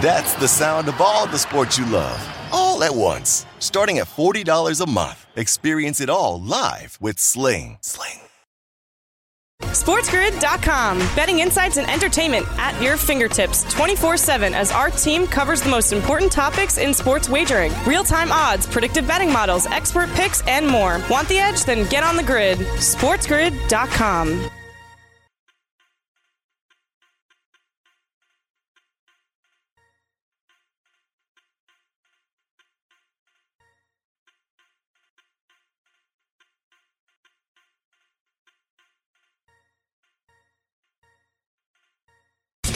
That's 0.00 0.32
the 0.32 0.48
sound 0.48 0.88
of 0.88 0.98
all 0.98 1.26
the 1.26 1.36
sports 1.36 1.76
you 1.76 1.84
love, 1.84 2.26
all 2.52 2.82
at 2.82 2.94
once. 2.94 3.44
Starting 3.58 3.98
at 3.98 4.06
$40 4.06 4.80
a 4.80 4.88
month. 4.88 5.26
Experience 5.36 6.00
it 6.00 6.08
all 6.08 6.40
live 6.40 6.96
with 7.02 7.18
Sling. 7.18 7.76
Sling. 7.82 8.20
SportsGrid.com. 9.60 10.98
Betting 11.14 11.40
insights 11.40 11.76
and 11.76 11.88
entertainment 11.90 12.46
at 12.58 12.80
your 12.80 12.96
fingertips 12.96 13.70
24 13.70 14.16
7 14.16 14.54
as 14.54 14.72
our 14.72 14.88
team 14.88 15.26
covers 15.26 15.60
the 15.60 15.68
most 15.68 15.92
important 15.92 16.32
topics 16.32 16.78
in 16.78 16.94
sports 16.94 17.28
wagering 17.28 17.70
real 17.86 18.02
time 18.02 18.32
odds, 18.32 18.66
predictive 18.66 19.06
betting 19.06 19.30
models, 19.30 19.66
expert 19.66 20.08
picks, 20.14 20.40
and 20.46 20.66
more. 20.66 20.98
Want 21.10 21.28
the 21.28 21.36
edge? 21.38 21.64
Then 21.64 21.86
get 21.90 22.04
on 22.04 22.16
the 22.16 22.22
grid. 22.22 22.58
SportsGrid.com. 22.58 24.50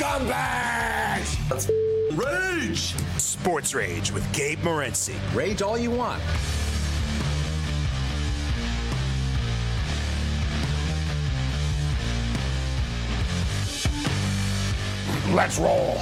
Scumbags! 0.04 1.70
Rage! 2.14 2.94
Sports 3.16 3.74
Rage 3.74 4.12
with 4.12 4.30
Gabe 4.34 4.58
Morency. 4.58 5.14
Rage 5.34 5.62
all 5.62 5.78
you 5.78 5.90
want. 5.90 6.22
Let's 15.34 15.58
roll. 15.58 15.98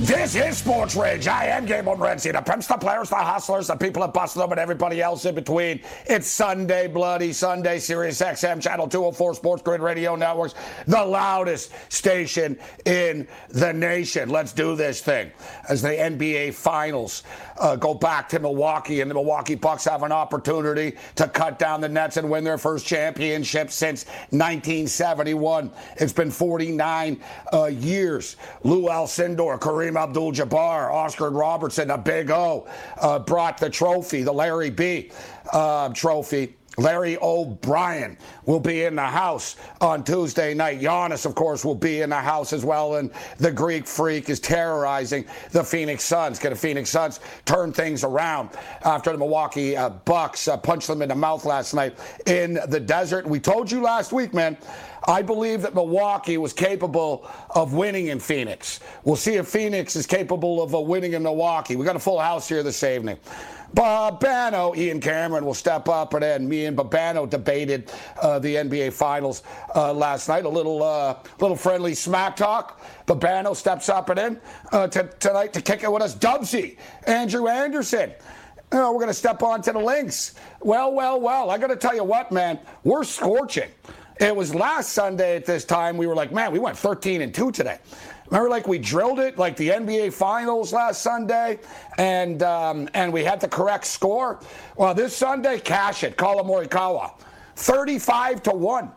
This 0.00 0.34
is 0.34 0.56
Sports 0.56 0.96
Rage. 0.96 1.28
I 1.28 1.44
am 1.48 1.66
Gabe 1.66 1.84
Morency. 1.84 2.32
The 2.32 2.40
pimps, 2.40 2.66
the 2.66 2.78
players, 2.78 3.10
the 3.10 3.16
hustlers, 3.16 3.66
the 3.66 3.76
people 3.76 4.00
that 4.00 4.14
bust 4.14 4.34
them, 4.34 4.50
and 4.50 4.58
everybody 4.58 5.02
else 5.02 5.26
in 5.26 5.34
between. 5.34 5.82
It's 6.06 6.26
Sunday, 6.26 6.86
Bloody 6.86 7.34
Sunday, 7.34 7.78
Sirius 7.78 8.18
XM, 8.22 8.62
Channel 8.62 8.88
204, 8.88 9.34
Sports 9.34 9.62
Grid 9.62 9.82
Radio 9.82 10.16
Networks, 10.16 10.54
the 10.86 11.04
loudest 11.04 11.74
station 11.92 12.58
in 12.86 13.28
the 13.50 13.74
nation. 13.74 14.30
Let's 14.30 14.54
do 14.54 14.74
this 14.74 15.02
thing. 15.02 15.32
As 15.68 15.82
the 15.82 15.90
NBA 15.90 16.54
Finals 16.54 17.22
uh, 17.60 17.76
go 17.76 17.92
back 17.92 18.28
to 18.30 18.38
Milwaukee, 18.38 19.02
and 19.02 19.10
the 19.10 19.14
Milwaukee 19.14 19.54
Bucks 19.54 19.84
have 19.84 20.02
an 20.02 20.12
opportunity 20.12 20.96
to 21.16 21.28
cut 21.28 21.58
down 21.58 21.82
the 21.82 21.88
Nets 21.88 22.16
and 22.16 22.30
win 22.30 22.42
their 22.42 22.56
first 22.56 22.86
championship 22.86 23.70
since 23.70 24.06
1971. 24.30 25.70
It's 25.98 26.12
been 26.14 26.30
49 26.30 27.20
uh, 27.52 27.64
years. 27.66 28.36
Lou 28.64 28.88
Alcindor, 28.88 29.60
Kareem 29.90 30.02
Abdul 30.02 30.32
Jabbar, 30.32 30.92
Oscar 30.92 31.30
Robertson, 31.30 31.90
a 31.90 31.98
big 31.98 32.30
O, 32.30 32.66
uh, 33.00 33.18
brought 33.18 33.58
the 33.58 33.70
trophy, 33.70 34.22
the 34.22 34.32
Larry 34.32 34.70
B 34.70 35.10
uh, 35.52 35.88
trophy. 35.90 36.56
Larry 36.78 37.18
O'Brien 37.20 38.16
will 38.46 38.60
be 38.60 38.84
in 38.84 38.94
the 38.94 39.02
house 39.02 39.56
on 39.80 40.04
Tuesday 40.04 40.54
night. 40.54 40.80
Giannis, 40.80 41.26
of 41.26 41.34
course, 41.34 41.64
will 41.64 41.74
be 41.74 42.00
in 42.00 42.10
the 42.10 42.16
house 42.16 42.52
as 42.52 42.64
well. 42.64 42.96
And 42.96 43.10
the 43.38 43.50
Greek 43.50 43.86
freak 43.86 44.30
is 44.30 44.40
terrorizing 44.40 45.24
the 45.50 45.64
Phoenix 45.64 46.04
Suns. 46.04 46.38
Can 46.38 46.50
the 46.50 46.56
Phoenix 46.56 46.88
Suns 46.90 47.20
turn 47.44 47.72
things 47.72 48.04
around 48.04 48.50
after 48.84 49.12
the 49.12 49.18
Milwaukee 49.18 49.76
uh, 49.76 49.90
Bucks 49.90 50.48
uh, 50.48 50.56
punched 50.56 50.86
them 50.86 51.02
in 51.02 51.08
the 51.08 51.14
mouth 51.14 51.44
last 51.44 51.74
night 51.74 51.98
in 52.26 52.58
the 52.68 52.80
desert? 52.80 53.26
We 53.26 53.40
told 53.40 53.70
you 53.70 53.82
last 53.82 54.12
week, 54.12 54.32
man. 54.32 54.56
I 55.08 55.22
believe 55.22 55.62
that 55.62 55.74
Milwaukee 55.74 56.36
was 56.36 56.52
capable 56.52 57.28
of 57.54 57.72
winning 57.72 58.08
in 58.08 58.20
Phoenix. 58.20 58.80
We'll 59.04 59.16
see 59.16 59.34
if 59.34 59.48
Phoenix 59.48 59.96
is 59.96 60.06
capable 60.06 60.62
of 60.62 60.74
uh, 60.74 60.80
winning 60.80 61.14
in 61.14 61.22
Milwaukee. 61.22 61.74
We 61.74 61.84
got 61.84 61.96
a 61.96 62.00
full 62.00 62.20
house 62.20 62.48
here 62.48 62.62
this 62.62 62.84
evening. 62.84 63.18
Babano, 63.74 64.76
Ian 64.76 65.00
Cameron 65.00 65.44
will 65.44 65.54
step 65.54 65.88
up, 65.88 66.14
and 66.14 66.22
then 66.22 66.48
me 66.48 66.66
and 66.66 66.76
Babano 66.76 67.28
debated 67.28 67.90
uh, 68.20 68.38
the 68.38 68.56
NBA 68.56 68.92
Finals 68.92 69.42
uh, 69.74 69.92
last 69.92 70.28
night. 70.28 70.44
A 70.44 70.48
little, 70.48 70.82
uh, 70.82 71.18
little 71.38 71.56
friendly 71.56 71.94
smack 71.94 72.36
talk. 72.36 72.80
Babano 73.06 73.54
steps 73.54 73.88
up 73.88 74.10
and 74.10 74.18
in 74.18 74.40
uh, 74.72 74.88
t- 74.88 75.00
tonight 75.20 75.52
to 75.52 75.60
kick 75.62 75.82
it 75.82 75.92
with 75.92 76.02
us. 76.02 76.14
Dubsy, 76.16 76.78
Andrew 77.04 77.48
Anderson. 77.48 78.12
We're 78.72 78.92
going 78.92 79.08
to 79.08 79.14
step 79.14 79.42
onto 79.42 79.72
the 79.72 79.80
links. 79.80 80.34
Well, 80.60 80.92
well, 80.92 81.20
well. 81.20 81.50
I 81.50 81.58
got 81.58 81.68
to 81.68 81.76
tell 81.76 81.94
you 81.94 82.04
what, 82.04 82.30
man, 82.30 82.58
we're 82.84 83.02
scorching. 83.02 83.68
It 84.20 84.36
was 84.36 84.54
last 84.54 84.92
Sunday 84.92 85.34
at 85.36 85.46
this 85.46 85.64
time. 85.64 85.96
We 85.96 86.06
were 86.06 86.14
like, 86.14 86.30
man, 86.30 86.52
we 86.52 86.58
went 86.58 86.76
13 86.76 87.22
and 87.22 87.34
2 87.34 87.50
today. 87.52 87.78
Remember, 88.30 88.48
like 88.48 88.68
we 88.68 88.78
drilled 88.78 89.18
it, 89.18 89.38
like 89.38 89.56
the 89.56 89.70
NBA 89.70 90.12
Finals 90.12 90.72
last 90.72 91.02
Sunday, 91.02 91.58
and 91.98 92.42
um, 92.44 92.88
and 92.94 93.12
we 93.12 93.24
had 93.24 93.40
the 93.40 93.48
correct 93.48 93.84
score. 93.84 94.38
Well, 94.76 94.94
this 94.94 95.16
Sunday, 95.16 95.58
cash 95.58 96.04
it, 96.04 96.16
Collin 96.16 96.46
Morikawa, 96.46 97.12
35 97.56 98.42
to 98.44 98.50
one. 98.52 98.92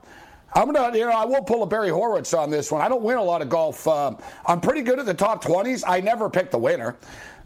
I'm 0.55 0.71
gonna, 0.71 0.95
you 0.95 1.05
know, 1.05 1.11
I 1.11 1.25
will 1.25 1.41
pull 1.41 1.63
a 1.63 1.65
Barry 1.65 1.89
Horowitz 1.89 2.35
on 2.35 2.51
this 2.51 2.71
one. 2.71 2.81
I 2.81 2.87
don't 2.87 3.01
win 3.01 3.17
a 3.17 3.23
lot 3.23 3.41
of 3.41 3.49
golf. 3.49 3.87
Um, 3.87 4.19
I'm 4.45 4.61
pretty 4.61 4.81
good 4.81 4.99
at 4.99 5.07
the 5.07 5.13
top 5.15 5.43
20s. 5.43 5.83
I 5.87 5.99
never 5.99 6.29
pick 6.29 6.51
the 6.51 6.59
winner, 6.59 6.95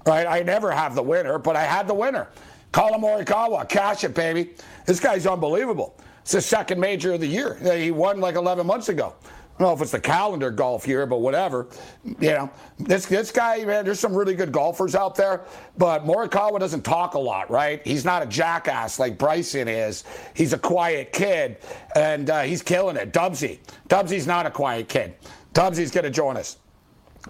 right? 0.05 0.27
I 0.27 0.41
never 0.41 0.71
have 0.71 0.93
the 0.93 1.03
winner, 1.03 1.39
but 1.39 1.55
I 1.55 1.63
had 1.63 1.87
the 1.87 1.93
winner. 1.93 2.27
Collin 2.73 2.99
Morikawa, 2.99 3.67
cash 3.69 4.03
it, 4.03 4.13
baby. 4.13 4.55
This 4.85 4.99
guy's 4.99 5.25
unbelievable. 5.25 5.97
It's 6.21 6.33
the 6.33 6.41
second 6.41 6.81
major 6.81 7.13
of 7.13 7.21
the 7.21 7.27
year. 7.27 7.55
He 7.77 7.91
won 7.91 8.19
like 8.19 8.35
11 8.35 8.67
months 8.67 8.89
ago. 8.89 9.15
I 9.57 9.63
don't 9.63 9.69
know 9.69 9.75
if 9.75 9.81
it's 9.81 9.91
the 9.91 9.99
calendar 9.99 10.51
golf 10.51 10.87
year, 10.87 11.07
but 11.07 11.17
whatever. 11.17 11.67
You 12.05 12.29
know, 12.29 12.51
this 12.77 13.07
this 13.07 13.31
guy, 13.31 13.65
man, 13.65 13.85
there's 13.85 13.99
some 13.99 14.13
really 14.13 14.35
good 14.35 14.51
golfers 14.51 14.93
out 14.93 15.15
there, 15.15 15.45
but 15.79 16.05
Morikawa 16.05 16.59
doesn't 16.59 16.83
talk 16.83 17.15
a 17.15 17.19
lot, 17.19 17.49
right? 17.49 17.81
He's 17.83 18.05
not 18.05 18.21
a 18.21 18.27
jackass 18.27 18.99
like 18.99 19.17
Bryson 19.17 19.67
is. 19.67 20.03
He's 20.35 20.53
a 20.53 20.59
quiet 20.59 21.11
kid, 21.11 21.57
and 21.95 22.29
uh, 22.29 22.43
he's 22.43 22.61
killing 22.61 22.97
it. 22.97 23.11
Dubsy. 23.11 23.57
Dubsy's 23.89 24.27
not 24.27 24.45
a 24.45 24.51
quiet 24.51 24.89
kid. 24.89 25.15
Dubsy's 25.55 25.89
going 25.89 26.03
to 26.03 26.11
join 26.11 26.37
us. 26.37 26.57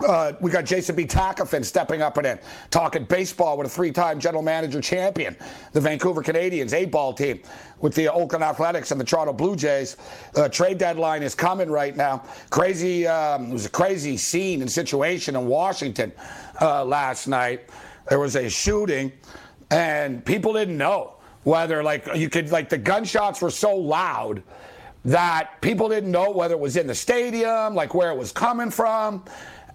Uh, 0.05 0.33
we 0.41 0.51
got 0.51 0.65
Jason 0.65 0.95
B. 0.95 1.05
Takafin 1.05 1.63
stepping 1.63 2.01
up 2.01 2.17
and 2.17 2.27
in, 2.27 2.39
talking 2.69 3.05
baseball 3.05 3.57
with 3.57 3.67
a 3.67 3.69
three-time 3.69 4.19
general 4.19 4.43
manager 4.43 4.81
champion, 4.81 5.35
the 5.73 5.81
Vancouver 5.81 6.21
Canadians 6.21 6.73
A-ball 6.73 7.13
team 7.13 7.41
with 7.79 7.95
the 7.95 8.11
Oakland 8.11 8.43
Athletics 8.43 8.91
and 8.91 8.99
the 8.99 9.05
Toronto 9.05 9.33
Blue 9.33 9.55
Jays. 9.55 9.97
Uh, 10.35 10.49
trade 10.49 10.77
deadline 10.77 11.23
is 11.23 11.35
coming 11.35 11.69
right 11.69 11.95
now. 11.95 12.23
Crazy, 12.49 13.07
um, 13.07 13.49
it 13.49 13.53
was 13.53 13.65
a 13.65 13.69
crazy 13.69 14.17
scene 14.17 14.61
and 14.61 14.71
situation 14.71 15.35
in 15.35 15.47
Washington 15.47 16.11
uh, 16.61 16.83
last 16.83 17.27
night. 17.27 17.69
There 18.09 18.19
was 18.19 18.35
a 18.35 18.49
shooting, 18.49 19.11
and 19.71 20.23
people 20.25 20.53
didn't 20.53 20.77
know 20.77 21.13
whether, 21.43 21.81
like, 21.81 22.07
you 22.15 22.29
could, 22.29 22.51
like, 22.51 22.69
the 22.69 22.77
gunshots 22.77 23.41
were 23.41 23.51
so 23.51 23.75
loud 23.75 24.43
that 25.05 25.61
people 25.61 25.87
didn't 25.87 26.11
know 26.11 26.31
whether 26.31 26.53
it 26.53 26.59
was 26.59 26.75
in 26.75 26.85
the 26.85 26.95
stadium, 26.95 27.73
like 27.73 27.93
where 27.93 28.09
it 28.11 28.17
was 28.17 28.31
coming 28.33 28.69
from 28.69 29.23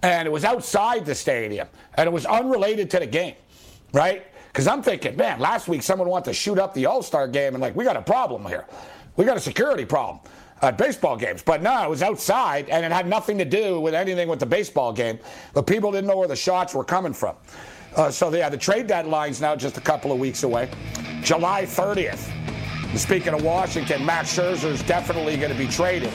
and 0.03 0.27
it 0.27 0.31
was 0.31 0.43
outside 0.43 1.05
the 1.05 1.15
stadium, 1.15 1.67
and 1.95 2.07
it 2.07 2.11
was 2.11 2.25
unrelated 2.25 2.91
to 2.91 2.99
the 2.99 3.07
game, 3.07 3.35
right? 3.93 4.27
Because 4.47 4.67
I'm 4.67 4.83
thinking, 4.83 5.15
man, 5.15 5.39
last 5.39 5.67
week 5.67 5.81
someone 5.81 6.07
wanted 6.07 6.25
to 6.25 6.33
shoot 6.33 6.59
up 6.59 6.73
the 6.73 6.85
All 6.85 7.01
Star 7.01 7.27
game, 7.27 7.55
and 7.55 7.61
like, 7.61 7.75
we 7.75 7.83
got 7.83 7.97
a 7.97 8.01
problem 8.01 8.45
here. 8.45 8.67
We 9.15 9.25
got 9.25 9.37
a 9.37 9.39
security 9.39 9.85
problem 9.85 10.19
at 10.61 10.77
baseball 10.77 11.15
games. 11.15 11.41
But 11.41 11.61
no, 11.61 11.83
it 11.83 11.89
was 11.89 12.03
outside, 12.03 12.69
and 12.69 12.85
it 12.85 12.91
had 12.91 13.07
nothing 13.07 13.37
to 13.37 13.45
do 13.45 13.79
with 13.79 13.93
anything 13.93 14.27
with 14.27 14.39
the 14.39 14.45
baseball 14.45 14.93
game. 14.93 15.19
The 15.53 15.63
people 15.63 15.91
didn't 15.91 16.07
know 16.07 16.17
where 16.17 16.27
the 16.27 16.35
shots 16.35 16.73
were 16.73 16.83
coming 16.83 17.13
from. 17.13 17.35
Uh, 17.95 18.09
so, 18.09 18.33
yeah, 18.33 18.49
the 18.49 18.57
trade 18.57 18.87
deadline's 18.87 19.39
now 19.39 19.55
just 19.55 19.77
a 19.77 19.81
couple 19.81 20.11
of 20.11 20.19
weeks 20.19 20.43
away. 20.43 20.69
July 21.21 21.63
30th. 21.63 22.29
And 22.89 22.99
speaking 22.99 23.33
of 23.33 23.43
Washington, 23.43 24.01
Scherzer 24.01 24.71
is 24.71 24.81
definitely 24.83 25.37
going 25.37 25.51
to 25.51 25.57
be 25.57 25.67
traded. 25.67 26.11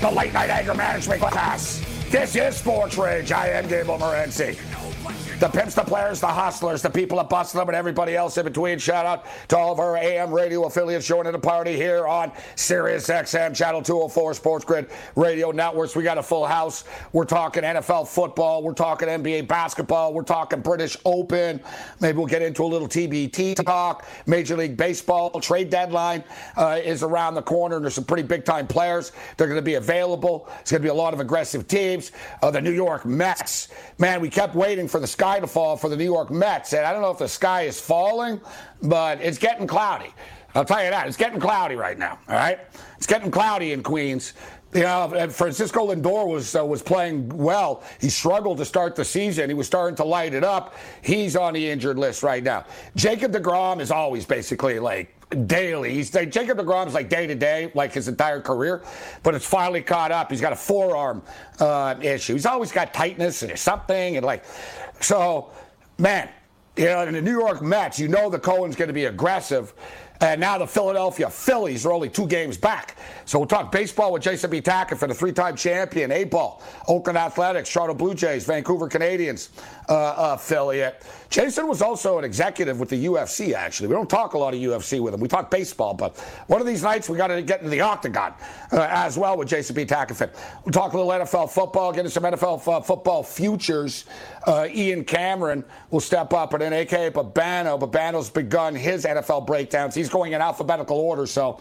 The 0.00 0.10
late 0.10 0.32
night 0.32 0.48
anger 0.48 0.74
management 0.74 1.20
class. 1.20 1.84
This 2.08 2.36
is 2.36 2.56
Sports 2.56 2.96
Rage. 2.96 3.32
I 3.32 3.48
am 3.48 3.66
Gabe 3.66 3.86
Morency. 3.86 4.56
The 5.38 5.48
pimps, 5.48 5.76
the 5.76 5.84
players, 5.84 6.18
the 6.18 6.26
hustlers, 6.26 6.82
the 6.82 6.90
people 6.90 7.22
busted 7.22 7.60
them, 7.60 7.68
and 7.68 7.76
everybody 7.76 8.16
else 8.16 8.36
in 8.38 8.44
between. 8.44 8.80
Shout 8.80 9.06
out 9.06 9.24
to 9.46 9.56
all 9.56 9.72
of 9.72 9.78
our 9.78 9.96
AM 9.96 10.32
radio 10.32 10.64
affiliates 10.64 11.06
joining 11.06 11.30
the 11.30 11.38
party 11.38 11.76
here 11.76 12.08
on 12.08 12.32
Sirius 12.56 13.06
XM, 13.06 13.54
Channel 13.54 13.80
204, 13.82 14.34
Sports 14.34 14.64
Grid 14.64 14.90
Radio 15.14 15.52
Networks. 15.52 15.94
We 15.94 16.02
got 16.02 16.18
a 16.18 16.24
full 16.24 16.44
house. 16.44 16.82
We're 17.12 17.24
talking 17.24 17.62
NFL 17.62 18.08
football. 18.08 18.64
We're 18.64 18.74
talking 18.74 19.06
NBA 19.06 19.46
basketball. 19.46 20.12
We're 20.12 20.24
talking 20.24 20.60
British 20.60 20.96
Open. 21.04 21.60
Maybe 22.00 22.18
we'll 22.18 22.26
get 22.26 22.42
into 22.42 22.64
a 22.64 22.66
little 22.66 22.88
TBT 22.88 23.64
talk. 23.64 24.08
Major 24.26 24.56
League 24.56 24.76
Baseball 24.76 25.30
trade 25.40 25.70
deadline 25.70 26.24
uh, 26.56 26.80
is 26.82 27.04
around 27.04 27.34
the 27.36 27.42
corner, 27.42 27.76
and 27.76 27.84
there's 27.84 27.94
some 27.94 28.02
pretty 28.02 28.24
big 28.24 28.44
time 28.44 28.66
players. 28.66 29.12
They're 29.36 29.46
going 29.46 29.54
to 29.54 29.62
be 29.62 29.74
available. 29.74 30.48
It's 30.62 30.72
going 30.72 30.82
to 30.82 30.86
be 30.86 30.90
a 30.90 30.94
lot 30.94 31.14
of 31.14 31.20
aggressive 31.20 31.68
teams. 31.68 32.10
Uh, 32.42 32.50
the 32.50 32.60
New 32.60 32.72
York 32.72 33.06
Mets. 33.06 33.68
Man, 33.98 34.20
we 34.20 34.30
kept 34.30 34.56
waiting 34.56 34.88
for 34.88 34.98
the 34.98 35.06
sky 35.06 35.27
sky 35.28 35.40
to 35.40 35.46
fall 35.46 35.76
for 35.76 35.90
the 35.90 35.96
New 35.96 36.04
York 36.04 36.30
Mets. 36.30 36.72
And 36.72 36.86
I 36.86 36.92
don't 36.92 37.02
know 37.02 37.10
if 37.10 37.18
the 37.18 37.28
sky 37.28 37.62
is 37.62 37.78
falling, 37.78 38.40
but 38.82 39.20
it's 39.20 39.36
getting 39.36 39.66
cloudy. 39.66 40.14
I'll 40.54 40.64
tell 40.64 40.82
you 40.82 40.88
that. 40.88 41.06
It's 41.06 41.18
getting 41.18 41.38
cloudy 41.38 41.74
right 41.74 41.98
now, 41.98 42.18
all 42.28 42.34
right? 42.34 42.60
It's 42.96 43.06
getting 43.06 43.30
cloudy 43.30 43.72
in 43.72 43.82
Queens. 43.82 44.32
You 44.72 44.82
know, 44.82 45.28
Francisco 45.30 45.94
Lindor 45.94 46.26
was 46.26 46.56
uh, 46.56 46.64
was 46.64 46.82
playing 46.82 47.28
well. 47.28 47.82
He 48.00 48.08
struggled 48.08 48.56
to 48.58 48.64
start 48.64 48.96
the 48.96 49.04
season. 49.04 49.50
He 49.50 49.54
was 49.54 49.66
starting 49.66 49.96
to 49.96 50.04
light 50.04 50.32
it 50.32 50.44
up. 50.44 50.74
He's 51.02 51.36
on 51.36 51.52
the 51.52 51.70
injured 51.70 51.98
list 51.98 52.22
right 52.22 52.42
now. 52.42 52.64
Jacob 52.96 53.32
DeGrom 53.32 53.80
is 53.80 53.90
always 53.90 54.24
basically 54.24 54.78
like 54.78 55.14
daily. 55.46 55.94
He's 55.94 56.14
like, 56.14 56.30
Jacob 56.30 56.58
DeGrom's 56.58 56.94
like 56.94 57.08
day 57.08 57.26
to 57.26 57.34
day, 57.34 57.70
like 57.74 57.92
his 57.92 58.08
entire 58.08 58.40
career, 58.40 58.82
but 59.22 59.34
it's 59.34 59.46
finally 59.46 59.82
caught 59.82 60.10
up. 60.10 60.30
He's 60.30 60.40
got 60.40 60.52
a 60.52 60.56
forearm 60.56 61.22
uh, 61.60 61.96
issue. 62.00 62.32
He's 62.32 62.46
always 62.46 62.72
got 62.72 62.94
tightness 62.94 63.42
and 63.42 63.58
something, 63.58 64.16
and 64.16 64.24
like 64.24 64.44
so, 65.00 65.50
man, 65.98 66.28
you 66.76 66.86
know, 66.86 67.02
in 67.02 67.14
the 67.14 67.22
New 67.22 67.38
York 67.38 67.60
Mets, 67.60 67.98
you 67.98 68.08
know 68.08 68.30
the 68.30 68.38
Cohen's 68.38 68.76
going 68.76 68.88
to 68.88 68.94
be 68.94 69.06
aggressive. 69.06 69.74
And 70.20 70.40
now 70.40 70.58
the 70.58 70.66
Philadelphia 70.66 71.30
Phillies 71.30 71.86
are 71.86 71.92
only 71.92 72.08
two 72.08 72.26
games 72.26 72.58
back. 72.58 72.96
So 73.24 73.38
we'll 73.38 73.46
talk 73.46 73.70
baseball 73.70 74.12
with 74.12 74.22
Jason 74.22 74.50
B. 74.50 74.60
Tackett 74.60 74.98
for 74.98 75.06
the 75.06 75.14
three-time 75.14 75.54
champion, 75.54 76.10
A-ball, 76.10 76.60
Oakland 76.88 77.16
Athletics, 77.16 77.72
Toronto 77.72 77.94
Blue 77.94 78.14
Jays, 78.14 78.44
Vancouver 78.44 78.88
Canadians 78.88 79.50
uh, 79.88 80.14
affiliate. 80.34 81.02
Jason 81.30 81.66
was 81.66 81.82
also 81.82 82.18
an 82.18 82.24
executive 82.24 82.80
with 82.80 82.88
the 82.88 83.06
UFC, 83.06 83.52
actually. 83.52 83.88
We 83.88 83.94
don't 83.94 84.08
talk 84.08 84.34
a 84.34 84.38
lot 84.38 84.54
of 84.54 84.60
UFC 84.60 85.00
with 85.00 85.12
him. 85.12 85.20
We 85.20 85.28
talk 85.28 85.50
baseball, 85.50 85.94
but 85.94 86.16
one 86.46 86.60
of 86.60 86.66
these 86.66 86.82
nights 86.82 87.08
we 87.08 87.16
got 87.16 87.28
to 87.28 87.42
get 87.42 87.60
into 87.60 87.70
the 87.70 87.80
octagon 87.80 88.34
uh, 88.72 88.86
as 88.90 89.18
well 89.18 89.36
with 89.36 89.48
Jason 89.48 89.74
B. 89.76 89.84
Tackett. 89.84 90.30
We'll 90.64 90.72
talk 90.72 90.92
a 90.92 90.98
little 90.98 91.12
NFL 91.12 91.50
football, 91.50 91.92
get 91.92 92.00
into 92.00 92.10
some 92.10 92.22
NFL 92.22 92.66
f- 92.66 92.86
football 92.86 93.22
futures. 93.22 94.06
Uh, 94.46 94.68
Ian 94.70 95.04
Cameron 95.04 95.64
will 95.90 96.00
step 96.00 96.32
up, 96.32 96.54
and 96.54 96.62
then 96.62 96.72
A.K. 96.72 97.10
Babano. 97.10 97.78
Babano's 97.78 98.30
begun 98.30 98.74
his 98.74 99.04
NFL 99.04 99.46
breakdowns. 99.46 99.94
He's 99.94 100.08
going 100.08 100.32
in 100.32 100.40
alphabetical 100.40 100.98
order, 100.98 101.26
so 101.26 101.60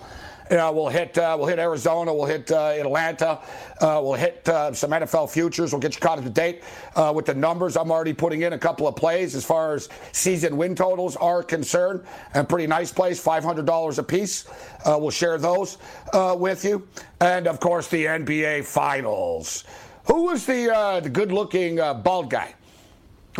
know, 0.55 0.71
we'll 0.71 0.87
hit 0.87 1.17
uh, 1.17 1.35
we'll 1.37 1.47
hit 1.47 1.59
Arizona, 1.59 2.13
we'll 2.13 2.25
hit 2.25 2.49
uh, 2.51 2.73
Atlanta, 2.77 3.39
uh, 3.81 3.99
we'll 4.01 4.13
hit 4.13 4.47
uh, 4.47 4.71
some 4.73 4.91
NFL 4.91 5.29
futures. 5.29 5.73
We'll 5.73 5.81
get 5.81 5.95
you 5.95 5.99
caught 5.99 6.19
up 6.19 6.23
to 6.23 6.29
date 6.29 6.63
uh, 6.95 7.11
with 7.13 7.25
the 7.25 7.33
numbers. 7.33 7.75
I'm 7.75 7.91
already 7.91 8.13
putting 8.13 8.43
in 8.43 8.53
a 8.53 8.57
couple 8.57 8.87
of 8.87 8.95
plays 8.95 9.35
as 9.35 9.43
far 9.43 9.73
as 9.73 9.89
season 10.13 10.55
win 10.55 10.75
totals 10.75 11.15
are 11.17 11.43
concerned, 11.43 12.05
and 12.33 12.47
pretty 12.47 12.67
nice 12.67 12.93
plays, 12.93 13.21
$500 13.21 13.97
a 13.97 14.03
piece. 14.03 14.47
Uh, 14.85 14.97
we'll 14.99 15.09
share 15.09 15.37
those 15.37 15.77
with 16.13 16.63
you, 16.63 16.87
and 17.19 17.47
of 17.47 17.59
course 17.59 17.87
the 17.89 18.05
NBA 18.05 18.63
Finals. 18.63 19.65
Who 20.05 20.23
was 20.23 20.45
the 20.45 21.01
the 21.03 21.09
good-looking 21.09 21.75
bald 21.75 22.29
guy? 22.29 22.53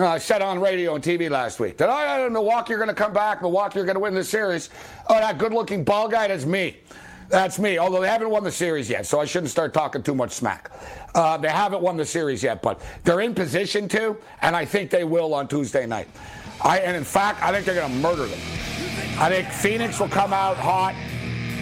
I 0.06 0.20
said 0.20 0.44
on 0.44 0.60
radio 0.60 0.94
and 0.94 1.04
TV 1.04 1.28
last 1.28 1.60
week 1.60 1.78
that 1.78 1.90
oh, 1.90 2.30
Milwaukee 2.30 2.74
are 2.74 2.78
going 2.78 2.90
to 2.90 2.94
come 2.94 3.14
back. 3.14 3.42
Milwaukee 3.42 3.80
are 3.80 3.84
going 3.84 3.96
to 3.96 4.00
win 4.00 4.14
the 4.14 4.24
series. 4.24 4.70
Oh, 5.10 5.16
that 5.16 5.40
good-looking 5.40 5.84
ball 5.84 6.08
guy, 6.08 6.28
that's 6.28 6.46
me. 6.46 6.78
That's 7.30 7.58
me. 7.58 7.80
Although 7.80 8.02
they 8.02 8.08
haven't 8.08 8.30
won 8.30 8.44
the 8.44 8.52
series 8.52 8.90
yet, 8.90 9.08
so 9.08 9.20
I 9.20 9.26
shouldn't 9.26 9.50
start 9.50 9.74
talking 9.74 10.04
too 10.04 10.14
much 10.14 10.32
smack. 10.32 10.72
Uh, 11.16 11.38
they 11.38 11.50
haven't 11.50 11.82
won 11.82 11.98
the 11.98 12.06
series 12.06 12.44
yet, 12.44 12.62
but 12.62 12.80
they're 13.04 13.22
in 13.22 13.34
position 13.34 13.88
to, 13.90 14.16
and 14.42 14.56
I 14.56 14.66
think 14.66 14.92
they 14.92 15.04
will 15.04 15.34
on 15.34 15.48
Tuesday 15.48 15.88
night. 15.88 16.08
I, 16.64 16.80
and 16.80 16.96
in 16.96 17.04
fact, 17.04 17.42
I 17.42 17.52
think 17.52 17.66
they're 17.66 17.76
going 17.76 17.92
to 17.92 17.98
murder 17.98 18.28
them. 18.28 18.40
I 19.20 19.30
think 19.30 19.50
Phoenix 19.50 20.00
will 20.00 20.10
come 20.10 20.32
out 20.32 20.58
hot, 20.58 20.94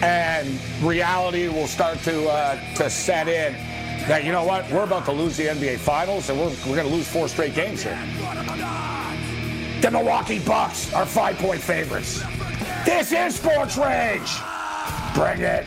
and 0.02 0.60
reality 0.82 1.48
will 1.48 1.66
start 1.66 1.98
to 2.00 2.28
uh, 2.28 2.74
to 2.74 2.90
set 2.90 3.28
in 3.28 3.56
that, 4.08 4.24
you 4.24 4.32
know 4.32 4.44
what, 4.44 4.70
we're 4.70 4.84
about 4.84 5.04
to 5.06 5.12
lose 5.12 5.36
the 5.36 5.46
NBA 5.46 5.78
Finals 5.78 6.30
and 6.30 6.38
we're, 6.38 6.48
we're 6.48 6.76
going 6.76 6.86
to 6.88 6.94
lose 6.94 7.08
four 7.08 7.28
straight 7.28 7.54
games 7.54 7.82
here. 7.82 7.98
The 9.80 9.90
Milwaukee 9.90 10.38
Bucks 10.38 10.92
are 10.94 11.04
five 11.04 11.36
point 11.38 11.60
favorites. 11.60 12.22
This 12.84 13.12
is 13.12 13.36
Sports 13.36 13.76
Rage. 13.76 14.30
Bring 15.14 15.40
it. 15.42 15.66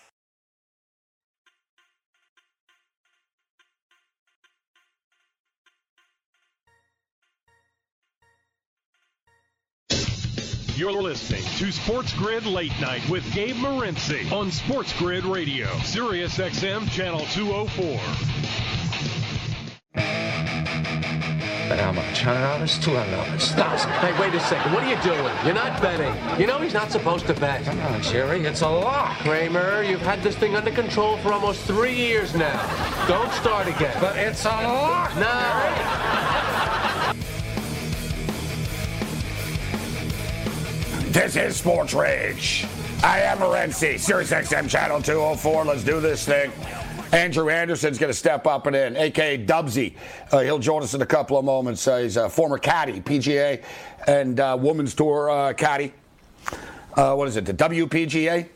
You're 10.75 10.93
listening 10.93 11.43
to 11.57 11.71
Sports 11.71 12.13
Grid 12.13 12.45
Late 12.45 12.77
Night 12.79 13.07
with 13.09 13.29
Gabe 13.33 13.55
Morency 13.57 14.31
on 14.31 14.51
Sports 14.51 14.97
Grid 14.97 15.25
Radio, 15.25 15.67
Sirius 15.79 16.37
XM 16.37 16.89
Channel 16.89 17.19
204. 17.33 17.99
But 21.67 21.79
how 21.79 21.91
much? 21.91 22.21
Hundred 22.21 22.41
dollars? 22.41 22.79
Two 22.79 22.95
hundred 22.95 23.15
dollars. 23.15 23.43
Stop. 23.43 23.79
Hey, 23.79 24.19
wait 24.19 24.33
a 24.33 24.39
second. 24.41 24.73
What 24.73 24.83
are 24.83 24.89
you 24.89 25.01
doing? 25.03 25.33
You're 25.45 25.53
not 25.55 25.81
betting. 25.81 26.39
You 26.39 26.47
know 26.47 26.59
he's 26.59 26.73
not 26.73 26.91
supposed 26.91 27.27
to 27.27 27.33
bet. 27.33 27.63
Come 27.63 27.79
on, 27.81 28.01
Jerry. 28.01 28.41
It's 28.45 28.61
a 28.61 28.67
lock. 28.67 29.17
Kramer, 29.19 29.83
you've 29.83 30.01
had 30.01 30.21
this 30.23 30.35
thing 30.35 30.55
under 30.55 30.71
control 30.71 31.17
for 31.17 31.31
almost 31.31 31.61
three 31.61 31.95
years 31.95 32.33
now. 32.35 32.59
Don't 33.07 33.31
start 33.33 33.67
again. 33.67 33.95
But 34.01 34.17
it's 34.17 34.43
a 34.45 34.49
lock. 34.49 35.15
No. 35.15 36.50
This 41.11 41.35
is 41.35 41.57
Sports 41.57 41.93
Rage. 41.93 42.65
I 43.03 43.19
am 43.19 43.39
Morency, 43.39 43.99
Sirius 43.99 44.31
XM 44.31 44.69
Channel 44.69 45.01
204. 45.01 45.65
Let's 45.65 45.83
do 45.83 45.99
this 45.99 46.25
thing. 46.25 46.53
Andrew 47.11 47.49
Anderson's 47.49 47.97
going 47.97 48.09
to 48.13 48.17
step 48.17 48.47
up 48.47 48.65
and 48.65 48.73
in, 48.77 48.95
aka 48.95 49.37
Dubsy. 49.37 49.95
Uh, 50.31 50.39
he'll 50.39 50.57
join 50.57 50.83
us 50.83 50.93
in 50.93 51.01
a 51.01 51.05
couple 51.05 51.37
of 51.37 51.43
moments. 51.43 51.85
Uh, 51.85 51.97
he's 51.97 52.15
a 52.15 52.29
former 52.29 52.57
caddy, 52.57 53.01
PGA 53.01 53.61
and 54.07 54.39
uh, 54.39 54.57
Women's 54.57 54.95
Tour 54.95 55.29
uh, 55.29 55.51
caddy. 55.51 55.91
Uh, 56.95 57.15
what 57.15 57.27
is 57.27 57.37
it? 57.37 57.45
The 57.45 57.53
WPGA? 57.53 58.49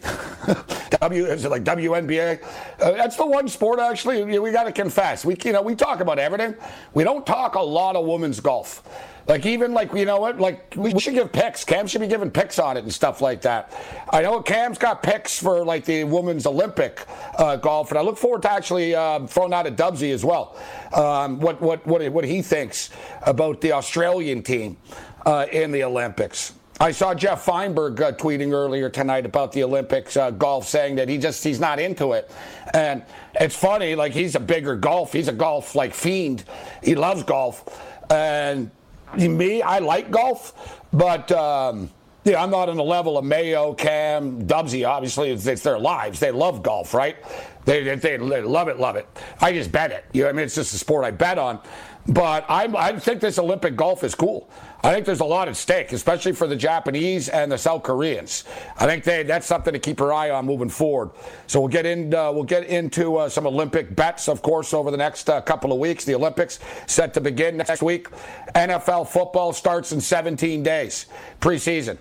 W 1.00 1.26
is 1.26 1.46
it 1.46 1.50
like 1.50 1.64
WNBA? 1.64 2.44
Uh, 2.80 2.92
that's 2.92 3.16
the 3.16 3.26
one 3.26 3.48
sport 3.48 3.80
actually 3.80 4.24
we 4.40 4.52
got 4.52 4.64
to 4.64 4.72
confess. 4.72 5.26
We 5.26 5.36
you 5.44 5.52
know 5.52 5.62
we 5.62 5.76
talk 5.76 6.00
about 6.00 6.20
everything. 6.20 6.56
We 6.94 7.04
don't 7.04 7.26
talk 7.26 7.56
a 7.56 7.62
lot 7.62 7.96
of 7.96 8.06
women's 8.06 8.40
golf. 8.40 8.84
Like 9.28 9.46
even 9.46 9.74
like 9.74 9.92
you 9.94 10.06
know 10.06 10.20
what? 10.20 10.40
Like 10.40 10.74
we 10.76 10.98
should 11.00 11.16
give 11.16 11.32
picks. 11.32 11.64
Cam 11.64 11.88
should 11.88 12.02
be 12.02 12.08
giving 12.08 12.30
picks 12.30 12.60
on 12.60 12.78
it 12.78 12.84
and 12.84 12.94
stuff 12.94 13.22
like 13.22 13.42
that. 13.42 13.74
I 14.12 14.22
know 14.22 14.42
Cam's 14.42 14.78
got 14.78 15.02
picks 15.02 15.40
for 15.40 15.66
like 15.66 15.86
the 15.86 16.04
women's 16.04 16.46
Olympic 16.46 17.06
uh, 17.38 17.56
golf, 17.56 17.90
and 17.90 17.98
I 17.98 18.02
look 18.02 18.18
forward 18.18 18.44
to 18.44 18.52
actually 18.52 18.94
um, 18.94 19.28
throwing 19.28 19.54
out 19.54 19.66
a 19.66 19.72
Dubsy 19.72 20.14
as 20.14 20.24
well. 20.24 20.56
Um, 20.94 21.40
what 21.40 21.60
what 21.60 21.86
what 21.88 22.08
what 22.10 22.26
he 22.26 22.44
thinks 22.44 22.92
about 23.24 23.62
the 23.62 23.72
Australian 23.72 24.44
team 24.44 24.78
uh, 25.26 25.48
in 25.52 25.72
the 25.72 25.84
Olympics. 25.84 26.54
I 26.78 26.92
saw 26.92 27.14
Jeff 27.14 27.46
Feinberg 27.46 28.02
uh, 28.02 28.12
tweeting 28.12 28.52
earlier 28.52 28.90
tonight 28.90 29.26
about 29.26 29.54
the 29.54 29.64
Olympics 29.64 30.18
uh, 30.18 30.30
golf, 30.32 30.68
saying 30.68 30.96
that 30.96 31.08
he 31.08 31.18
just 31.18 31.42
he's 31.42 31.60
not 31.60 31.80
into 31.80 32.12
it, 32.12 32.30
and 32.74 33.02
it's 33.40 33.56
funny. 33.56 33.96
Like 33.96 34.12
he's 34.12 34.36
a 34.36 34.42
bigger 34.42 34.76
golf, 34.76 35.14
he's 35.14 35.30
a 35.30 35.34
golf 35.34 35.74
like 35.74 35.94
fiend. 35.94 36.44
He 36.84 36.96
loves 36.96 37.24
golf, 37.24 37.82
and 38.12 38.70
me, 39.16 39.62
I 39.62 39.80
like 39.80 40.12
golf, 40.12 40.82
but. 40.92 41.32
Um, 41.32 41.92
yeah, 42.28 42.42
I'm 42.42 42.50
not 42.50 42.70
on 42.70 42.76
the 42.76 42.84
level 42.84 43.20
of 43.20 43.24
Mayo, 43.24 43.76
Cam, 43.76 44.48
Dubsy. 44.48 44.84
Obviously, 44.84 45.30
it's, 45.30 45.46
it's, 45.46 45.62
their 45.62 45.78
lives. 45.78 46.20
They 46.20 46.32
love 46.32 46.64
golf, 46.64 46.96
right? 46.96 47.18
They, 47.66 47.84
they, 47.84 47.98
they, 47.98 48.18
love 48.18 48.68
it, 48.68 48.80
love 48.80 48.96
it. 48.96 49.08
I 49.42 49.54
just 49.54 49.72
bet 49.72 49.92
it. 49.92 50.06
You 50.12 50.24
know, 50.24 50.30
I 50.30 50.32
mean, 50.32 50.46
it's 50.46 50.56
just 50.56 50.74
a 50.74 50.78
sport 50.80 51.06
I 51.06 51.12
bet 51.12 51.38
on. 51.38 51.60
But 52.08 52.46
I, 52.50 52.64
I 52.76 52.98
think 52.98 53.22
this 53.22 53.38
Olympic 53.38 53.76
golf 53.76 54.04
is 54.04 54.16
cool. 54.16 54.50
I 54.86 54.94
think 54.94 55.08
there's 55.08 55.20
a 55.20 55.26
lot 55.26 55.48
at 55.48 55.56
stake, 55.56 55.94
especially 55.94 56.34
for 56.34 56.46
the 56.46 56.56
Japanese 56.56 57.28
and 57.28 57.52
the 57.52 57.58
South 57.58 57.82
Koreans. 57.82 58.44
I 58.78 58.86
think 58.86 59.04
they, 59.04 59.24
that's 59.24 59.48
something 59.48 59.74
to 59.74 59.80
keep 59.80 59.98
your 59.98 60.14
eye 60.14 60.30
on 60.30 60.46
moving 60.46 60.70
forward. 60.70 61.10
So 61.48 61.60
we'll 61.60 61.70
get 61.70 61.88
in. 61.88 62.14
Uh, 62.14 62.32
we'll 62.32 62.44
get 62.44 62.66
into 62.66 63.16
uh, 63.16 63.28
some 63.28 63.48
Olympic 63.48 63.96
bets, 63.96 64.30
of 64.30 64.44
course, 64.44 64.76
over 64.76 64.92
the 64.92 64.98
next 64.98 65.28
uh, 65.28 65.42
couple 65.42 65.74
of 65.74 65.80
weeks. 65.80 66.06
The 66.06 66.14
Olympics 66.14 66.60
set 66.86 67.16
to 67.16 67.22
begin 67.22 67.58
next 67.58 67.82
week. 67.82 68.10
NFL 68.54 69.08
football 69.08 69.54
starts 69.54 69.92
in 69.92 70.00
17 70.00 70.62
days, 70.62 71.08
preseason. 71.42 71.98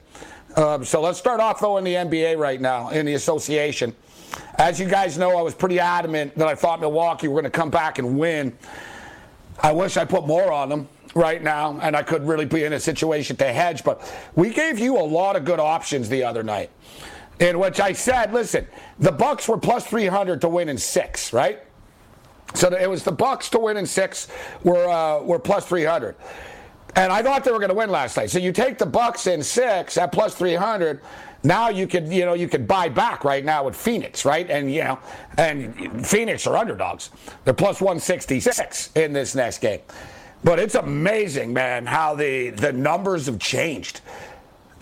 Um, 0.54 0.84
so 0.84 1.00
let's 1.00 1.18
start 1.18 1.40
off 1.40 1.60
though 1.60 1.78
in 1.78 1.84
the 1.84 1.94
NBA 1.94 2.36
right 2.36 2.60
now 2.60 2.90
in 2.90 3.06
the 3.06 3.14
association. 3.14 3.96
As 4.56 4.78
you 4.78 4.90
guys 4.90 5.16
know, 5.16 5.38
I 5.38 5.40
was 5.40 5.54
pretty 5.54 5.80
adamant 5.80 6.36
that 6.36 6.48
I 6.48 6.54
thought 6.54 6.80
Milwaukee 6.80 7.28
were 7.28 7.40
going 7.40 7.50
to 7.50 7.58
come 7.58 7.70
back 7.70 7.98
and 7.98 8.18
win. 8.18 8.54
I 9.62 9.72
wish 9.72 9.96
I 9.96 10.04
put 10.04 10.26
more 10.26 10.52
on 10.52 10.68
them 10.68 10.88
right 11.14 11.42
now, 11.42 11.78
and 11.80 11.96
I 11.96 12.02
could 12.02 12.26
really 12.26 12.44
be 12.44 12.64
in 12.64 12.72
a 12.72 12.80
situation 12.80 13.36
to 13.36 13.52
hedge. 13.52 13.84
But 13.84 14.12
we 14.34 14.50
gave 14.50 14.78
you 14.78 14.98
a 14.98 15.02
lot 15.02 15.36
of 15.36 15.44
good 15.44 15.60
options 15.60 16.08
the 16.08 16.24
other 16.24 16.42
night, 16.42 16.70
in 17.40 17.58
which 17.58 17.80
I 17.80 17.92
said, 17.92 18.32
listen, 18.32 18.66
the 18.98 19.12
Bucks 19.12 19.48
were 19.48 19.58
plus 19.58 19.86
300 19.86 20.40
to 20.42 20.48
win 20.48 20.68
in 20.68 20.78
six, 20.78 21.32
right? 21.32 21.60
So 22.54 22.68
it 22.68 22.88
was 22.88 23.02
the 23.02 23.12
Bucks 23.12 23.50
to 23.50 23.58
win 23.58 23.76
in 23.76 23.86
six 23.86 24.28
were 24.62 24.88
uh, 24.88 25.22
were 25.22 25.38
plus 25.38 25.66
300. 25.66 26.16
And 26.96 27.12
I 27.12 27.22
thought 27.22 27.42
they 27.42 27.50
were 27.50 27.58
going 27.58 27.70
to 27.70 27.74
win 27.74 27.90
last 27.90 28.16
night. 28.16 28.30
So 28.30 28.38
you 28.38 28.52
take 28.52 28.78
the 28.78 28.86
Bucks 28.86 29.26
in 29.26 29.42
six 29.42 29.98
at 29.98 30.12
plus 30.12 30.36
300. 30.36 31.00
Now 31.42 31.68
you 31.68 31.86
could, 31.88 32.08
you 32.08 32.24
know, 32.24 32.34
you 32.34 32.48
could 32.48 32.68
buy 32.68 32.88
back 32.88 33.24
right 33.24 33.44
now 33.44 33.64
with 33.64 33.74
Phoenix, 33.74 34.24
right? 34.24 34.48
And 34.48 34.72
you 34.72 34.84
know, 34.84 34.98
and 35.36 36.06
Phoenix 36.06 36.46
are 36.46 36.56
underdogs. 36.56 37.10
They're 37.44 37.52
plus 37.52 37.80
166 37.80 38.92
in 38.94 39.12
this 39.12 39.34
next 39.34 39.58
game. 39.58 39.80
But 40.44 40.58
it's 40.58 40.74
amazing, 40.74 41.54
man, 41.54 41.86
how 41.86 42.14
the, 42.14 42.50
the 42.50 42.72
numbers 42.72 43.26
have 43.26 43.38
changed. 43.38 44.02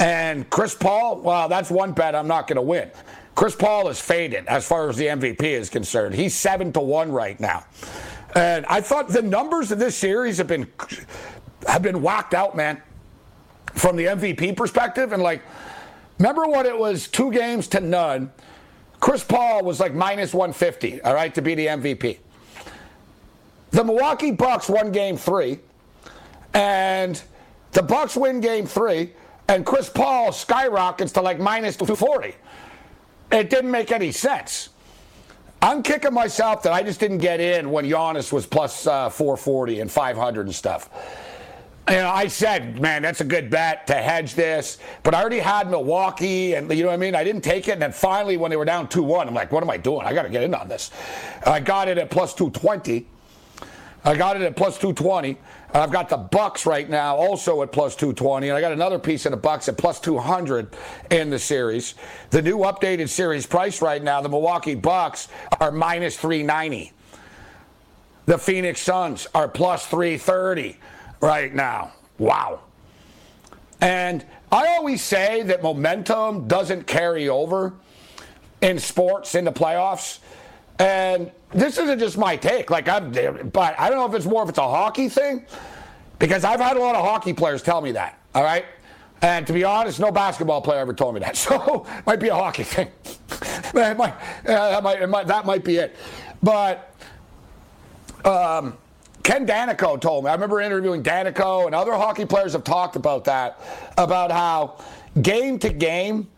And 0.01 0.51
Chris 0.51 0.75
Paul, 0.75 1.21
well, 1.21 1.49
that's 1.49 1.71
one 1.71 1.93
bet 1.93 2.17
I'm 2.17 2.27
not 2.27 2.49
going 2.49 2.57
to 2.57 2.63
win. 2.63 2.91
Chris 3.37 3.55
Paul 3.55 3.89
is 3.89 4.01
faded 4.01 4.47
as 4.47 4.67
far 4.67 4.91
as 4.91 4.97
the 4.97 5.07
MVP 5.07 5.43
is 5.43 5.71
concerned. 5.71 6.17
He's 6.17 6.35
seven 6.35 6.73
to 6.73 6.81
one 6.81 7.13
right 7.13 7.39
now. 7.39 7.65
And 8.35 8.67
I 8.67 8.81
thought 8.81 9.09
the 9.09 9.23
numbers 9.23 9.71
of 9.71 9.79
this 9.79 9.97
series 9.97 10.39
have 10.39 10.49
been 10.49 10.67
have 11.69 11.83
been 11.83 12.03
whacked 12.03 12.35
out, 12.35 12.57
man, 12.57 12.83
from 13.75 13.95
the 13.95 14.07
MVP 14.07 14.57
perspective. 14.57 15.13
And 15.13 15.23
like, 15.23 15.43
remember 16.19 16.47
what 16.47 16.67
it 16.67 16.77
was 16.77 17.07
two 17.07 17.31
games 17.31 17.69
to 17.69 17.81
none. 17.81 18.33
Chris 19.01 19.23
Paul 19.23 19.63
was 19.63 19.81
like 19.81 19.95
minus 19.95 20.35
150, 20.35 21.03
all 21.03 21.15
right, 21.15 21.35
to 21.35 21.43
be 21.43 21.55
the 21.55 21.67
MVP. 21.67 22.19
The 23.73 23.83
Milwaukee 23.83 24.31
Bucks 24.31 24.69
won 24.69 24.93
game 24.93 25.17
three, 25.17 25.59
and 26.53 27.21
the 27.73 27.83
Bucks 27.83 28.15
win 28.15 28.41
game 28.41 28.67
three, 28.67 29.13
and 29.49 29.65
Chris 29.65 29.89
Paul 29.89 30.31
skyrockets 30.31 31.13
to 31.13 31.23
like 31.23 31.39
minus 31.41 31.77
240. 31.77 32.35
It 33.33 33.49
didn't 33.49 33.71
make 33.71 33.91
any 33.91 34.13
sense. 34.13 34.69
I'm 35.63 35.83
kicking 35.83 36.13
myself 36.13 36.63
that 36.65 36.73
I 36.73 36.83
just 36.83 37.01
didn't 37.01 37.19
get 37.19 37.41
in 37.41 37.71
when 37.71 37.87
Giannis 37.87 38.31
was 38.31 38.45
plus, 38.45 38.87
uh, 38.87 39.09
440 39.09 39.81
and 39.81 39.91
500 39.91 40.47
and 40.47 40.55
stuff. 40.55 40.91
You 41.89 41.97
know, 41.97 42.11
I 42.11 42.27
said, 42.27 42.79
man, 42.79 43.01
that's 43.03 43.23
a 43.23 43.25
good 43.25 43.49
bet 43.49 43.87
to 43.87 43.95
hedge 43.95 44.35
this. 44.35 44.79
But 45.03 45.15
I 45.15 45.21
already 45.21 45.39
had 45.39 45.71
Milwaukee, 45.71 46.55
and 46.55 46.71
you 46.71 46.83
know 46.83 46.89
what 46.89 46.95
I 46.95 46.99
mean? 46.99 47.15
I 47.15 47.25
didn't 47.25 47.43
take 47.43 47.69
it. 47.69 47.73
And 47.73 47.83
then 47.83 47.93
finally, 47.93 48.37
when 48.37 48.51
they 48.51 48.57
were 48.57 48.65
down 48.65 48.87
2 48.89 49.03
1, 49.03 49.29
I'm 49.29 49.35
like, 49.35 49.51
what 49.51 49.63
am 49.63 49.71
I 49.71 49.79
doing? 49.79 50.07
I 50.07 50.13
got 50.13 50.25
to 50.25 50.29
get 50.29 50.43
in 50.43 50.55
on 50.55 50.69
this. 50.69 50.91
I 51.47 51.59
got 51.61 51.89
it 51.89 51.97
at 51.97 52.11
plus 52.11 52.35
220. 52.35 53.07
I 54.05 54.17
got 54.17 54.37
it 54.37 54.43
at 54.43 54.57
plus 54.57 54.79
220. 54.79 55.37
I've 55.75 55.93
got 55.93 56.09
the 56.09 56.17
Bucks 56.17 56.67
right 56.67 56.89
now 56.89 57.17
also 57.17 57.63
at 57.63 57.73
plus 57.73 57.95
220, 57.95 58.49
and 58.49 58.57
I 58.57 58.61
got 58.61 58.73
another 58.73 58.99
piece 58.99 59.27
of 59.27 59.31
the 59.31 59.37
Bucks 59.37 59.69
at 59.69 59.79
plus 59.79 60.01
200 60.01 60.75
in 61.11 61.31
the 61.31 61.39
series. 61.39 61.95
The 62.31 62.43
new 62.43 62.59
updated 62.59 63.09
series 63.09 63.47
price 63.47 63.81
right 63.81 64.03
now, 64.03 64.21
the 64.21 64.29
Milwaukee 64.29 64.75
Bucks 64.75 65.29
are 65.61 65.71
minus 65.71 66.17
390. 66.17 66.93
The 68.27 68.39
Phoenix 68.39 68.81
Suns 68.81 69.27
are 69.35 69.49
plus 69.49 69.87
330 69.87 70.79
right 71.21 71.55
now. 71.55 71.93
Wow. 72.19 72.61
And 73.81 74.25
I 74.51 74.69
always 74.77 75.03
say 75.03 75.43
that 75.43 75.63
momentum 75.63 76.47
doesn't 76.47 76.87
carry 76.87 77.29
over 77.29 77.73
in 78.61 78.79
sports 78.79 79.35
in 79.35 79.45
the 79.45 79.53
playoffs. 79.53 80.19
And 80.83 81.31
this 81.51 81.79
isn't 81.79 82.01
just 82.01 82.19
my 82.19 82.35
take. 82.35 82.69
Like 82.69 82.89
I'm, 82.89 83.13
but 83.51 83.79
I 83.79 83.89
don't 83.89 83.99
know 83.99 84.07
if 84.07 84.15
it's 84.15 84.27
more 84.27 84.43
if 84.43 84.49
it's 84.49 84.59
a 84.59 84.63
hockey 84.63 85.09
thing, 85.09 85.47
because 86.19 86.43
I've 86.43 86.59
had 86.59 86.77
a 86.77 86.81
lot 86.81 86.97
of 86.97 87.05
hockey 87.05 87.33
players 87.33 87.63
tell 87.63 87.81
me 87.81 87.93
that. 87.93 88.19
All 88.35 88.43
right. 88.43 88.65
And 89.21 89.47
to 89.47 89.53
be 89.53 89.63
honest, 89.63 90.01
no 90.01 90.11
basketball 90.11 90.61
player 90.61 90.81
ever 90.81 90.93
told 90.93 91.15
me 91.15 91.21
that. 91.21 91.37
So 91.43 91.87
it 91.87 92.07
might 92.07 92.19
be 92.19 92.29
a 92.29 92.35
hockey 92.35 92.65
thing. 92.65 92.89
might, 93.75 93.97
uh, 94.01 94.11
that, 94.45 94.83
might, 94.83 95.09
might, 95.09 95.27
that 95.29 95.47
might 95.47 95.63
be 95.63 95.77
it. 95.77 95.95
But 96.43 96.93
um, 98.25 98.77
Ken 99.23 99.47
Daneyko 99.47 100.01
told 100.01 100.25
me. 100.25 100.31
I 100.31 100.35
remember 100.35 100.61
interviewing 100.61 101.05
Daneyko, 101.05 101.67
and 101.67 101.77
other 101.77 101.93
hockey 101.93 102.27
players 102.27 102.55
have 102.55 102.65
talked 102.65 102.97
about 102.97 103.23
that, 103.27 103.61
about 103.99 104.33
how 104.33 104.79
game 105.23 105.61
to 105.61 105.73
game 105.73 106.29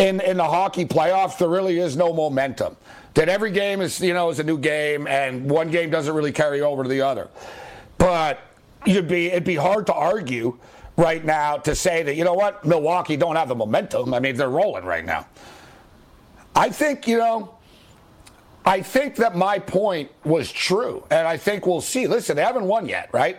in, 0.00 0.20
in 0.20 0.36
the 0.36 0.44
hockey 0.44 0.84
playoffs, 0.84 1.38
there 1.38 1.48
really 1.48 1.78
is 1.78 1.96
no 1.96 2.12
momentum 2.12 2.76
that 3.14 3.28
every 3.28 3.50
game 3.50 3.80
is 3.80 4.00
you 4.00 4.14
know 4.14 4.30
is 4.30 4.38
a 4.38 4.44
new 4.44 4.58
game 4.58 5.06
and 5.06 5.50
one 5.50 5.70
game 5.70 5.90
doesn't 5.90 6.14
really 6.14 6.32
carry 6.32 6.60
over 6.60 6.82
to 6.82 6.88
the 6.88 7.02
other. 7.02 7.28
But 7.98 8.40
you'd 8.86 9.08
be 9.08 9.26
it'd 9.26 9.44
be 9.44 9.56
hard 9.56 9.86
to 9.86 9.94
argue 9.94 10.58
right 10.96 11.24
now 11.24 11.56
to 11.58 11.74
say 11.74 12.02
that 12.02 12.16
you 12.16 12.24
know 12.24 12.34
what 12.34 12.64
Milwaukee 12.64 13.16
don't 13.16 13.36
have 13.36 13.48
the 13.48 13.54
momentum. 13.54 14.14
I 14.14 14.20
mean 14.20 14.36
they're 14.36 14.48
rolling 14.48 14.84
right 14.84 15.04
now. 15.04 15.26
I 16.54 16.70
think 16.70 17.06
you 17.06 17.18
know. 17.18 17.54
I 18.64 18.80
think 18.80 19.16
that 19.16 19.34
my 19.34 19.58
point 19.58 20.08
was 20.22 20.52
true, 20.52 21.04
and 21.10 21.26
I 21.26 21.36
think 21.36 21.66
we'll 21.66 21.80
see. 21.80 22.06
Listen, 22.06 22.36
they 22.36 22.44
haven't 22.44 22.62
won 22.62 22.88
yet, 22.88 23.10
right? 23.12 23.38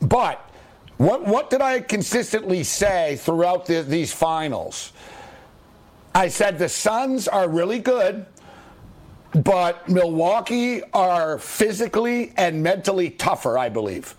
But 0.00 0.50
what 0.96 1.26
what 1.26 1.50
did 1.50 1.60
I 1.60 1.80
consistently 1.80 2.64
say 2.64 3.16
throughout 3.16 3.66
the, 3.66 3.82
these 3.82 4.14
finals? 4.14 4.92
I 6.14 6.28
said 6.28 6.58
the 6.58 6.68
Suns 6.68 7.28
are 7.28 7.48
really 7.48 7.80
good 7.80 8.26
but 9.34 9.88
Milwaukee 9.88 10.82
are 10.92 11.38
physically 11.38 12.32
and 12.36 12.62
mentally 12.62 13.10
tougher, 13.10 13.56
I 13.58 13.68
believe. 13.68 14.14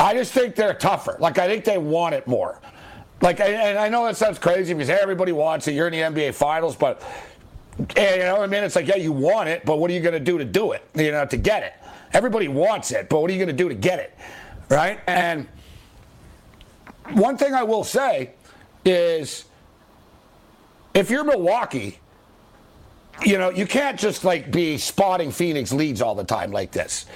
I 0.00 0.14
just 0.14 0.32
think 0.32 0.56
they're 0.56 0.74
tougher. 0.74 1.16
Like, 1.20 1.38
I 1.38 1.46
think 1.46 1.64
they 1.64 1.78
want 1.78 2.14
it 2.14 2.26
more. 2.26 2.60
Like, 3.20 3.40
and 3.40 3.78
I 3.78 3.88
know 3.88 4.04
that 4.04 4.16
sounds 4.16 4.38
crazy 4.38 4.74
because 4.74 4.90
everybody 4.90 5.32
wants 5.32 5.68
it. 5.68 5.72
You're 5.72 5.86
in 5.86 5.92
the 5.92 6.22
NBA 6.22 6.34
Finals, 6.34 6.76
but 6.76 7.02
you 7.78 8.18
know 8.18 8.36
what 8.36 8.42
I 8.42 8.46
mean? 8.48 8.64
It's 8.64 8.76
like, 8.76 8.88
yeah, 8.88 8.96
you 8.96 9.12
want 9.12 9.48
it, 9.48 9.64
but 9.64 9.78
what 9.78 9.90
are 9.90 9.94
you 9.94 10.00
going 10.00 10.14
to 10.14 10.20
do 10.20 10.38
to 10.38 10.44
do 10.44 10.72
it? 10.72 10.84
You 10.94 11.12
know, 11.12 11.24
to 11.26 11.36
get 11.36 11.62
it. 11.62 11.74
Everybody 12.12 12.48
wants 12.48 12.90
it, 12.90 13.08
but 13.08 13.20
what 13.20 13.30
are 13.30 13.32
you 13.32 13.38
going 13.38 13.56
to 13.56 13.62
do 13.62 13.68
to 13.68 13.74
get 13.74 13.98
it? 13.98 14.16
Right? 14.68 15.00
And 15.06 15.48
one 17.12 17.36
thing 17.36 17.54
I 17.54 17.62
will 17.62 17.84
say 17.84 18.32
is 18.84 19.44
if 20.94 21.10
you're 21.10 21.24
Milwaukee, 21.24 21.98
you 23.22 23.38
know, 23.38 23.50
you 23.50 23.66
can't 23.66 23.98
just 23.98 24.24
like 24.24 24.50
be 24.50 24.78
spotting 24.78 25.30
Phoenix 25.30 25.72
leads 25.72 26.02
all 26.02 26.14
the 26.14 26.24
time 26.24 26.50
like 26.50 26.72
this. 26.72 27.06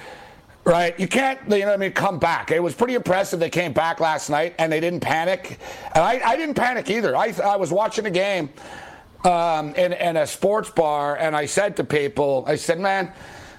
Right? 0.65 0.99
You 0.99 1.07
can't, 1.07 1.39
you 1.49 1.65
know 1.65 1.73
I 1.73 1.77
mean, 1.77 1.93
come 1.93 2.19
back. 2.19 2.51
It 2.51 2.61
was 2.61 2.75
pretty 2.75 2.93
impressive 2.93 3.39
they 3.39 3.49
came 3.49 3.73
back 3.73 3.99
last 3.99 4.29
night 4.29 4.55
and 4.59 4.71
they 4.71 4.79
didn't 4.79 4.99
panic. 4.99 5.57
And 5.95 6.03
I, 6.03 6.21
I 6.23 6.37
didn't 6.37 6.55
panic 6.55 6.89
either. 6.89 7.15
I, 7.15 7.33
I 7.43 7.55
was 7.55 7.71
watching 7.71 8.05
a 8.05 8.11
game 8.11 8.49
um, 9.23 9.73
in, 9.75 9.93
in 9.93 10.17
a 10.17 10.27
sports 10.27 10.69
bar 10.69 11.17
and 11.17 11.35
I 11.35 11.45
said 11.45 11.75
to 11.77 11.83
people, 11.83 12.43
I 12.45 12.55
said, 12.55 12.79
man, 12.79 13.11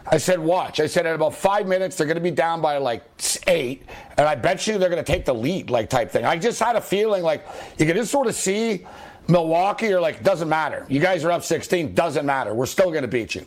I 0.06 0.18
said, 0.18 0.38
watch. 0.40 0.80
I 0.80 0.86
said, 0.86 1.06
in 1.06 1.14
about 1.14 1.34
five 1.34 1.66
minutes, 1.66 1.96
they're 1.96 2.06
going 2.06 2.16
to 2.16 2.22
be 2.22 2.30
down 2.30 2.60
by 2.60 2.78
like 2.78 3.04
eight, 3.46 3.84
and 4.16 4.26
I 4.26 4.34
bet 4.34 4.66
you 4.66 4.78
they're 4.78 4.88
going 4.88 5.02
to 5.02 5.12
take 5.12 5.24
the 5.24 5.34
lead, 5.34 5.70
like 5.70 5.88
type 5.88 6.10
thing. 6.10 6.24
I 6.24 6.36
just 6.36 6.58
had 6.58 6.74
a 6.74 6.80
feeling 6.80 7.22
like 7.22 7.46
you 7.78 7.86
can 7.86 7.96
just 7.96 8.10
sort 8.10 8.26
of 8.26 8.34
see 8.34 8.86
Milwaukee 9.28 9.92
are 9.92 10.00
like, 10.00 10.22
doesn't 10.22 10.48
matter. 10.48 10.86
You 10.88 11.00
guys 11.00 11.24
are 11.24 11.30
up 11.30 11.44
16, 11.44 11.94
doesn't 11.94 12.26
matter. 12.26 12.54
We're 12.54 12.66
still 12.66 12.90
going 12.90 13.02
to 13.02 13.08
beat 13.08 13.34
you. 13.34 13.46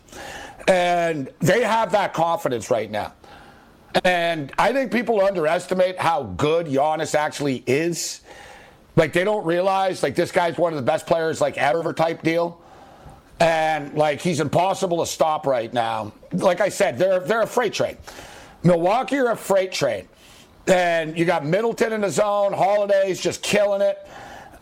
And 0.67 1.29
they 1.39 1.63
have 1.63 1.91
that 1.91 2.13
confidence 2.13 2.71
right 2.71 2.89
now. 2.89 3.13
And 4.03 4.51
I 4.57 4.71
think 4.73 4.91
people 4.91 5.21
underestimate 5.21 5.99
how 5.99 6.23
good 6.23 6.67
Giannis 6.67 7.15
actually 7.15 7.63
is. 7.67 8.21
Like 8.95 9.13
they 9.13 9.23
don't 9.23 9.45
realize 9.45 10.03
like 10.03 10.15
this 10.15 10.31
guy's 10.31 10.57
one 10.57 10.73
of 10.73 10.77
the 10.77 10.85
best 10.85 11.05
players 11.05 11.41
like 11.41 11.57
ever 11.57 11.93
type 11.93 12.21
deal 12.23 12.63
and 13.39 13.93
like 13.93 14.21
he's 14.21 14.39
impossible 14.39 14.99
to 14.99 15.05
stop 15.05 15.45
right 15.45 15.71
now. 15.73 16.13
Like 16.31 16.61
I 16.61 16.69
said, 16.69 16.97
they're 16.97 17.19
they're 17.19 17.41
a 17.41 17.47
freight 17.47 17.73
train. 17.73 17.97
Milwaukee 18.63 19.17
are 19.17 19.31
a 19.31 19.37
freight 19.37 19.71
train, 19.71 20.07
and 20.67 21.17
you 21.17 21.25
got 21.25 21.45
Middleton 21.45 21.91
in 21.93 22.01
the 22.01 22.09
zone, 22.09 22.53
Holiday's 22.53 23.19
just 23.19 23.43
killing 23.43 23.81
it, 23.81 24.07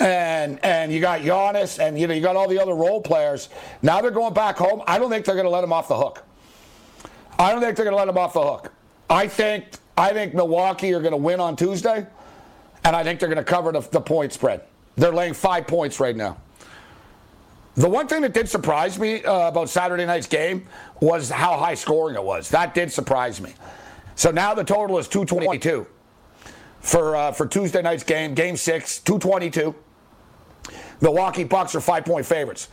and 0.01 0.63
and 0.63 0.91
you 0.91 0.99
got 0.99 1.21
Giannis, 1.21 1.79
and 1.79 1.99
you 1.99 2.07
know 2.07 2.13
you 2.13 2.21
got 2.21 2.35
all 2.35 2.47
the 2.47 2.59
other 2.59 2.73
role 2.73 3.01
players. 3.01 3.49
Now 3.81 4.01
they're 4.01 4.11
going 4.11 4.33
back 4.33 4.57
home. 4.57 4.81
I 4.87 4.97
don't 4.97 5.09
think 5.09 5.25
they're 5.25 5.35
going 5.35 5.45
to 5.45 5.51
let 5.51 5.63
him 5.63 5.71
off 5.71 5.87
the 5.87 5.97
hook. 5.97 6.23
I 7.37 7.51
don't 7.51 7.61
think 7.61 7.75
they're 7.75 7.85
going 7.85 7.95
to 7.95 7.99
let 7.99 8.07
him 8.07 8.17
off 8.17 8.33
the 8.33 8.41
hook. 8.41 8.73
I 9.09 9.27
think 9.27 9.65
I 9.97 10.11
think 10.13 10.33
Milwaukee 10.33 10.93
are 10.93 11.01
going 11.01 11.11
to 11.11 11.17
win 11.17 11.39
on 11.39 11.55
Tuesday, 11.55 12.05
and 12.83 12.95
I 12.95 13.03
think 13.03 13.19
they're 13.19 13.29
going 13.29 13.37
to 13.37 13.43
cover 13.43 13.71
the, 13.71 13.81
the 13.81 14.01
point 14.01 14.33
spread. 14.33 14.61
They're 14.95 15.13
laying 15.13 15.33
five 15.33 15.67
points 15.67 15.99
right 15.99 16.15
now. 16.15 16.37
The 17.75 17.87
one 17.87 18.07
thing 18.07 18.21
that 18.23 18.33
did 18.33 18.49
surprise 18.49 18.99
me 18.99 19.23
uh, 19.23 19.47
about 19.47 19.69
Saturday 19.69 20.05
night's 20.05 20.27
game 20.27 20.67
was 20.99 21.29
how 21.29 21.57
high 21.57 21.75
scoring 21.75 22.15
it 22.15 22.23
was. 22.23 22.49
That 22.49 22.73
did 22.73 22.91
surprise 22.91 23.39
me. 23.39 23.53
So 24.15 24.29
now 24.29 24.53
the 24.53 24.63
total 24.63 24.97
is 24.97 25.07
222 25.07 25.87
for 26.81 27.15
uh, 27.15 27.31
for 27.31 27.47
Tuesday 27.47 27.81
night's 27.81 28.03
game, 28.03 28.33
game 28.33 28.57
six, 28.57 28.99
222. 28.99 29.73
Milwaukee 31.01 31.43
Bucks 31.43 31.75
are 31.75 31.81
five 31.81 32.05
point 32.05 32.25
favorites. 32.25 32.69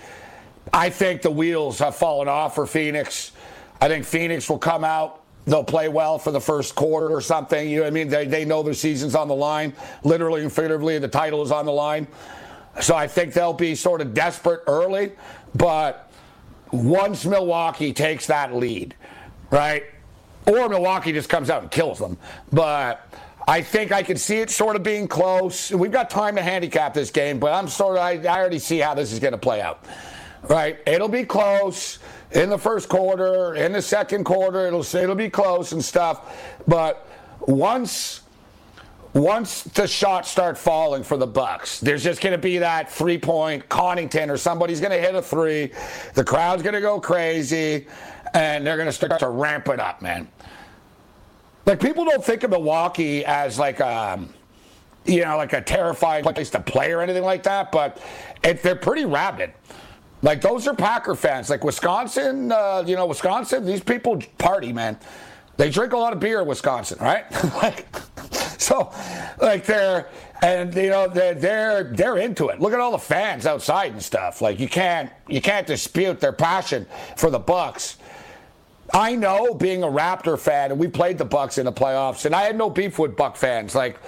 I 0.72 0.90
think 0.90 1.22
the 1.22 1.30
wheels 1.30 1.78
have 1.78 1.96
fallen 1.96 2.28
off 2.28 2.54
for 2.54 2.66
Phoenix. 2.66 3.32
I 3.80 3.88
think 3.88 4.04
Phoenix 4.04 4.48
will 4.50 4.58
come 4.58 4.84
out. 4.84 5.22
They'll 5.46 5.64
play 5.64 5.88
well 5.88 6.18
for 6.18 6.30
the 6.30 6.40
first 6.40 6.74
quarter 6.74 7.08
or 7.08 7.22
something. 7.22 7.68
You 7.68 7.80
know 7.80 7.86
I 7.86 7.90
mean? 7.90 8.08
They, 8.08 8.26
they 8.26 8.44
know 8.44 8.62
their 8.62 8.74
season's 8.74 9.14
on 9.14 9.28
the 9.28 9.34
line. 9.34 9.72
Literally 10.04 10.42
and 10.42 10.52
figuratively, 10.52 10.98
the 10.98 11.08
title 11.08 11.42
is 11.42 11.50
on 11.50 11.64
the 11.64 11.72
line. 11.72 12.06
So 12.80 12.94
I 12.94 13.06
think 13.06 13.32
they'll 13.32 13.54
be 13.54 13.74
sort 13.74 14.00
of 14.00 14.12
desperate 14.14 14.62
early, 14.66 15.12
but 15.54 16.12
once 16.70 17.24
Milwaukee 17.24 17.92
takes 17.92 18.26
that 18.26 18.54
lead, 18.54 18.94
right? 19.50 19.84
Or 20.46 20.68
Milwaukee 20.68 21.12
just 21.12 21.28
comes 21.28 21.50
out 21.50 21.62
and 21.62 21.70
kills 21.70 21.98
them. 21.98 22.18
But 22.52 23.08
I 23.48 23.62
think 23.62 23.92
I 23.92 24.02
can 24.02 24.18
see 24.18 24.40
it 24.40 24.50
sort 24.50 24.76
of 24.76 24.82
being 24.82 25.08
close. 25.08 25.70
We've 25.70 25.90
got 25.90 26.10
time 26.10 26.36
to 26.36 26.42
handicap 26.42 26.92
this 26.92 27.10
game, 27.10 27.38
but 27.38 27.54
I'm 27.54 27.66
sort 27.66 27.96
of, 27.96 28.02
I, 28.02 28.12
I 28.30 28.38
already 28.38 28.58
see 28.58 28.78
how 28.78 28.92
this 28.92 29.10
is 29.10 29.20
going 29.20 29.32
to 29.32 29.38
play 29.38 29.62
out. 29.62 29.86
Right? 30.50 30.78
It'll 30.86 31.08
be 31.08 31.24
close 31.24 31.98
in 32.32 32.50
the 32.50 32.58
first 32.58 32.90
quarter, 32.90 33.54
in 33.54 33.72
the 33.72 33.80
second 33.80 34.24
quarter, 34.24 34.66
it'll, 34.66 34.84
it'll 34.94 35.14
be 35.14 35.30
close 35.30 35.72
and 35.72 35.82
stuff. 35.82 36.36
But 36.66 37.08
once 37.40 38.20
once 39.14 39.62
the 39.62 39.86
shots 39.86 40.30
start 40.30 40.58
falling 40.58 41.02
for 41.02 41.16
the 41.16 41.26
Bucks, 41.26 41.80
there's 41.80 42.04
just 42.04 42.20
going 42.20 42.32
to 42.32 42.38
be 42.38 42.58
that 42.58 42.92
three 42.92 43.16
point 43.16 43.66
Connaughton 43.70 44.28
or 44.28 44.36
somebody's 44.36 44.80
going 44.80 44.92
to 44.92 45.00
hit 45.00 45.14
a 45.14 45.22
three. 45.22 45.72
The 46.12 46.22
crowd's 46.22 46.62
going 46.62 46.74
to 46.74 46.82
go 46.82 47.00
crazy, 47.00 47.86
and 48.34 48.66
they're 48.66 48.76
going 48.76 48.86
to 48.88 48.92
start 48.92 49.18
to 49.20 49.30
ramp 49.30 49.68
it 49.68 49.80
up, 49.80 50.02
man. 50.02 50.28
Like 51.68 51.80
people 51.80 52.06
don't 52.06 52.24
think 52.24 52.44
of 52.44 52.50
Milwaukee 52.50 53.26
as 53.26 53.58
like 53.58 53.80
a, 53.80 54.14
um, 54.14 54.32
you 55.04 55.22
know, 55.22 55.36
like 55.36 55.52
a 55.52 55.60
terrifying 55.60 56.24
place 56.24 56.48
to 56.50 56.60
play 56.60 56.92
or 56.92 57.02
anything 57.02 57.24
like 57.24 57.42
that, 57.42 57.70
but 57.70 58.02
it, 58.42 58.62
they're 58.62 58.74
pretty 58.74 59.04
rabid. 59.04 59.52
Like 60.22 60.40
those 60.40 60.66
are 60.66 60.74
Packer 60.74 61.14
fans. 61.14 61.50
Like 61.50 61.64
Wisconsin, 61.64 62.50
uh, 62.50 62.84
you 62.86 62.96
know, 62.96 63.04
Wisconsin, 63.04 63.66
these 63.66 63.82
people 63.82 64.18
party, 64.38 64.72
man. 64.72 64.98
They 65.58 65.68
drink 65.68 65.92
a 65.92 65.98
lot 65.98 66.14
of 66.14 66.20
beer 66.20 66.40
in 66.40 66.48
Wisconsin, 66.48 67.00
right? 67.02 67.30
like, 67.56 67.86
so, 68.58 68.90
like 69.38 69.66
they're 69.66 70.08
and 70.40 70.74
you 70.74 70.88
know 70.88 71.06
they're 71.06 71.34
they're 71.34 71.84
they're 71.84 72.16
into 72.16 72.48
it. 72.48 72.60
Look 72.60 72.72
at 72.72 72.80
all 72.80 72.92
the 72.92 72.98
fans 72.98 73.44
outside 73.44 73.92
and 73.92 74.02
stuff. 74.02 74.40
Like 74.40 74.58
you 74.58 74.68
can't 74.68 75.10
you 75.28 75.42
can't 75.42 75.66
dispute 75.66 76.18
their 76.18 76.32
passion 76.32 76.86
for 77.16 77.28
the 77.28 77.38
Bucks. 77.38 77.98
I 78.92 79.14
know 79.14 79.54
being 79.54 79.82
a 79.82 79.86
Raptor 79.86 80.38
fan, 80.38 80.70
and 80.70 80.80
we 80.80 80.88
played 80.88 81.18
the 81.18 81.24
Bucks 81.24 81.58
in 81.58 81.66
the 81.66 81.72
playoffs, 81.72 82.24
and 82.24 82.34
I 82.34 82.42
had 82.42 82.56
no 82.56 82.70
beef 82.70 82.98
with 82.98 83.16
Buck 83.16 83.36
fans. 83.36 83.74
Like 83.74 83.98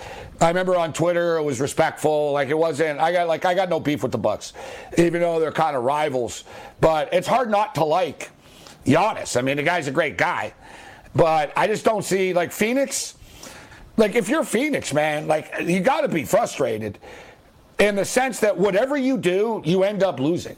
I 0.41 0.49
remember 0.49 0.77
on 0.77 0.93
Twitter, 0.93 1.37
it 1.37 1.43
was 1.43 1.61
respectful. 1.61 2.33
Like 2.33 2.49
it 2.49 2.59
wasn't. 2.59 2.99
I 2.99 3.13
got 3.13 3.29
like 3.29 3.45
I 3.45 3.55
got 3.55 3.69
no 3.69 3.79
beef 3.81 4.03
with 4.03 4.13
the 4.13 4.19
Bucks, 4.19 4.53
even 4.97 5.21
though 5.21 5.39
they're 5.39 5.53
kind 5.53 5.77
of 5.77 5.85
rivals. 5.85 6.45
But 6.81 7.13
it's 7.13 7.29
hard 7.29 7.51
not 7.51 7.75
to 7.77 7.85
like 7.85 8.31
Giannis. 8.87 9.37
I 9.37 9.43
mean, 9.43 9.59
the 9.59 9.63
guy's 9.63 9.87
a 9.87 9.93
great 9.93 10.17
guy, 10.17 10.55
but 11.15 11.53
I 11.57 11.67
just 11.67 11.85
don't 11.85 12.05
see 12.05 12.33
like 12.33 12.53
Phoenix 12.53 13.17
like 14.01 14.15
if 14.15 14.31
you're 14.31 14.45
Phoenix, 14.45 14.95
man, 14.95 15.29
like 15.29 15.53
you 15.63 15.81
got 15.81 16.01
to 16.01 16.09
be 16.09 16.25
frustrated 16.25 16.99
in 17.79 17.97
the 17.97 18.05
sense 18.05 18.41
that 18.41 18.57
whatever 18.57 18.97
you 18.97 19.19
do, 19.19 19.61
you 19.65 19.85
end 19.85 20.03
up 20.03 20.19
losing. 20.19 20.57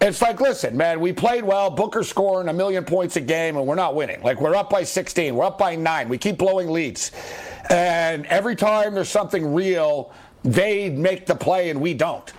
It's 0.00 0.22
like, 0.22 0.40
listen, 0.40 0.76
man, 0.78 0.98
we 0.98 1.12
played 1.12 1.44
well. 1.44 1.68
Booker 1.68 2.02
scoring 2.02 2.48
a 2.48 2.52
million 2.54 2.84
points 2.84 3.16
a 3.16 3.20
game, 3.20 3.58
and 3.58 3.66
we're 3.66 3.74
not 3.74 3.94
winning. 3.94 4.22
Like, 4.22 4.40
we're 4.40 4.54
up 4.54 4.70
by 4.70 4.82
16. 4.82 5.34
We're 5.34 5.44
up 5.44 5.58
by 5.58 5.76
nine. 5.76 6.08
We 6.08 6.16
keep 6.16 6.38
blowing 6.38 6.70
leads. 6.70 7.12
And 7.68 8.24
every 8.26 8.56
time 8.56 8.94
there's 8.94 9.10
something 9.10 9.52
real, 9.52 10.10
they 10.42 10.88
make 10.88 11.26
the 11.26 11.34
play 11.34 11.68
and 11.68 11.82
we 11.82 11.92
don't. 11.92 12.32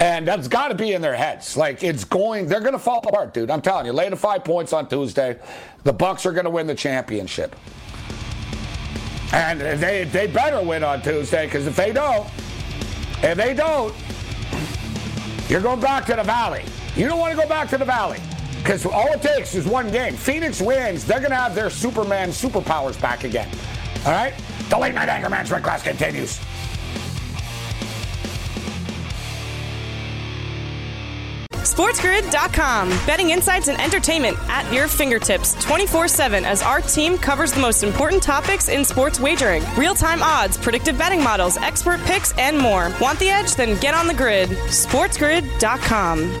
And 0.00 0.26
that's 0.26 0.48
got 0.48 0.68
to 0.68 0.74
be 0.74 0.92
in 0.92 1.00
their 1.00 1.14
heads. 1.14 1.56
Like, 1.56 1.84
it's 1.84 2.04
going, 2.04 2.46
they're 2.46 2.60
going 2.60 2.72
to 2.72 2.78
fall 2.80 2.98
apart, 2.98 3.32
dude. 3.32 3.50
I'm 3.50 3.62
telling 3.62 3.86
you. 3.86 3.92
Lay 3.92 4.08
the 4.08 4.16
five 4.16 4.44
points 4.44 4.72
on 4.72 4.88
Tuesday. 4.88 5.38
The 5.84 5.92
Bucks 5.92 6.26
are 6.26 6.32
going 6.32 6.44
to 6.44 6.50
win 6.50 6.66
the 6.66 6.74
championship. 6.74 7.54
And 9.32 9.60
they, 9.60 10.04
they 10.04 10.26
better 10.26 10.62
win 10.62 10.82
on 10.82 11.02
Tuesday 11.02 11.46
because 11.46 11.66
if 11.66 11.76
they 11.76 11.92
don't, 11.92 12.26
if 13.22 13.36
they 13.36 13.54
don't, 13.54 13.94
you're 15.48 15.60
going 15.60 15.80
back 15.80 16.04
to 16.06 16.16
the 16.16 16.24
Valley. 16.24 16.64
You 16.96 17.08
don't 17.08 17.18
want 17.18 17.36
to 17.36 17.40
go 17.40 17.48
back 17.48 17.68
to 17.70 17.78
the 17.78 17.84
Valley 17.84 18.18
because 18.58 18.84
all 18.84 19.12
it 19.12 19.22
takes 19.22 19.54
is 19.54 19.66
one 19.66 19.90
game. 19.90 20.14
Phoenix 20.14 20.60
wins, 20.60 21.04
they're 21.04 21.20
going 21.20 21.30
to 21.30 21.36
have 21.36 21.54
their 21.54 21.70
Superman 21.70 22.30
superpowers 22.30 23.00
back 23.00 23.24
again. 23.24 23.48
All 24.04 24.12
right? 24.12 24.34
The 24.68 24.78
late 24.78 24.94
night 24.94 25.08
anger 25.08 25.30
management 25.30 25.64
class 25.64 25.82
continues. 25.82 26.38
SportsGrid.com. 31.78 32.88
Betting 33.06 33.30
insights 33.30 33.68
and 33.68 33.80
entertainment 33.80 34.36
at 34.48 34.70
your 34.72 34.88
fingertips 34.88 35.54
24 35.64 36.08
7 36.08 36.44
as 36.44 36.60
our 36.60 36.80
team 36.80 37.16
covers 37.16 37.52
the 37.52 37.60
most 37.60 37.84
important 37.84 38.20
topics 38.20 38.68
in 38.68 38.84
sports 38.84 39.20
wagering 39.20 39.62
real 39.76 39.94
time 39.94 40.20
odds, 40.20 40.56
predictive 40.56 40.98
betting 40.98 41.22
models, 41.22 41.56
expert 41.58 42.00
picks, 42.00 42.36
and 42.36 42.58
more. 42.58 42.92
Want 43.00 43.20
the 43.20 43.28
edge? 43.28 43.54
Then 43.54 43.78
get 43.78 43.94
on 43.94 44.08
the 44.08 44.14
grid. 44.14 44.48
SportsGrid.com. 44.48 46.40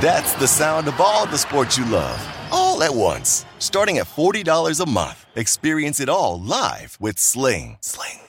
That's 0.00 0.32
the 0.34 0.46
sound 0.46 0.86
of 0.86 1.00
all 1.00 1.26
the 1.26 1.36
sports 1.36 1.76
you 1.76 1.84
love, 1.84 2.24
all 2.52 2.84
at 2.84 2.94
once. 2.94 3.44
Starting 3.58 3.98
at 3.98 4.06
$40 4.06 4.78
a 4.78 4.88
month. 4.88 5.26
Experience 5.34 5.98
it 5.98 6.08
all 6.08 6.38
live 6.40 6.96
with 7.00 7.18
Sling. 7.18 7.78
Sling. 7.80 8.20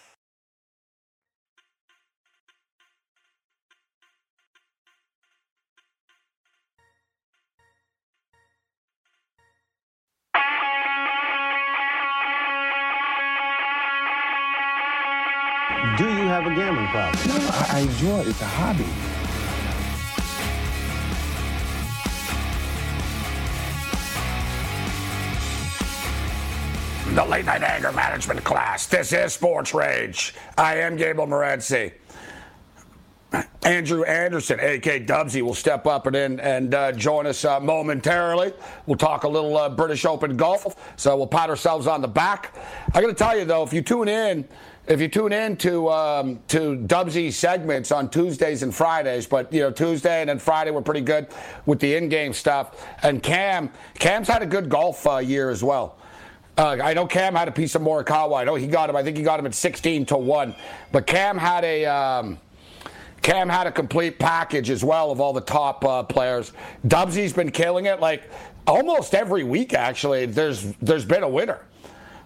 Do 16.00 16.06
you 16.06 16.28
have 16.30 16.48
a 16.48 16.56
gambling 16.56 16.88
problem? 16.88 17.28
No, 17.28 17.36
I, 17.52 17.68
I 17.74 17.80
enjoy 17.82 18.22
it. 18.22 18.28
It's 18.30 18.42
a 18.42 18.46
hobby. 18.46 19.09
The 27.16 27.26
late 27.26 27.46
night 27.46 27.64
anger 27.64 27.92
management 27.92 28.44
class. 28.44 28.86
This 28.86 29.12
is 29.12 29.34
Sports 29.34 29.74
Rage. 29.74 30.36
I 30.60 30.76
am 30.78 30.96
Gabe 30.96 31.18
Morency. 31.18 31.94
Andrew 33.64 34.04
Anderson, 34.04 34.60
A.K. 34.60 35.06
Dubsy, 35.06 35.42
will 35.42 35.56
step 35.56 35.88
up 35.88 36.06
and 36.06 36.16
in 36.16 36.40
and 36.40 36.74
uh, 36.76 36.92
join 36.92 37.26
us 37.26 37.44
uh, 37.46 37.60
momentarily. 37.60 38.54
We'll 38.86 38.98
talk 38.98 39.24
a 39.24 39.28
little 39.28 39.58
uh, 39.58 39.70
British 39.70 40.06
Open 40.06 40.38
golf, 40.38 40.94
so 40.98 41.18
we'll 41.18 41.28
pat 41.28 41.50
ourselves 41.50 41.88
on 41.88 42.02
the 42.02 42.08
back. 42.08 42.56
I 42.94 43.02
got 43.02 43.08
to 43.08 43.14
tell 43.16 43.38
you 43.38 43.44
though, 43.44 43.64
if 43.64 43.74
you 43.74 43.82
tune 43.82 44.08
in, 44.08 44.48
if 44.88 45.02
you 45.02 45.08
tune 45.08 45.34
in 45.34 45.58
to 45.58 45.90
um, 45.90 46.40
to 46.50 46.78
Dubsy 46.78 47.34
segments 47.34 47.92
on 47.92 48.10
Tuesdays 48.10 48.62
and 48.62 48.74
Fridays, 48.74 49.26
but 49.26 49.52
you 49.52 49.62
know 49.62 49.72
Tuesday 49.72 50.22
and 50.22 50.30
then 50.30 50.38
Friday 50.40 50.70
were 50.70 50.82
pretty 50.82 51.02
good 51.02 51.28
with 51.66 51.80
the 51.80 51.96
in-game 51.96 52.34
stuff. 52.34 52.88
And 53.02 53.22
Cam, 53.22 53.72
Cam's 53.96 54.28
had 54.28 54.44
a 54.44 54.48
good 54.48 54.70
golf 54.70 55.06
uh, 55.08 55.18
year 55.18 55.50
as 55.50 55.64
well. 55.64 55.99
Uh, 56.60 56.78
I 56.84 56.94
know 56.94 57.08
Cam 57.08 57.36
had 57.36 57.48
a 57.48 57.54
piece 57.54 57.74
of 57.76 57.82
Morikawa. 57.82 58.38
I 58.38 58.44
know 58.44 58.56
he 58.56 58.68
got 58.68 58.90
him. 58.90 58.98
I 58.98 59.02
think 59.02 59.16
he 59.16 59.24
got 59.24 59.40
him 59.40 59.46
at 59.46 59.56
16 59.56 60.08
to 60.08 60.18
one. 60.18 60.54
But 60.92 61.08
Cam 61.08 61.38
had 61.38 61.64
a. 61.64 61.86
Um, 61.86 62.38
Cam 63.22 63.48
had 63.48 63.66
a 63.66 63.72
complete 63.72 64.20
package 64.20 64.70
as 64.70 64.84
well 64.84 65.10
of 65.12 65.22
all 65.22 65.32
the 65.32 65.42
top 65.42 65.86
uh, 65.86 66.04
players. 66.04 66.52
Dubsy's 66.86 67.32
been 67.32 67.52
killing 67.52 67.86
it 67.86 68.02
like 68.02 68.30
almost 68.68 69.16
every 69.16 69.46
week. 69.46 69.74
Actually, 69.74 70.26
there's 70.26 70.74
there's 70.82 71.06
been 71.06 71.24
a 71.24 71.30
winner. 71.30 71.62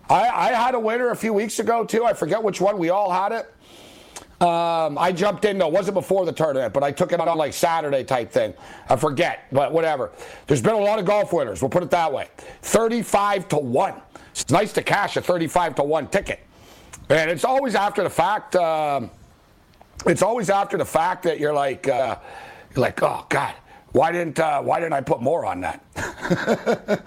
I, 0.09 0.29
I 0.29 0.47
had 0.53 0.73
a 0.73 0.79
winner 0.79 1.11
a 1.11 1.15
few 1.15 1.33
weeks 1.33 1.59
ago 1.59 1.85
too. 1.85 2.03
I 2.03 2.13
forget 2.13 2.41
which 2.41 2.59
one. 2.59 2.79
We 2.79 2.89
all 2.89 3.11
had 3.11 3.33
it. 3.33 3.53
Um, 4.41 4.97
I 4.97 5.11
jumped 5.11 5.45
in 5.45 5.59
though. 5.59 5.67
It 5.67 5.73
wasn't 5.73 5.93
before 5.93 6.25
the 6.25 6.33
tournament, 6.33 6.73
but 6.73 6.83
I 6.83 6.91
took 6.91 7.11
it 7.11 7.19
on 7.19 7.37
like 7.37 7.53
Saturday 7.53 8.03
type 8.03 8.31
thing. 8.31 8.55
I 8.89 8.95
forget, 8.95 9.45
but 9.51 9.71
whatever. 9.71 10.11
There's 10.47 10.61
been 10.61 10.73
a 10.73 10.79
lot 10.79 10.97
of 10.97 11.05
golf 11.05 11.33
winners. 11.33 11.61
We'll 11.61 11.69
put 11.69 11.83
it 11.83 11.91
that 11.91 12.11
way. 12.11 12.29
35 12.63 13.47
to 13.49 13.57
one. 13.57 14.01
It's 14.33 14.49
nice 14.49 14.73
to 14.73 14.81
cash 14.81 15.15
a 15.15 15.21
35 15.21 15.75
to 15.75 15.83
one 15.83 16.07
ticket, 16.07 16.39
and 17.09 17.29
it's 17.29 17.45
always 17.45 17.75
after 17.75 18.01
the 18.01 18.09
fact. 18.09 18.55
Um, 18.55 19.11
it's 20.07 20.23
always 20.23 20.49
after 20.49 20.75
the 20.75 20.85
fact 20.85 21.21
that 21.23 21.39
you're 21.39 21.53
like, 21.53 21.87
uh, 21.87 22.17
you're 22.73 22.81
like, 22.81 23.01
oh 23.03 23.27
God, 23.29 23.53
why 23.91 24.11
didn't 24.11 24.39
uh, 24.39 24.59
why 24.63 24.79
didn't 24.79 24.93
I 24.93 25.01
put 25.01 25.21
more 25.21 25.45
on 25.45 25.61
that? 25.61 25.83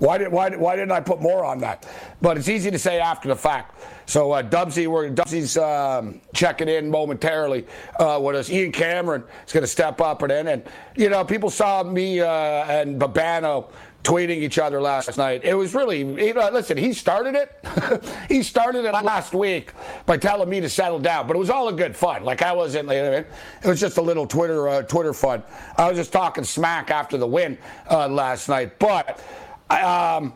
why 0.00 0.18
did 0.18 0.32
why 0.32 0.50
why 0.56 0.74
didn't 0.74 0.90
I 0.90 1.00
put 1.00 1.20
more 1.22 1.44
on 1.44 1.60
that? 1.60 1.88
But 2.20 2.36
it's 2.36 2.48
easy 2.48 2.72
to 2.72 2.78
say 2.80 2.98
after 2.98 3.28
the 3.28 3.36
fact. 3.36 3.80
So 4.06 4.32
uh, 4.32 4.42
Dubsy, 4.42 4.88
we're 4.88 5.08
Dubsy's 5.08 5.56
um, 5.56 6.20
checking 6.34 6.68
in 6.68 6.90
momentarily 6.90 7.64
uh, 8.00 8.18
with 8.20 8.34
us. 8.34 8.50
Ian 8.50 8.72
Cameron 8.72 9.22
is 9.46 9.52
going 9.52 9.62
to 9.62 9.68
step 9.68 10.00
up 10.00 10.22
and 10.22 10.32
in, 10.32 10.48
and 10.48 10.64
you 10.96 11.10
know 11.10 11.24
people 11.24 11.48
saw 11.48 11.84
me 11.84 12.18
uh, 12.18 12.26
and 12.26 13.00
Babano 13.00 13.70
tweeting 14.02 14.36
each 14.36 14.58
other 14.58 14.80
last 14.80 15.16
night. 15.18 15.44
It 15.44 15.54
was 15.54 15.74
really, 15.74 15.98
you 15.98 16.34
know, 16.34 16.48
listen, 16.50 16.76
he 16.76 16.92
started 16.92 17.34
it. 17.34 18.04
he 18.28 18.42
started 18.42 18.84
it 18.84 18.92
last 18.92 19.34
week 19.34 19.72
by 20.06 20.16
telling 20.16 20.48
me 20.48 20.60
to 20.60 20.68
settle 20.68 20.98
down, 20.98 21.26
but 21.26 21.36
it 21.36 21.38
was 21.38 21.50
all 21.50 21.68
in 21.68 21.76
good 21.76 21.94
fun. 21.94 22.24
Like 22.24 22.42
I 22.42 22.52
wasn't, 22.52 22.90
it 22.90 23.26
was 23.64 23.78
just 23.80 23.98
a 23.98 24.02
little 24.02 24.26
Twitter, 24.26 24.68
uh, 24.68 24.82
Twitter 24.82 25.12
fun. 25.12 25.42
I 25.76 25.88
was 25.88 25.98
just 25.98 26.12
talking 26.12 26.44
smack 26.44 26.90
after 26.90 27.18
the 27.18 27.26
win 27.26 27.58
uh, 27.90 28.08
last 28.08 28.48
night, 28.48 28.78
but 28.78 29.20
um, 29.68 30.32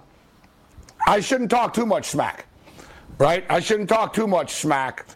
I 1.06 1.20
shouldn't 1.20 1.50
talk 1.50 1.72
too 1.72 1.86
much 1.86 2.06
smack, 2.06 2.46
right? 3.18 3.44
I 3.48 3.60
shouldn't 3.60 3.88
talk 3.88 4.12
too 4.12 4.26
much 4.26 4.52
smack 4.52 5.06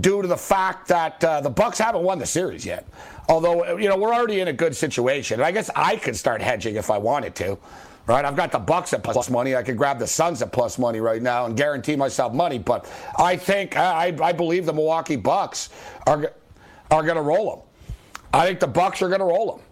due 0.00 0.22
to 0.22 0.28
the 0.28 0.36
fact 0.36 0.88
that 0.88 1.22
uh, 1.22 1.40
the 1.40 1.50
Bucks 1.50 1.78
haven't 1.78 2.02
won 2.02 2.18
the 2.18 2.26
series 2.26 2.64
yet. 2.64 2.86
Although, 3.28 3.76
you 3.76 3.88
know, 3.88 3.96
we're 3.96 4.14
already 4.14 4.40
in 4.40 4.48
a 4.48 4.52
good 4.52 4.74
situation. 4.74 5.40
I 5.40 5.52
guess 5.52 5.70
I 5.76 5.96
could 5.96 6.16
start 6.16 6.40
hedging 6.40 6.76
if 6.76 6.90
I 6.90 6.98
wanted 6.98 7.34
to. 7.36 7.58
Right, 8.06 8.24
I've 8.24 8.36
got 8.36 8.50
the 8.52 8.58
Bucks 8.58 8.94
at 8.94 9.02
plus 9.02 9.28
money. 9.28 9.54
I 9.54 9.62
could 9.62 9.76
grab 9.76 9.98
the 9.98 10.06
Suns 10.06 10.40
at 10.40 10.50
plus 10.50 10.78
money 10.78 10.98
right 10.98 11.20
now 11.20 11.44
and 11.44 11.54
guarantee 11.54 11.94
myself 11.94 12.32
money. 12.32 12.58
But 12.58 12.90
I 13.18 13.36
think 13.36 13.76
I, 13.76 14.16
I 14.22 14.32
believe 14.32 14.64
the 14.64 14.72
Milwaukee 14.72 15.16
Bucks 15.16 15.68
are 16.06 16.32
are 16.90 17.02
going 17.02 17.16
to 17.16 17.22
roll 17.22 17.50
them. 17.50 17.64
I 18.32 18.46
think 18.46 18.60
the 18.60 18.66
Bucks 18.66 19.02
are 19.02 19.08
going 19.08 19.20
to 19.20 19.26
roll 19.26 19.56
them 19.56 19.64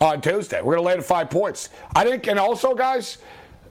on 0.00 0.20
Tuesday. 0.20 0.60
We're 0.60 0.74
going 0.74 0.84
to 0.84 0.88
lay 0.88 0.96
the 0.96 1.02
five 1.02 1.30
points. 1.30 1.70
I 1.94 2.04
think, 2.04 2.26
and 2.26 2.38
also, 2.38 2.74
guys, 2.74 3.16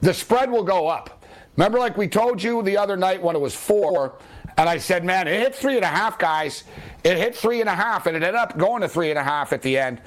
the 0.02 0.14
spread 0.14 0.50
will 0.50 0.64
go 0.64 0.88
up. 0.88 1.24
Remember, 1.56 1.78
like 1.78 1.98
we 1.98 2.08
told 2.08 2.42
you 2.42 2.64
the 2.64 2.78
other 2.78 2.96
night 2.96 3.22
when 3.22 3.36
it 3.36 3.40
was 3.40 3.54
four, 3.54 4.18
and 4.58 4.68
I 4.70 4.78
said, 4.78 5.04
man, 5.04 5.28
it 5.28 5.40
hit 5.40 5.54
three 5.54 5.76
and 5.76 5.84
a 5.84 5.88
half, 5.88 6.18
guys. 6.18 6.64
It 7.04 7.18
hit 7.18 7.36
three 7.36 7.62
and 7.62 7.70
a 7.70 7.76
half, 7.76 8.06
and 8.08 8.16
it 8.16 8.24
ended 8.24 8.36
up 8.36 8.58
going 8.58 8.82
to 8.82 8.90
three 8.90 9.10
and 9.10 9.20
a 9.20 9.24
half 9.24 9.54
at 9.54 9.62
the 9.62 9.78
end. 9.78 10.02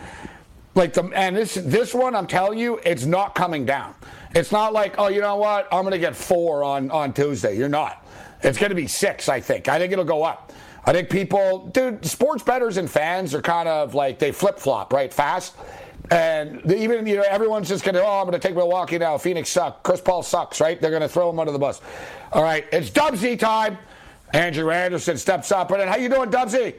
Like 0.75 0.93
the 0.93 1.05
and 1.15 1.37
this 1.37 1.55
this 1.55 1.95
one, 1.95 2.15
I'm 2.15 2.27
telling 2.27 2.59
you, 2.59 2.81
it's 2.85 3.05
not 3.05 3.35
coming 3.35 3.65
down. 3.65 3.95
It's 4.35 4.53
not 4.53 4.73
like, 4.73 4.95
oh, 4.99 5.09
you 5.09 5.21
know 5.21 5.37
what? 5.37 5.69
I'm 5.71 5.83
to 5.91 5.99
get 5.99 6.17
four 6.17 6.65
on 6.65 6.91
on 6.91 7.13
Tuesday. 7.13 7.57
You're 7.57 7.69
not. 7.69 8.07
It's 8.43 8.59
to 8.59 8.75
be 8.75 8.87
six. 8.87 9.29
I 9.29 9.41
think. 9.41 9.69
I 9.69 9.79
think 9.79 9.93
it'll 9.93 10.05
go 10.05 10.23
up. 10.23 10.53
I 10.85 10.93
think 10.93 11.11
people, 11.11 11.69
dude, 11.69 12.05
sports 12.05 12.43
bettors 12.43 12.77
and 12.77 12.91
fans 12.91 13.35
are 13.35 13.43
kind 13.43 13.69
of 13.69 13.95
like 13.95 14.19
they 14.19 14.33
flip 14.33 14.59
flop 14.59 14.93
right 14.93 15.13
fast. 15.13 15.55
And 16.11 16.61
even 16.73 17.07
you 17.07 17.17
know 17.17 17.25
everyone's 17.29 17.69
just 17.69 17.85
gonna 17.85 18.01
oh 18.01 18.21
I'm 18.21 18.25
gonna 18.25 18.39
take 18.39 18.57
Milwaukee 18.57 18.99
now. 18.99 19.17
Phoenix 19.19 19.51
suck. 19.51 19.83
Chris 19.83 20.01
Paul 20.01 20.23
sucks. 20.23 20.61
Right? 20.61 20.81
They're 20.81 20.91
gonna 20.91 21.09
throw 21.09 21.31
him 21.31 21.39
under 21.39 21.53
the 21.53 21.59
bus. 21.59 21.81
All 22.33 22.43
right, 22.43 22.67
it's 22.73 22.91
Dubsy 22.91 23.39
time. 23.39 23.79
Andrew 24.33 24.71
Anderson 24.71 25.19
steps 25.19 25.53
up. 25.53 25.71
And 25.71 25.89
how 25.89 25.97
you 25.97 26.09
doing, 26.09 26.31
Dubsy? 26.31 26.75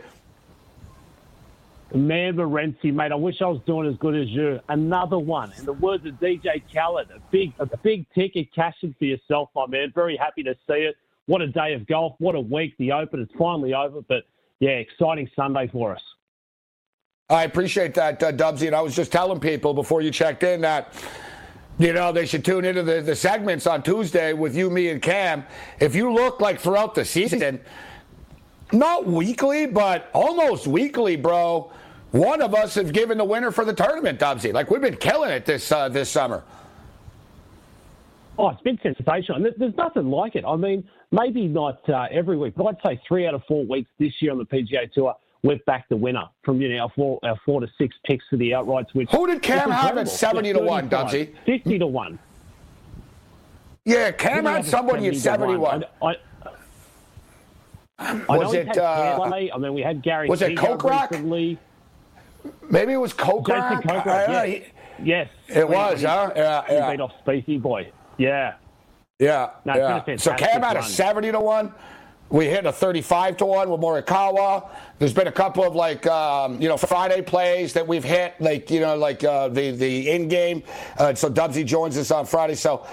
Man, 1.94 2.36
Morency, 2.36 2.92
mate, 2.92 3.12
I 3.12 3.16
wish 3.16 3.36
I 3.40 3.46
was 3.46 3.62
doing 3.68 3.88
as 3.88 3.96
good 3.98 4.16
as 4.16 4.28
you. 4.30 4.60
Another 4.68 5.20
one. 5.20 5.54
In 5.60 5.66
the 5.66 5.74
words 5.74 6.04
of 6.08 6.14
DJ 6.16 6.64
Khaled, 6.74 7.12
a 7.12 7.20
big, 7.32 7.54
a 7.60 7.78
big 7.78 8.08
ticket 8.16 8.48
cashing 8.54 8.96
for 8.98 9.06
yourself, 9.06 9.50
my 9.56 9.68
man. 9.68 9.92
Very 9.94 10.18
happy 10.18 10.42
to 10.42 10.56
see 10.68 10.74
it. 10.74 10.96
What 11.28 11.42
a 11.42 11.48
day 11.48 11.74
of 11.74 11.86
golf. 11.86 12.16
What 12.18 12.34
a 12.34 12.40
week. 12.40 12.74
The 12.80 12.92
Open 12.94 13.22
is 13.22 13.30
finally 13.38 13.76
over. 13.76 14.02
But 14.02 14.24
yeah, 14.60 14.72
exciting 14.72 15.30
Sunday 15.36 15.68
for 15.72 15.94
us. 15.94 16.02
I 17.30 17.44
appreciate 17.44 17.94
that, 17.94 18.22
uh, 18.24 18.32
Dubsy. 18.32 18.66
And 18.68 18.76
I 18.76 18.82
was 18.82 18.96
just 18.96 19.12
telling 19.12 19.40
people 19.40 19.76
before 19.76 20.02
you 20.02 20.10
checked 20.10 20.42
in 20.42 20.62
that 20.62 20.94
you 21.80 21.94
know, 21.94 22.12
they 22.12 22.26
should 22.26 22.46
tune 22.46 22.66
into 22.66 22.84
the, 22.84 23.02
the 23.02 23.16
segments 23.16 23.66
on 23.66 23.82
Tuesday 23.82 24.34
with 24.34 24.56
you, 24.56 24.70
me, 24.70 24.90
and 24.90 25.02
Cam. 25.02 25.46
If 25.80 25.96
you 25.96 26.12
look 26.14 26.40
like 26.40 26.60
throughout 26.60 26.94
the 26.94 27.04
season, 27.04 27.60
not 28.72 29.06
weekly, 29.06 29.66
but 29.66 30.10
almost 30.14 30.68
weekly, 30.68 31.16
bro, 31.16 31.72
one 32.12 32.42
of 32.42 32.54
us 32.54 32.76
have 32.76 32.94
given 32.94 33.18
the 33.18 33.24
winner 33.24 33.52
for 33.52 33.66
the 33.66 33.74
tournament, 33.74 34.20
Dubsy. 34.20 34.54
Like, 34.54 34.70
we've 34.70 34.82
been 34.82 34.98
killing 34.98 35.32
it 35.32 35.46
this, 35.46 35.72
uh, 35.72 35.90
this 35.90 36.10
summer. 36.10 36.44
Oh, 38.38 38.50
it's 38.50 38.62
been 38.62 38.80
sensational. 38.82 39.52
There's 39.58 39.76
nothing 39.76 40.10
like 40.10 40.36
it. 40.36 40.44
I 40.46 40.56
mean, 40.56 40.84
maybe 41.12 41.48
not 41.48 41.88
uh, 41.90 42.08
every 42.12 42.38
week, 42.38 42.54
but 42.56 42.66
I'd 42.66 42.78
say 42.84 43.02
three 43.08 43.28
out 43.28 43.34
of 43.34 43.44
four 43.48 43.66
weeks 43.66 43.90
this 44.00 44.14
year 44.22 44.32
on 44.32 44.40
the 44.40 44.46
PGA 44.46 44.92
Tour 44.92 45.16
we've 45.44 45.64
backed 45.66 45.90
the 45.90 45.98
winner 45.98 46.26
from 46.44 46.62
you 46.62 46.70
know 46.70 46.84
our 46.84 46.90
four, 46.96 47.20
our 47.24 47.38
four 47.46 47.62
to 47.62 47.68
six 47.78 47.96
picks 48.06 48.26
for 48.30 48.38
the 48.38 48.52
outrights. 48.52 48.94
Which 48.94 49.10
who 49.12 49.28
did 49.28 49.42
Cam 49.42 49.70
have 49.70 49.98
at 49.98 50.08
seventy 50.08 50.54
to 50.54 50.60
one, 50.60 50.90
Dubsy? 50.90 51.34
Fifty 51.46 51.78
to 51.78 51.88
one. 51.88 52.18
Yeah, 53.86 54.12
Cam 54.12 54.46
had 54.46 54.66
somebody 54.66 55.08
at 55.08 55.18
seventy-one. 55.18 55.84
I, 56.02 56.16
I, 58.00 58.38
was 58.38 58.54
it? 58.54 58.78
Uh, 58.78 59.20
I 59.22 59.58
mean, 59.58 59.74
we 59.74 59.82
had 59.82 60.02
Gary. 60.02 60.28
Was 60.28 60.42
it 60.42 60.58
Kokrak? 60.58 61.12
Recently. 61.12 61.60
Maybe 62.70 62.94
it 62.94 62.98
was 62.98 63.14
Kokrak. 63.14 63.84
Kokrak. 63.84 64.30
Uh, 64.30 64.44
yes. 64.44 64.70
yes. 65.04 65.30
It 65.48 65.68
was, 65.68 66.00
he, 66.00 66.06
huh? 66.06 66.32
Yeah, 66.36 66.64
yeah. 66.70 66.86
He 66.86 66.92
beat 66.94 67.02
off 67.02 67.12
Speedy 67.20 67.58
Boy. 67.58 67.92
Yeah. 68.18 68.56
Yeah. 69.20 69.52
No, 69.64 69.76
yeah. 69.76 70.16
So 70.18 70.34
Cam 70.34 70.62
had 70.62 70.78
a 70.78 70.84
seventy 70.84 71.32
to 71.32 71.40
one. 71.40 71.74
We 72.34 72.48
hit 72.48 72.66
a 72.66 72.72
35 72.72 73.38
to 73.38 73.46
1 73.46 73.70
with 73.70 73.80
Morikawa. 73.80 74.68
There's 74.98 75.14
been 75.14 75.28
a 75.28 75.32
couple 75.32 75.64
of 75.64 75.76
like, 75.76 76.08
um, 76.08 76.60
you 76.60 76.68
know, 76.68 76.78
Friday 76.78 77.22
plays 77.22 77.74
that 77.74 77.88
we've 77.88 78.04
hit, 78.04 78.34
like, 78.40 78.72
you 78.72 78.80
know, 78.80 78.98
like 78.98 79.24
uh, 79.24 79.50
the, 79.50 79.70
the 79.70 80.10
in 80.10 80.30
game. 80.30 80.64
Uh, 80.98 81.14
so 81.14 81.30
Dubsy 81.30 81.64
joins 81.64 81.96
us 81.96 82.10
on 82.10 82.26
Friday. 82.26 82.56
So, 82.56 82.88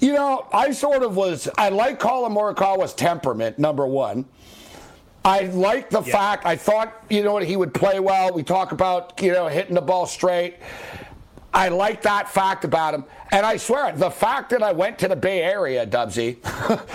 you 0.00 0.12
know, 0.12 0.48
I 0.52 0.72
sort 0.72 1.04
of 1.04 1.14
was, 1.14 1.48
I 1.56 1.68
like 1.68 2.00
Collin 2.00 2.32
Morikawa's 2.32 2.92
temperament, 2.92 3.60
number 3.60 3.86
one. 3.86 4.24
I 5.24 5.42
like 5.42 5.90
the 5.90 6.02
yeah. 6.02 6.12
fact, 6.12 6.44
I 6.44 6.56
thought, 6.56 6.92
you 7.08 7.22
know, 7.22 7.36
he 7.36 7.56
would 7.56 7.72
play 7.72 8.00
well. 8.00 8.32
We 8.32 8.42
talk 8.42 8.72
about, 8.72 9.22
you 9.22 9.30
know, 9.30 9.46
hitting 9.46 9.76
the 9.76 9.80
ball 9.80 10.06
straight. 10.06 10.56
I 11.54 11.68
like 11.68 12.02
that 12.02 12.28
fact 12.28 12.64
about 12.64 12.94
him. 12.94 13.04
And 13.32 13.46
I 13.46 13.56
swear, 13.56 13.92
the 13.92 14.10
fact 14.10 14.50
that 14.50 14.62
I 14.62 14.72
went 14.72 14.98
to 15.00 15.08
the 15.08 15.16
Bay 15.16 15.42
Area, 15.42 15.86
Dubsy, 15.86 16.38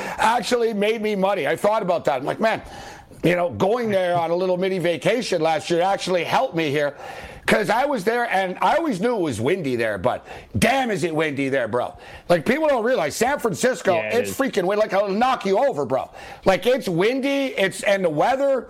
actually 0.17 0.73
made 0.73 1.01
me 1.01 1.15
money. 1.15 1.47
I 1.47 1.55
thought 1.55 1.81
about 1.81 2.05
that. 2.05 2.17
I'm 2.17 2.25
like, 2.25 2.39
man, 2.39 2.61
you 3.23 3.35
know, 3.35 3.49
going 3.51 3.89
there 3.89 4.17
on 4.17 4.31
a 4.31 4.35
little 4.35 4.57
mini 4.57 4.79
vacation 4.79 5.41
last 5.41 5.69
year 5.69 5.81
actually 5.81 6.23
helped 6.23 6.55
me 6.55 6.69
here. 6.69 6.95
Because 7.45 7.69
I 7.69 7.85
was 7.85 8.03
there 8.03 8.27
and 8.31 8.57
I 8.59 8.75
always 8.75 8.99
knew 8.99 9.15
it 9.15 9.21
was 9.21 9.39
windy 9.39 9.75
there, 9.75 9.99
but 9.99 10.25
damn, 10.57 10.89
is 10.89 11.03
it 11.03 11.13
windy 11.13 11.47
there, 11.47 11.67
bro. 11.67 11.95
Like, 12.27 12.43
people 12.43 12.67
don't 12.67 12.83
realize 12.83 13.15
San 13.15 13.37
Francisco, 13.37 13.93
yeah, 13.93 14.15
it 14.15 14.21
it's 14.21 14.31
is. 14.31 14.37
freaking 14.37 14.63
windy. 14.63 14.81
Like, 14.81 14.93
it'll 14.93 15.09
knock 15.09 15.45
you 15.45 15.59
over, 15.59 15.85
bro. 15.85 16.09
Like, 16.43 16.65
it's 16.65 16.89
windy, 16.89 17.53
it's, 17.55 17.83
and 17.83 18.03
the 18.03 18.09
weather, 18.09 18.67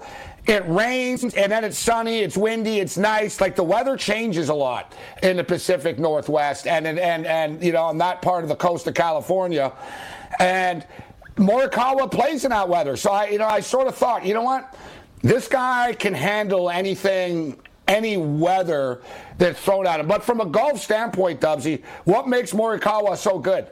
it 0.48 0.64
rains 0.68 1.24
and 1.24 1.52
then 1.52 1.64
it's 1.64 1.78
sunny, 1.78 2.20
it's 2.20 2.38
windy, 2.38 2.80
it's 2.80 2.98
nice. 2.98 3.42
Like 3.42 3.56
the 3.56 3.64
weather 3.64 3.98
changes 3.98 4.50
a 4.50 4.54
lot 4.54 4.94
in 5.24 5.38
the 5.38 5.44
Pacific 5.44 5.98
Northwest 5.98 6.68
and 6.68 6.86
and 6.86 7.00
and, 7.00 7.26
and 7.26 7.64
you 7.64 7.72
know 7.72 7.84
on 7.84 7.98
that 8.00 8.22
part 8.22 8.44
of 8.44 8.50
the 8.50 8.56
coast 8.56 8.88
of 8.88 8.94
California. 8.94 9.72
And 10.40 10.86
Morikawa 11.36 12.12
plays 12.12 12.46
in 12.46 12.52
that 12.52 12.70
weather. 12.70 12.96
So 12.96 13.12
I 13.12 13.30
you 13.30 13.40
know 13.40 13.48
I 13.48 13.60
sort 13.60 13.88
of 13.88 13.96
thought, 13.96 14.26
you 14.26 14.34
know 14.34 14.44
what? 14.44 14.76
This 15.22 15.48
guy 15.48 15.94
can 15.94 16.14
handle 16.14 16.70
anything 16.70 17.60
any 17.88 18.18
weather 18.18 19.02
that's 19.38 19.60
thrown 19.60 19.88
at 19.88 20.00
him. 20.00 20.08
But 20.08 20.24
from 20.24 20.42
a 20.42 20.46
golf 20.46 20.82
standpoint, 20.82 21.42
Dubsy, 21.42 21.84
what 22.04 22.28
makes 22.28 22.52
Morikawa 22.52 23.18
so 23.18 23.40
good? 23.40 23.68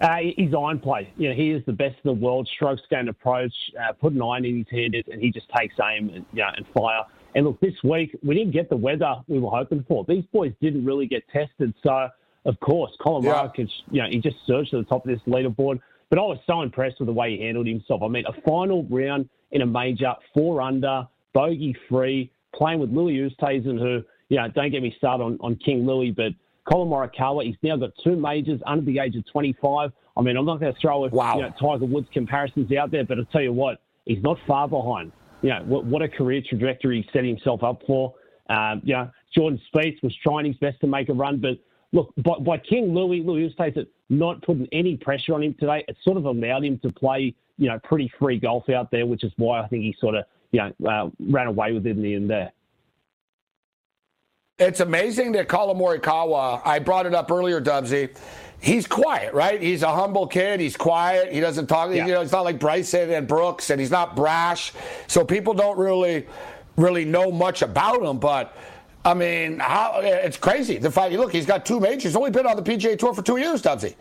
Uh, 0.00 0.16
his 0.36 0.54
iron 0.54 0.78
play. 0.78 1.12
You 1.16 1.30
know, 1.30 1.34
he 1.34 1.50
is 1.50 1.64
the 1.66 1.72
best 1.72 1.96
in 2.04 2.08
the 2.08 2.12
world. 2.12 2.48
Strokes 2.54 2.82
gained 2.88 3.08
approach, 3.08 3.52
uh, 3.80 3.92
put 3.92 4.12
an 4.12 4.22
iron 4.22 4.44
in 4.44 4.58
his 4.58 4.66
hand, 4.70 4.94
and 5.10 5.20
he 5.20 5.30
just 5.30 5.46
takes 5.56 5.74
aim 5.80 6.10
and, 6.14 6.24
you 6.32 6.38
know, 6.38 6.50
and 6.56 6.64
fire. 6.76 7.02
And 7.34 7.44
look, 7.46 7.60
this 7.60 7.74
week 7.82 8.16
we 8.22 8.34
didn't 8.34 8.52
get 8.52 8.70
the 8.70 8.76
weather 8.76 9.16
we 9.26 9.38
were 9.40 9.50
hoping 9.50 9.84
for. 9.88 10.04
These 10.06 10.24
boys 10.32 10.52
didn't 10.60 10.84
really 10.84 11.06
get 11.06 11.24
tested, 11.28 11.74
so 11.82 12.08
of 12.44 12.58
course, 12.60 12.92
Collin 13.00 13.24
yeah. 13.24 13.48
you 13.90 14.02
know, 14.02 14.08
he 14.08 14.18
just 14.18 14.36
surged 14.46 14.70
to 14.70 14.78
the 14.78 14.84
top 14.84 15.04
of 15.04 15.10
this 15.10 15.20
leaderboard. 15.26 15.80
But 16.10 16.18
I 16.18 16.22
was 16.22 16.38
so 16.46 16.62
impressed 16.62 17.00
with 17.00 17.06
the 17.06 17.12
way 17.12 17.36
he 17.36 17.44
handled 17.44 17.66
himself. 17.66 18.02
I 18.02 18.08
mean, 18.08 18.24
a 18.26 18.40
final 18.42 18.84
round 18.84 19.28
in 19.50 19.62
a 19.62 19.66
major, 19.66 20.14
four 20.32 20.62
under, 20.62 21.06
bogey 21.34 21.76
free, 21.88 22.30
playing 22.54 22.80
with 22.80 22.90
Louis 22.90 23.18
Oosthuizen, 23.18 23.78
who, 23.78 24.02
you 24.28 24.36
know, 24.38 24.48
don't 24.48 24.70
get 24.70 24.82
me 24.82 24.94
started 24.96 25.22
on, 25.22 25.38
on 25.40 25.56
King 25.56 25.86
Louis, 25.86 26.10
but 26.10 26.32
Collin 26.68 26.88
Morikawa, 26.88 27.44
he's 27.44 27.56
now 27.62 27.76
got 27.76 27.90
two 28.02 28.16
majors 28.16 28.60
under 28.66 28.84
the 28.84 28.98
age 28.98 29.16
of 29.16 29.24
25. 29.30 29.90
I 30.16 30.20
mean, 30.20 30.36
I'm 30.36 30.44
not 30.44 30.60
going 30.60 30.72
to 30.72 30.80
throw 30.80 31.04
a, 31.04 31.08
wow. 31.08 31.36
you 31.36 31.42
know, 31.42 31.52
Tiger 31.58 31.86
Woods 31.86 32.08
comparisons 32.12 32.70
out 32.72 32.90
there, 32.90 33.04
but 33.04 33.18
I'll 33.18 33.24
tell 33.26 33.42
you 33.42 33.52
what, 33.52 33.80
he's 34.04 34.22
not 34.22 34.38
far 34.46 34.68
behind. 34.68 35.12
You 35.42 35.50
know, 35.50 35.62
what, 35.64 35.84
what 35.84 36.02
a 36.02 36.08
career 36.08 36.42
trajectory 36.46 37.02
he 37.02 37.08
set 37.12 37.24
himself 37.24 37.62
up 37.62 37.82
for. 37.86 38.14
Um, 38.50 38.82
you 38.84 38.94
know, 38.94 39.10
Jordan 39.34 39.60
Spieth 39.72 40.02
was 40.02 40.14
trying 40.22 40.46
his 40.46 40.56
best 40.56 40.80
to 40.80 40.86
make 40.86 41.08
a 41.08 41.12
run, 41.12 41.40
but 41.40 41.58
look, 41.92 42.12
by, 42.18 42.38
by 42.40 42.58
King 42.58 42.94
Louis, 42.94 43.22
Louis 43.22 43.48
Oosthuizen 43.48 43.86
not 44.10 44.42
putting 44.42 44.66
any 44.72 44.96
pressure 44.96 45.34
on 45.34 45.42
him 45.42 45.54
today, 45.58 45.84
it 45.86 45.96
sort 46.02 46.16
of 46.16 46.24
allowed 46.24 46.64
him 46.64 46.78
to 46.80 46.92
play, 46.92 47.34
you 47.56 47.68
know, 47.68 47.78
pretty 47.84 48.10
free 48.18 48.38
golf 48.38 48.68
out 48.68 48.90
there, 48.90 49.06
which 49.06 49.22
is 49.22 49.32
why 49.36 49.60
I 49.60 49.68
think 49.68 49.82
he 49.82 49.94
sort 50.00 50.14
of, 50.14 50.24
you 50.50 50.60
know, 50.60 50.90
uh, 50.90 51.10
ran 51.30 51.46
away 51.46 51.72
with 51.72 51.86
it 51.86 51.90
in 51.90 52.02
the 52.02 52.14
end 52.14 52.30
there. 52.30 52.52
It's 54.58 54.80
amazing 54.80 55.32
that 55.32 55.46
Collin 55.46 55.76
Morikawa, 55.76 56.60
I 56.64 56.80
brought 56.80 57.06
it 57.06 57.14
up 57.14 57.30
earlier, 57.30 57.60
Dubsy. 57.60 58.10
He's 58.60 58.88
quiet, 58.88 59.32
right? 59.32 59.62
He's 59.62 59.84
a 59.84 59.94
humble 59.94 60.26
kid. 60.26 60.58
He's 60.58 60.76
quiet. 60.76 61.32
He 61.32 61.38
doesn't 61.38 61.68
talk. 61.68 61.94
Yeah. 61.94 62.06
You 62.06 62.14
know, 62.14 62.22
he's 62.22 62.32
not 62.32 62.42
like 62.42 62.58
Bryson 62.58 63.12
and 63.12 63.28
Brooks, 63.28 63.70
and 63.70 63.80
he's 63.80 63.92
not 63.92 64.16
brash. 64.16 64.72
So 65.06 65.24
people 65.24 65.54
don't 65.54 65.78
really, 65.78 66.26
really 66.76 67.04
know 67.04 67.30
much 67.30 67.62
about 67.62 68.02
him. 68.02 68.18
But 68.18 68.56
I 69.04 69.14
mean, 69.14 69.60
how, 69.60 70.00
it's 70.02 70.36
crazy. 70.36 70.78
The 70.78 70.90
fact, 70.90 71.12
look, 71.14 71.32
he's 71.32 71.46
got 71.46 71.64
two 71.64 71.78
majors. 71.78 72.02
He's 72.02 72.16
only 72.16 72.32
been 72.32 72.46
on 72.46 72.56
the 72.56 72.62
PGA 72.62 72.98
Tour 72.98 73.14
for 73.14 73.22
two 73.22 73.36
years, 73.36 73.62
Dubsy. 73.62 73.94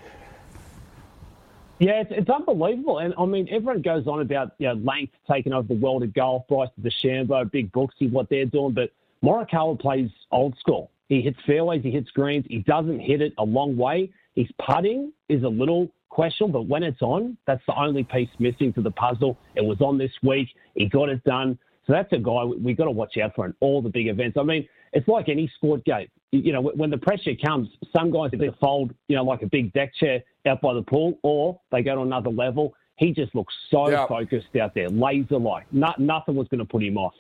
Yeah, 1.77 2.01
it's, 2.01 2.11
it's, 2.11 2.29
unbelievable. 2.31 2.97
And 2.97 3.13
I 3.19 3.25
mean, 3.25 3.47
everyone 3.51 3.83
goes 3.83 4.07
on 4.07 4.21
about 4.21 4.53
you 4.57 4.69
know, 4.69 4.73
length 4.73 5.13
taking 5.29 5.53
over 5.53 5.67
the 5.67 5.75
world 5.75 6.01
of 6.01 6.15
golf, 6.15 6.47
Bryce 6.47 6.69
DeChambeau, 6.81 7.51
Big 7.51 7.71
Brooksy, 7.71 8.11
what 8.11 8.27
they're 8.29 8.45
doing. 8.45 8.73
But 8.73 8.91
Morikawa 9.23 9.79
plays 9.79 10.09
old 10.31 10.57
school. 10.59 10.91
He 11.09 11.21
hits 11.21 11.37
fairways, 11.45 11.83
he 11.83 11.91
hits 11.91 12.09
greens. 12.11 12.45
He 12.49 12.59
doesn't 12.59 12.99
hit 12.99 13.21
it 13.21 13.33
a 13.37 13.43
long 13.43 13.77
way. 13.77 14.11
His 14.35 14.47
putting 14.65 15.11
is 15.29 15.43
a 15.43 15.47
little 15.47 15.89
questionable, 16.09 16.61
but 16.61 16.69
when 16.69 16.83
it's 16.83 17.01
on, 17.01 17.37
that's 17.47 17.61
the 17.67 17.79
only 17.79 18.03
piece 18.03 18.29
missing 18.39 18.73
to 18.73 18.81
the 18.81 18.91
puzzle. 18.91 19.37
It 19.55 19.61
was 19.63 19.81
on 19.81 19.97
this 19.97 20.11
week. 20.23 20.49
He 20.75 20.87
got 20.87 21.09
it 21.09 21.23
done. 21.23 21.57
So 21.85 21.93
that's 21.93 22.11
a 22.11 22.17
guy 22.17 22.43
we've 22.43 22.77
got 22.77 22.85
to 22.85 22.91
watch 22.91 23.17
out 23.17 23.33
for 23.35 23.45
in 23.45 23.53
all 23.61 23.81
the 23.81 23.89
big 23.89 24.07
events. 24.07 24.37
I 24.37 24.43
mean, 24.43 24.67
it's 24.93 25.07
like 25.07 25.29
any 25.29 25.49
sport 25.55 25.85
game. 25.85 26.07
You 26.31 26.51
know, 26.51 26.61
when 26.61 26.89
the 26.89 26.97
pressure 26.97 27.31
comes, 27.43 27.69
some 27.95 28.11
guys 28.11 28.31
either 28.33 28.53
fold, 28.59 28.93
you 29.07 29.15
know, 29.15 29.23
like 29.23 29.41
a 29.41 29.47
big 29.47 29.71
deck 29.71 29.95
chair 29.95 30.21
out 30.45 30.59
by 30.61 30.73
the 30.73 30.81
pool, 30.81 31.17
or 31.23 31.59
they 31.71 31.81
go 31.81 31.95
to 31.95 32.01
another 32.01 32.29
level. 32.29 32.73
He 32.97 33.13
just 33.13 33.33
looks 33.33 33.53
so 33.71 33.89
yeah. 33.89 34.07
focused 34.07 34.55
out 34.59 34.73
there, 34.73 34.89
laser 34.89 35.37
like. 35.37 35.71
No, 35.71 35.93
nothing 35.97 36.35
was 36.35 36.47
going 36.49 36.59
to 36.59 36.65
put 36.65 36.83
him 36.83 36.97
off. 36.97 37.13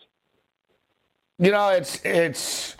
You 1.39 1.51
know, 1.51 1.69
it's 1.69 2.03
it's. 2.03 2.75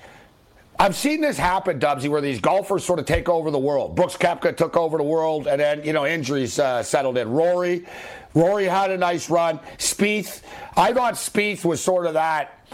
I've 0.80 0.96
seen 0.96 1.22
this 1.22 1.38
happen, 1.38 1.80
Dubsy, 1.80 2.10
where 2.10 2.22
these 2.22 2.40
golfers 2.40 2.84
sort 2.84 2.98
of 2.98 3.06
take 3.06 3.30
over 3.30 3.52
the 3.52 3.60
world. 3.60 3.96
Brooks 3.96 4.18
Koepka 4.18 4.58
took 4.58 4.76
over 4.76 4.98
the 4.98 5.04
world, 5.04 5.46
and 5.46 5.62
then 5.62 5.84
you 5.84 5.94
know 5.94 6.08
injuries 6.08 6.58
uh, 6.58 6.82
settled 6.82 7.20
in. 7.20 7.30
Rory, 7.30 7.86
Rory 8.34 8.66
had 8.66 8.90
a 8.90 8.98
nice 8.98 9.30
run. 9.30 9.60
Spieth, 9.78 10.42
I 10.76 10.92
thought 10.92 11.14
Spieth 11.14 11.66
was 11.66 11.84
sort 11.84 12.08
of 12.08 12.16
that. 12.16 12.68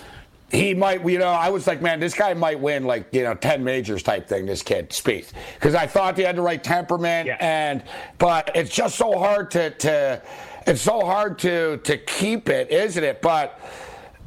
He 0.51 0.73
might, 0.73 1.05
you 1.05 1.17
know, 1.17 1.27
I 1.27 1.49
was 1.49 1.67
like, 1.67 1.81
man, 1.81 1.99
this 1.99 2.13
guy 2.13 2.33
might 2.33 2.61
win 2.61 2.85
like 2.85 3.09
you 3.11 3.23
know 3.23 3.33
ten 3.33 3.61
majors 3.61 4.03
type 4.03 4.25
thing. 4.29 4.45
This 4.45 4.63
kid, 4.63 4.91
Spieth, 4.91 5.33
because 5.55 5.75
I 5.75 5.85
thought 5.85 6.15
he 6.15 6.23
had 6.23 6.37
the 6.37 6.41
right 6.41 6.63
temperament, 6.63 7.27
yeah. 7.27 7.35
and 7.41 7.83
but 8.19 8.51
it's 8.55 8.73
just 8.73 8.95
so 8.95 9.19
hard 9.19 9.51
to 9.51 9.71
to 9.71 10.21
it's 10.65 10.81
so 10.81 11.01
hard 11.01 11.39
to 11.39 11.75
to 11.79 11.97
keep 11.97 12.47
it, 12.47 12.71
isn't 12.71 13.03
it? 13.03 13.21
But 13.21 13.59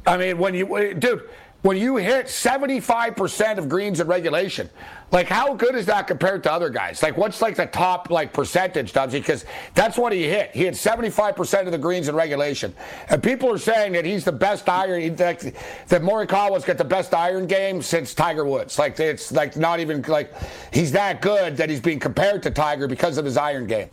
I 0.05 0.17
mean, 0.17 0.37
when 0.37 0.53
you, 0.53 0.93
dude 0.93 1.27
when 1.63 1.75
you 1.75 1.97
hit 1.97 2.27
75% 2.27 3.57
of 3.57 3.67
greens 3.67 3.99
in 3.99 4.07
regulation, 4.07 4.69
like 5.11 5.27
how 5.27 5.53
good 5.53 5.73
is 5.73 5.87
that 5.87 6.05
compared 6.05 6.43
to 6.43 6.51
other 6.51 6.69
guys? 6.69 7.01
Like 7.01 7.17
what's 7.17 7.41
like 7.41 7.55
the 7.55 7.65
top 7.65 8.09
like 8.11 8.31
percentage, 8.31 8.93
Dubsy? 8.93 9.13
Because 9.13 9.43
that's 9.73 9.97
what 9.97 10.13
he 10.13 10.23
hit. 10.23 10.51
He 10.51 10.65
hit 10.65 10.75
75% 10.75 11.65
of 11.65 11.71
the 11.71 11.77
greens 11.77 12.09
in 12.09 12.15
regulation. 12.15 12.75
And 13.09 13.23
people 13.23 13.51
are 13.51 13.57
saying 13.57 13.93
that 13.93 14.05
he's 14.05 14.23
the 14.23 14.31
best 14.31 14.69
iron, 14.69 15.15
that, 15.15 15.39
that 15.87 16.01
Morikawa's 16.01 16.63
got 16.63 16.77
the 16.77 16.85
best 16.85 17.13
iron 17.13 17.47
game 17.47 17.81
since 17.81 18.13
Tiger 18.13 18.45
Woods. 18.45 18.77
Like 18.77 18.99
it's 18.99 19.31
like 19.31 19.57
not 19.57 19.79
even 19.79 20.01
like 20.03 20.33
he's 20.71 20.91
that 20.91 21.21
good 21.21 21.57
that 21.57 21.69
he's 21.69 21.81
being 21.81 21.99
compared 21.99 22.43
to 22.43 22.51
Tiger 22.51 22.87
because 22.87 23.17
of 23.17 23.25
his 23.25 23.37
iron 23.37 23.65
game. 23.65 23.89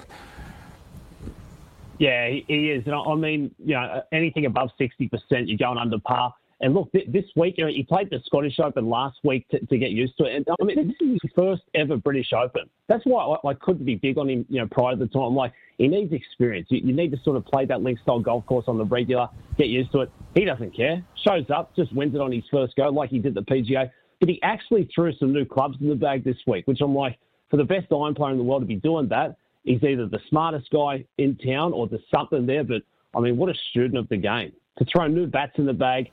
Yeah, 1.99 2.29
he 2.29 2.71
is. 2.71 2.85
and 2.87 2.95
I 2.95 3.15
mean, 3.15 3.55
you 3.65 3.75
know, 3.75 4.03
anything 4.13 4.47
above 4.47 4.71
60%, 4.79 5.11
you're 5.47 5.57
going 5.57 5.79
under 5.79 5.99
par. 5.99 6.35
And 6.65 6.73
look, 6.73 6.91
this 6.93 7.27
week, 7.37 7.57
you 7.59 7.67
know, 7.67 7.71
he 7.71 7.83
played 7.83 8.09
the 8.09 8.21
Scottish 8.25 8.59
Open 8.59 8.89
last 8.89 9.19
week 9.23 9.47
to, 9.51 9.61
to, 9.67 9.77
get 9.77 9.91
used 9.91 10.17
to 10.17 10.25
it. 10.25 10.35
And 10.35 10.47
I 10.59 10.65
mean, 10.65 10.77
this 10.89 10.97
is 10.99 11.19
his 11.23 11.31
first 11.37 11.61
ever 11.75 11.99
British 11.99 12.33
Open. 12.33 12.71
That's 12.89 13.05
why 13.05 13.23
I, 13.23 13.51
I 13.51 13.53
couldn't 13.53 13.85
be 13.85 13.97
big 13.97 14.17
on 14.17 14.31
him, 14.31 14.47
you 14.49 14.63
know, 14.63 14.67
prior 14.71 14.95
to 14.95 14.99
the 14.99 15.07
time. 15.07 15.35
Like, 15.35 15.53
he 15.77 15.89
needs 15.89 16.15
experience. 16.15 16.69
You, 16.71 16.81
you, 16.83 16.95
need 16.95 17.11
to 17.11 17.19
sort 17.23 17.37
of 17.37 17.45
play 17.45 17.67
that 17.67 17.83
link 17.83 17.99
style 17.99 18.19
golf 18.19 18.47
course 18.47 18.65
on 18.67 18.79
the 18.79 18.87
regular, 18.87 19.29
get 19.59 19.67
used 19.67 19.93
to 19.93 20.01
it. 20.01 20.13
He 20.35 20.47
doesn't 20.47 20.75
care. 20.75 21.05
Shows 21.23 21.45
up, 21.55 21.77
just 21.77 21.95
wins 21.95 22.15
it 22.15 22.23
on 22.23 22.33
his 22.33 22.45
first 22.51 22.77
go, 22.77 22.89
like 22.89 23.11
he 23.11 23.19
did 23.19 23.35
the 23.35 23.43
PGA. 23.43 23.91
But 24.21 24.31
he 24.31 24.41
actually 24.43 24.89
threw 24.95 25.13
some 25.17 25.35
new 25.35 25.45
clubs 25.45 25.77
in 25.83 25.91
the 25.91 25.95
bag 25.95 26.25
this 26.25 26.39
week, 26.47 26.67
which 26.67 26.81
I'm 26.81 26.95
like, 26.95 27.19
for 27.51 27.59
the 27.59 27.65
best 27.65 27.93
iron 27.93 28.15
player 28.15 28.33
in 28.33 28.39
the 28.39 28.45
world 28.45 28.63
to 28.63 28.67
be 28.67 28.77
doing 28.77 29.07
that, 29.09 29.37
he's 29.65 29.83
either 29.83 30.07
the 30.07 30.21
smartest 30.31 30.71
guy 30.71 31.05
in 31.19 31.37
town 31.37 31.75
or 31.75 31.89
there's 31.89 32.01
something 32.11 32.47
there. 32.47 32.65
But 32.65 32.85
I 33.15 33.21
mean, 33.21 33.37
what 33.37 33.51
a 33.51 33.55
student 33.69 33.99
of 33.99 34.09
the 34.09 34.17
game 34.17 34.55
to 34.79 34.87
throw 34.87 35.09
new 35.09 35.27
bats 35.27 35.53
in 35.59 35.67
the 35.67 35.75
bag 35.75 36.11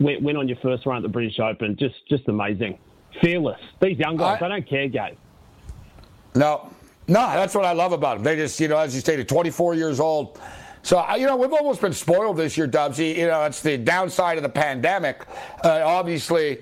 win, 0.00 0.24
win 0.24 0.36
on 0.36 0.48
your 0.48 0.56
first 0.58 0.86
run 0.86 0.96
at 0.96 1.02
the 1.02 1.08
British 1.08 1.38
Open. 1.38 1.76
Just 1.76 1.94
just 2.08 2.26
amazing. 2.28 2.78
Fearless. 3.20 3.60
These 3.80 3.98
young 3.98 4.16
guys, 4.16 4.38
I, 4.40 4.48
they 4.48 4.54
don't 4.54 4.68
care, 4.68 4.88
Gabe. 4.88 5.16
No, 6.34 6.70
no, 7.08 7.26
that's 7.32 7.54
what 7.54 7.64
I 7.64 7.72
love 7.72 7.92
about 7.92 8.16
them. 8.16 8.24
They 8.24 8.36
just, 8.36 8.58
you 8.60 8.68
know, 8.68 8.78
as 8.78 8.94
you 8.94 9.00
stated, 9.00 9.28
24 9.28 9.74
years 9.74 9.98
old. 10.00 10.40
So, 10.82 11.04
you 11.16 11.26
know, 11.26 11.36
we've 11.36 11.52
almost 11.52 11.80
been 11.82 11.92
spoiled 11.92 12.38
this 12.38 12.56
year, 12.56 12.66
Dubsy. 12.66 13.16
You 13.16 13.26
know, 13.26 13.44
it's 13.44 13.60
the 13.60 13.76
downside 13.76 14.38
of 14.38 14.42
the 14.42 14.48
pandemic. 14.48 15.26
Uh, 15.62 15.82
obviously, 15.84 16.60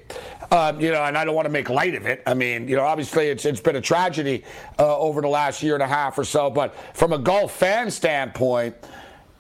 Um, 0.50 0.80
you 0.80 0.90
know, 0.90 1.04
and 1.04 1.16
I 1.18 1.26
don't 1.26 1.34
want 1.34 1.44
to 1.44 1.52
make 1.52 1.68
light 1.68 1.94
of 1.94 2.06
it. 2.06 2.22
I 2.26 2.32
mean, 2.32 2.68
you 2.68 2.76
know, 2.76 2.84
obviously 2.84 3.28
it's 3.28 3.44
it's 3.44 3.60
been 3.60 3.76
a 3.76 3.82
tragedy 3.82 4.44
uh, 4.78 4.98
over 4.98 5.20
the 5.20 5.28
last 5.28 5.62
year 5.62 5.74
and 5.74 5.82
a 5.82 5.86
half 5.86 6.16
or 6.16 6.24
so. 6.24 6.48
But 6.48 6.74
from 6.94 7.12
a 7.12 7.18
golf 7.18 7.52
fan 7.52 7.90
standpoint, 7.90 8.74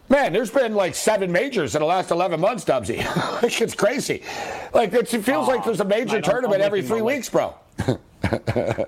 man, 0.08 0.32
there's 0.32 0.50
been 0.50 0.74
like 0.74 0.94
seven 0.94 1.30
majors 1.30 1.74
in 1.74 1.80
the 1.80 1.86
last 1.86 2.10
11 2.10 2.40
months, 2.40 2.64
Dubsy. 2.64 2.98
like 3.42 3.60
it's 3.60 3.74
crazy. 3.74 4.22
Like 4.72 4.92
it 4.92 5.08
feels 5.08 5.48
oh, 5.48 5.52
like 5.52 5.64
there's 5.64 5.80
a 5.80 5.84
major 5.84 6.20
tournament 6.20 6.60
every 6.60 6.82
three 6.82 7.02
weeks, 7.02 7.28
bro. 7.28 7.54
yeah, 7.88 8.84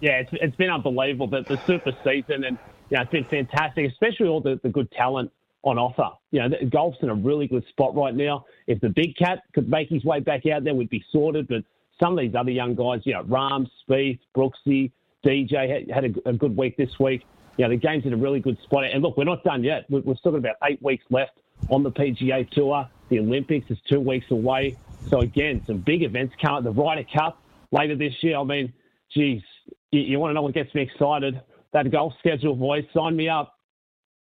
it's, 0.00 0.30
it's 0.32 0.56
been 0.56 0.70
unbelievable. 0.70 1.26
The, 1.26 1.42
the 1.42 1.60
super 1.66 1.92
season 2.04 2.44
and 2.44 2.58
you 2.90 2.96
know, 2.96 3.02
it's 3.02 3.10
been 3.10 3.24
fantastic, 3.24 3.90
especially 3.90 4.28
all 4.28 4.40
the, 4.40 4.60
the 4.62 4.68
good 4.68 4.90
talent 4.92 5.30
on 5.62 5.78
offer. 5.78 6.10
You 6.30 6.40
know, 6.40 6.56
golf's 6.70 6.98
in 7.02 7.08
a 7.08 7.14
really 7.14 7.46
good 7.46 7.64
spot 7.68 7.94
right 7.94 8.14
now. 8.14 8.44
If 8.66 8.80
the 8.80 8.88
big 8.88 9.16
cat 9.16 9.42
could 9.54 9.68
make 9.68 9.88
his 9.88 10.04
way 10.04 10.20
back 10.20 10.46
out 10.46 10.64
there, 10.64 10.74
we'd 10.74 10.90
be 10.90 11.04
sorted. 11.12 11.48
But 11.48 11.64
some 12.00 12.18
of 12.18 12.18
these 12.18 12.34
other 12.34 12.50
young 12.50 12.74
guys, 12.74 13.00
you 13.04 13.14
know, 13.14 13.22
Rahm, 13.24 13.66
Spieth, 13.88 14.18
Brooksy, 14.36 14.90
DJ 15.24 15.88
had, 15.88 15.90
had 15.90 16.04
a, 16.04 16.30
a, 16.30 16.32
good 16.32 16.56
week 16.56 16.76
this 16.76 16.98
week. 16.98 17.22
You 17.56 17.64
know, 17.64 17.70
the 17.70 17.76
game's 17.76 18.04
in 18.06 18.12
a 18.12 18.16
really 18.16 18.40
good 18.40 18.58
spot. 18.62 18.84
And 18.84 19.02
look, 19.02 19.16
we're 19.16 19.24
not 19.24 19.44
done 19.44 19.62
yet. 19.62 19.84
We've 19.90 20.16
still 20.18 20.32
got 20.32 20.38
about 20.38 20.56
eight 20.64 20.82
weeks 20.82 21.04
left 21.10 21.38
on 21.70 21.82
the 21.82 21.90
PGA 21.90 22.48
Tour. 22.50 22.88
The 23.08 23.18
Olympics 23.18 23.70
is 23.70 23.78
two 23.88 24.00
weeks 24.00 24.30
away. 24.30 24.76
So 25.08 25.20
again, 25.20 25.62
some 25.66 25.78
big 25.78 26.02
events 26.02 26.34
coming. 26.40 26.64
The 26.64 26.70
Ryder 26.70 27.04
Cup 27.14 27.42
later 27.70 27.96
this 27.96 28.14
year. 28.22 28.38
I 28.38 28.44
mean, 28.44 28.72
geez, 29.12 29.42
you, 29.90 30.00
you 30.00 30.18
want 30.18 30.30
to 30.30 30.34
know 30.34 30.42
what 30.42 30.54
gets 30.54 30.74
me 30.74 30.82
excited? 30.82 31.40
That 31.72 31.90
golf 31.90 32.14
schedule, 32.18 32.56
boys. 32.56 32.84
Sign 32.94 33.16
me 33.16 33.28
up. 33.28 33.58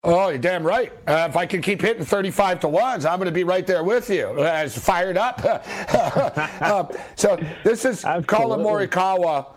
Oh, 0.03 0.29
you're 0.29 0.37
damn 0.37 0.63
right. 0.63 0.93
Uh, 1.07 1.27
if 1.29 1.35
I 1.35 1.45
can 1.45 1.61
keep 1.61 1.81
hitting 1.81 2.05
35 2.05 2.61
to 2.61 2.67
ones, 2.67 3.05
I'm 3.05 3.17
going 3.17 3.25
to 3.25 3.31
be 3.31 3.43
right 3.43 3.65
there 3.65 3.83
with 3.83 4.09
you. 4.09 4.41
As 4.43 4.77
fired 4.77 5.17
up. 5.17 5.41
uh, 5.43 6.85
so 7.15 7.37
this 7.63 7.83
is. 7.83 8.01
Collin 8.27 8.61
Morikawa. 8.61 9.47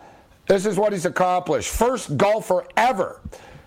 This 0.47 0.67
is 0.67 0.77
what 0.77 0.93
he's 0.93 1.07
accomplished. 1.07 1.69
First 1.69 2.17
golfer 2.17 2.67
ever 2.77 3.21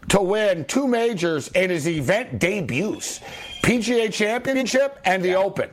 to 0.09 0.21
win 0.21 0.65
two 0.65 0.87
majors 0.87 1.47
in 1.49 1.69
his 1.69 1.87
event 1.87 2.39
debuts 2.39 3.19
PGA 3.63 4.11
Championship 4.11 4.99
and 5.05 5.23
the 5.23 5.29
yeah. 5.29 5.35
Open. 5.37 5.69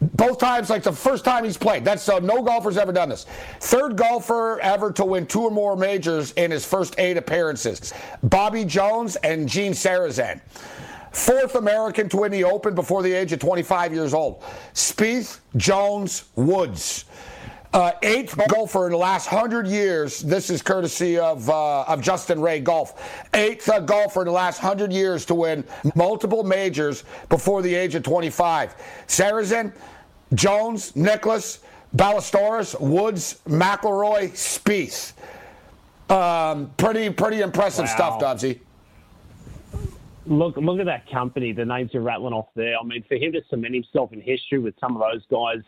Both 0.00 0.38
times, 0.38 0.70
like 0.70 0.82
the 0.82 0.92
first 0.92 1.24
time 1.24 1.44
he's 1.44 1.58
played. 1.58 1.84
That's 1.84 2.08
uh, 2.08 2.20
no 2.20 2.42
golfer's 2.42 2.78
ever 2.78 2.92
done 2.92 3.10
this. 3.10 3.26
Third 3.60 3.96
golfer 3.96 4.58
ever 4.60 4.90
to 4.92 5.04
win 5.04 5.26
two 5.26 5.42
or 5.42 5.50
more 5.50 5.76
majors 5.76 6.32
in 6.32 6.50
his 6.50 6.64
first 6.64 6.98
eight 6.98 7.18
appearances. 7.18 7.92
Bobby 8.22 8.64
Jones 8.64 9.16
and 9.16 9.48
Gene 9.48 9.72
Sarazen. 9.72 10.40
Fourth 11.12 11.54
American 11.54 12.08
to 12.08 12.18
win 12.18 12.32
the 12.32 12.44
Open 12.44 12.74
before 12.74 13.02
the 13.02 13.12
age 13.12 13.32
of 13.32 13.40
25 13.40 13.92
years 13.92 14.14
old. 14.14 14.42
Spieth, 14.74 15.40
Jones, 15.56 16.24
Woods. 16.34 17.04
Uh, 17.72 17.92
eighth 18.02 18.36
golfer 18.48 18.86
in 18.86 18.90
the 18.90 18.98
last 18.98 19.28
hundred 19.28 19.64
years. 19.64 20.20
This 20.20 20.50
is 20.50 20.60
courtesy 20.60 21.18
of 21.18 21.48
uh, 21.48 21.82
of 21.82 22.00
Justin 22.00 22.40
Ray 22.40 22.58
Golf. 22.58 23.00
Eighth 23.32 23.68
uh, 23.68 23.78
golfer 23.78 24.22
in 24.22 24.26
the 24.26 24.32
last 24.32 24.58
hundred 24.58 24.92
years 24.92 25.24
to 25.26 25.36
win 25.36 25.62
multiple 25.94 26.42
majors 26.42 27.04
before 27.28 27.62
the 27.62 27.72
age 27.72 27.94
of 27.94 28.02
25. 28.02 28.74
Sarazen, 29.06 29.72
Jones, 30.34 30.96
Nicklaus, 30.96 31.60
Ballesteros, 31.94 32.80
Woods, 32.80 33.40
McIlroy, 33.46 34.30
Spieth. 34.32 35.12
Um, 36.12 36.72
pretty 36.76 37.08
pretty 37.10 37.40
impressive 37.40 37.84
wow. 37.84 38.18
stuff, 38.18 38.20
Dubsy. 38.20 38.58
Look, 40.26 40.56
look 40.56 40.80
at 40.80 40.86
that 40.86 41.08
company. 41.08 41.52
The 41.52 41.64
names 41.64 41.90
you're 41.92 42.02
rattling 42.02 42.34
off 42.34 42.48
there. 42.56 42.74
I 42.76 42.84
mean, 42.84 43.04
for 43.08 43.14
him 43.14 43.30
to 43.30 43.42
cement 43.48 43.74
himself 43.74 44.12
in 44.12 44.20
history 44.20 44.58
with 44.58 44.74
some 44.80 44.96
of 44.96 45.02
those 45.02 45.24
guys 45.30 45.62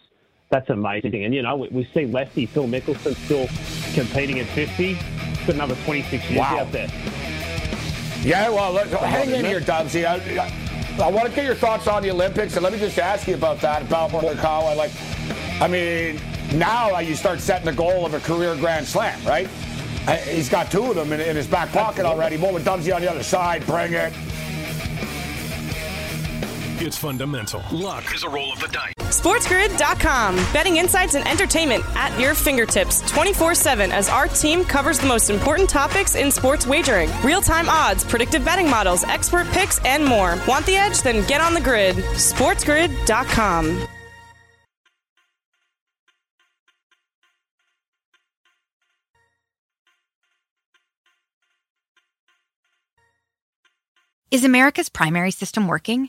that's 0.52 0.68
amazing. 0.68 1.24
And, 1.24 1.34
you 1.34 1.40
know, 1.40 1.56
we, 1.56 1.68
we 1.68 1.84
see 1.94 2.04
lefty 2.04 2.44
Phil 2.44 2.68
Mickelson 2.68 3.16
still 3.24 3.48
competing 3.94 4.38
at 4.38 4.46
50. 4.48 4.94
He's 4.94 5.46
Got 5.46 5.54
another 5.54 5.76
26 5.86 6.28
years 6.28 6.38
wow. 6.38 6.58
out 6.58 6.70
there. 6.70 6.88
Yeah, 8.20 8.50
well, 8.50 8.70
let, 8.70 8.88
hang 8.88 9.30
in 9.30 9.46
here, 9.46 9.60
Dubsy. 9.60 10.04
I, 10.04 10.16
I, 10.38 11.06
I, 11.06 11.10
want 11.10 11.28
to 11.30 11.34
get 11.34 11.46
your 11.46 11.54
thoughts 11.54 11.88
on 11.88 12.02
the 12.02 12.10
Olympics, 12.10 12.54
and 12.54 12.62
let 12.62 12.72
me 12.72 12.78
just 12.78 12.98
ask 12.98 13.26
you 13.26 13.34
about 13.34 13.62
that, 13.62 13.82
about 13.82 14.10
Morikawa. 14.10 14.76
Like, 14.76 14.92
I 15.60 15.66
mean, 15.66 16.20
now 16.56 16.94
uh, 16.94 16.98
you 16.98 17.14
start 17.16 17.40
setting 17.40 17.64
the 17.64 17.72
goal 17.72 18.04
of 18.04 18.12
a 18.12 18.20
career 18.20 18.54
Grand 18.54 18.86
Slam, 18.86 19.18
right? 19.24 19.48
Uh, 20.06 20.16
he's 20.18 20.50
got 20.50 20.70
two 20.70 20.84
of 20.84 20.96
them 20.96 21.12
in, 21.12 21.20
in 21.20 21.34
his 21.34 21.46
back 21.46 21.72
pocket 21.72 22.04
already. 22.04 22.36
One 22.36 22.52
with 22.52 22.66
Dubsy 22.66 22.94
on 22.94 23.00
the 23.00 23.10
other 23.10 23.22
side. 23.22 23.64
Bring 23.66 23.94
it. 23.94 24.12
It's 26.84 26.98
fundamental. 26.98 27.62
Luck 27.70 28.12
is 28.12 28.24
a 28.24 28.28
roll 28.28 28.52
of 28.52 28.58
the 28.58 28.66
dice. 28.66 28.94
SportsGrid.com. 28.98 30.34
Betting 30.52 30.78
insights 30.78 31.14
and 31.14 31.24
entertainment 31.28 31.84
at 31.94 32.18
your 32.18 32.34
fingertips 32.34 33.08
24 33.08 33.54
7 33.54 33.92
as 33.92 34.08
our 34.08 34.26
team 34.26 34.64
covers 34.64 34.98
the 34.98 35.06
most 35.06 35.30
important 35.30 35.70
topics 35.70 36.16
in 36.16 36.32
sports 36.32 36.66
wagering 36.66 37.08
real 37.22 37.40
time 37.40 37.68
odds, 37.68 38.02
predictive 38.02 38.44
betting 38.44 38.68
models, 38.68 39.04
expert 39.04 39.46
picks, 39.52 39.78
and 39.84 40.04
more. 40.04 40.36
Want 40.48 40.66
the 40.66 40.74
edge? 40.74 41.00
Then 41.02 41.24
get 41.28 41.40
on 41.40 41.54
the 41.54 41.60
grid. 41.60 41.94
SportsGrid.com. 41.94 43.86
Is 54.32 54.44
America's 54.44 54.88
primary 54.88 55.30
system 55.30 55.68
working? 55.68 56.08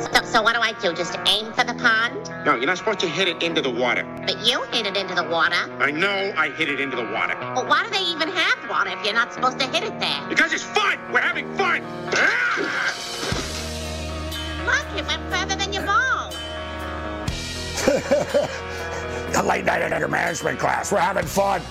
So, 0.00 0.24
so 0.24 0.42
what 0.42 0.54
do 0.54 0.60
I 0.60 0.72
do? 0.80 0.94
Just 0.94 1.18
aim 1.26 1.52
for 1.52 1.64
the 1.64 1.74
pond? 1.74 2.30
No, 2.46 2.54
you're 2.54 2.66
not 2.66 2.78
supposed 2.78 3.00
to 3.00 3.08
hit 3.08 3.28
it 3.28 3.42
into 3.42 3.60
the 3.60 3.70
water. 3.70 4.04
But 4.26 4.44
you 4.46 4.62
hit 4.72 4.86
it 4.86 4.96
into 4.96 5.14
the 5.14 5.24
water. 5.24 5.56
I 5.78 5.90
know 5.90 6.32
I 6.36 6.48
hit 6.50 6.68
it 6.68 6.80
into 6.80 6.96
the 6.96 7.04
water. 7.04 7.36
Well, 7.38 7.66
why 7.66 7.84
do 7.84 7.90
they 7.90 8.04
even 8.04 8.28
have 8.28 8.70
water 8.70 8.90
if 8.90 9.04
you're 9.04 9.14
not 9.14 9.32
supposed 9.32 9.58
to 9.60 9.66
hit 9.66 9.84
it 9.84 10.00
there? 10.00 10.26
Because 10.28 10.52
it's 10.52 10.62
fun! 10.64 10.98
We're 11.12 11.20
having 11.20 11.54
fun! 11.56 11.82
Ah! 12.14 12.94
Look, 14.64 14.98
it 14.98 15.06
went 15.06 15.22
further 15.32 15.56
than 15.56 15.72
your 15.72 15.84
ball. 15.84 16.32
A 19.36 19.42
late 19.42 19.64
night 19.64 19.82
anger 19.82 20.08
management 20.08 20.58
class. 20.58 20.92
We're 20.92 20.98
having 20.98 21.26
fun. 21.26 21.62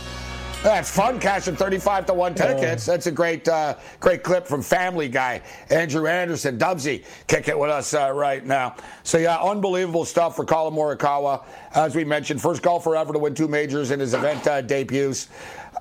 That's 0.62 0.92
fun 0.92 1.22
cashing 1.22 1.56
35 1.56 2.08
to 2.08 2.14
1 2.14 2.36
tickets. 2.36 2.86
That's 2.86 3.08
a 3.08 3.12
great 3.12 3.48
uh, 3.48 3.76
great 4.02 4.24
clip 4.24 4.46
from 4.46 4.62
Family 4.62 5.08
Guy. 5.08 5.42
Andrew 5.70 6.06
Anderson, 6.06 6.58
Dubsy, 6.58 7.06
kick 7.28 7.48
it 7.48 7.58
with 7.58 7.70
us 7.70 7.94
uh, 7.94 8.12
right 8.12 8.46
now. 8.46 8.76
So, 9.04 9.18
yeah, 9.18 9.38
unbelievable 9.38 10.04
stuff 10.04 10.36
for 10.36 10.44
Collin 10.44 10.74
Morikawa. 10.74 11.46
As 11.74 11.96
we 11.96 12.04
mentioned, 12.04 12.42
first 12.42 12.62
golfer 12.62 12.98
ever 12.98 13.14
to 13.14 13.20
win 13.20 13.36
two 13.36 13.48
majors 13.48 13.92
in 13.92 14.02
his 14.02 14.14
event 14.14 14.46
uh, 14.48 14.60
debuts. 14.62 15.30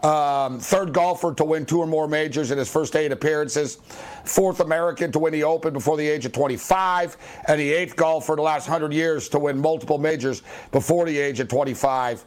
Um, 0.05 0.61
third 0.61 0.93
golfer 0.93 1.35
to 1.35 1.45
win 1.45 1.67
two 1.67 1.81
or 1.81 1.87
more 1.89 2.07
majors 2.07 2.53
in 2.53 2.59
his 2.59 2.71
first 2.71 2.95
eight 2.95 3.11
appearances. 3.11 3.79
Fourth 4.25 4.61
American 4.61 5.11
to 5.11 5.19
win 5.19 5.33
the 5.33 5.43
Open 5.43 5.73
before 5.73 5.97
the 5.97 6.07
age 6.07 6.25
of 6.25 6.31
25. 6.31 7.17
And 7.49 7.59
the 7.59 7.73
eighth 7.73 7.97
golfer 7.97 8.35
in 8.35 8.37
the 8.37 8.43
last 8.43 8.69
100 8.69 8.93
years 8.93 9.29
to 9.31 9.41
win 9.41 9.59
multiple 9.59 9.99
majors 9.99 10.43
before 10.71 11.05
the 11.05 11.19
age 11.19 11.41
of 11.41 11.49
25. 11.49 12.25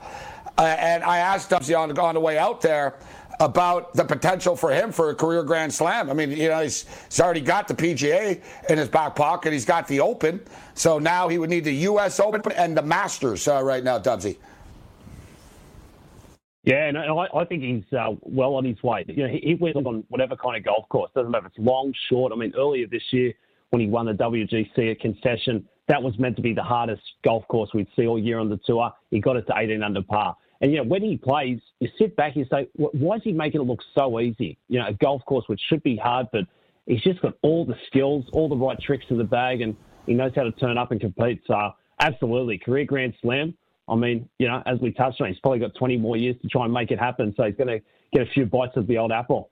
Uh, 0.57 0.63
and 0.63 1.03
I 1.03 1.19
asked 1.19 1.49
Dubsy 1.49 1.77
on, 1.77 1.97
on 1.97 2.13
the 2.15 2.19
way 2.19 2.37
out 2.37 2.61
there, 2.61 2.95
about 3.41 3.93
the 3.93 4.05
potential 4.05 4.55
for 4.55 4.71
him 4.71 4.91
for 4.91 5.09
a 5.09 5.15
career 5.15 5.43
Grand 5.43 5.73
Slam. 5.73 6.09
I 6.09 6.13
mean, 6.13 6.31
you 6.31 6.47
know, 6.47 6.61
he's, 6.61 6.85
he's 7.05 7.19
already 7.19 7.41
got 7.41 7.67
the 7.67 7.73
PGA 7.73 8.41
in 8.69 8.77
his 8.77 8.87
back 8.87 9.15
pocket. 9.15 9.51
He's 9.51 9.65
got 9.65 9.87
the 9.87 9.99
Open. 9.99 10.39
So 10.75 10.99
now 10.99 11.27
he 11.27 11.39
would 11.39 11.49
need 11.49 11.63
the 11.63 11.73
U.S. 11.73 12.19
Open 12.19 12.41
and 12.51 12.77
the 12.77 12.83
Masters 12.83 13.47
uh, 13.47 13.63
right 13.63 13.83
now, 13.83 13.97
Dubsy. 13.97 14.37
Yeah, 16.63 16.85
and 16.85 16.97
I, 16.97 17.25
I 17.33 17.45
think 17.45 17.63
he's 17.63 17.91
uh, 17.97 18.11
well 18.21 18.53
on 18.53 18.65
his 18.65 18.81
way. 18.83 19.03
You 19.07 19.23
know, 19.23 19.29
he, 19.29 19.39
he 19.39 19.55
wins 19.55 19.75
on 19.77 20.03
whatever 20.09 20.35
kind 20.35 20.57
of 20.57 20.63
golf 20.63 20.87
course. 20.89 21.09
Doesn't 21.15 21.31
matter 21.31 21.47
if 21.47 21.53
it's 21.53 21.65
long, 21.65 21.91
short. 22.09 22.31
I 22.31 22.35
mean, 22.35 22.53
earlier 22.55 22.85
this 22.85 23.01
year 23.11 23.33
when 23.71 23.81
he 23.81 23.87
won 23.87 24.05
the 24.05 24.13
WGC 24.13 24.91
at 24.91 24.99
Concession, 24.99 25.65
that 25.91 26.01
was 26.01 26.17
meant 26.17 26.37
to 26.37 26.41
be 26.41 26.53
the 26.53 26.63
hardest 26.63 27.01
golf 27.21 27.45
course 27.49 27.69
we'd 27.73 27.87
see 27.97 28.07
all 28.07 28.17
year 28.17 28.39
on 28.39 28.47
the 28.47 28.57
tour. 28.65 28.93
He 29.09 29.19
got 29.19 29.35
it 29.35 29.45
to 29.47 29.53
18 29.57 29.83
under 29.83 30.01
par. 30.01 30.37
And, 30.61 30.71
you 30.71 30.77
know, 30.77 30.85
when 30.85 31.01
he 31.01 31.17
plays, 31.17 31.59
you 31.81 31.89
sit 31.99 32.15
back 32.15 32.37
and 32.37 32.47
say, 32.49 32.69
why 32.75 33.17
is 33.17 33.23
he 33.25 33.33
making 33.33 33.59
it 33.59 33.65
look 33.65 33.81
so 33.93 34.21
easy? 34.21 34.57
You 34.69 34.79
know, 34.79 34.87
a 34.87 34.93
golf 34.93 35.21
course 35.25 35.43
which 35.47 35.59
should 35.67 35.83
be 35.83 35.97
hard, 35.97 36.27
but 36.31 36.45
he's 36.85 37.01
just 37.01 37.21
got 37.21 37.33
all 37.41 37.65
the 37.65 37.75
skills, 37.87 38.23
all 38.31 38.47
the 38.47 38.55
right 38.55 38.79
tricks 38.79 39.03
in 39.09 39.17
the 39.17 39.25
bag, 39.25 39.59
and 39.59 39.75
he 40.05 40.13
knows 40.13 40.31
how 40.33 40.43
to 40.43 40.51
turn 40.53 40.77
up 40.77 40.91
and 40.91 41.01
compete. 41.01 41.41
So, 41.45 41.71
absolutely, 41.99 42.57
career 42.57 42.85
Grand 42.85 43.13
Slam. 43.21 43.53
I 43.89 43.95
mean, 43.95 44.29
you 44.39 44.47
know, 44.47 44.63
as 44.65 44.79
we 44.79 44.93
touched 44.93 45.19
on, 45.19 45.27
he's 45.27 45.39
probably 45.39 45.59
got 45.59 45.75
20 45.75 45.97
more 45.97 46.15
years 46.15 46.37
to 46.41 46.47
try 46.47 46.63
and 46.63 46.73
make 46.73 46.91
it 46.91 46.99
happen. 46.99 47.33
So 47.35 47.43
he's 47.43 47.55
going 47.55 47.67
to 47.67 47.81
get 48.13 48.21
a 48.21 48.31
few 48.31 48.45
bites 48.45 48.77
of 48.77 48.87
the 48.87 48.97
old 48.97 49.11
apple. 49.11 49.49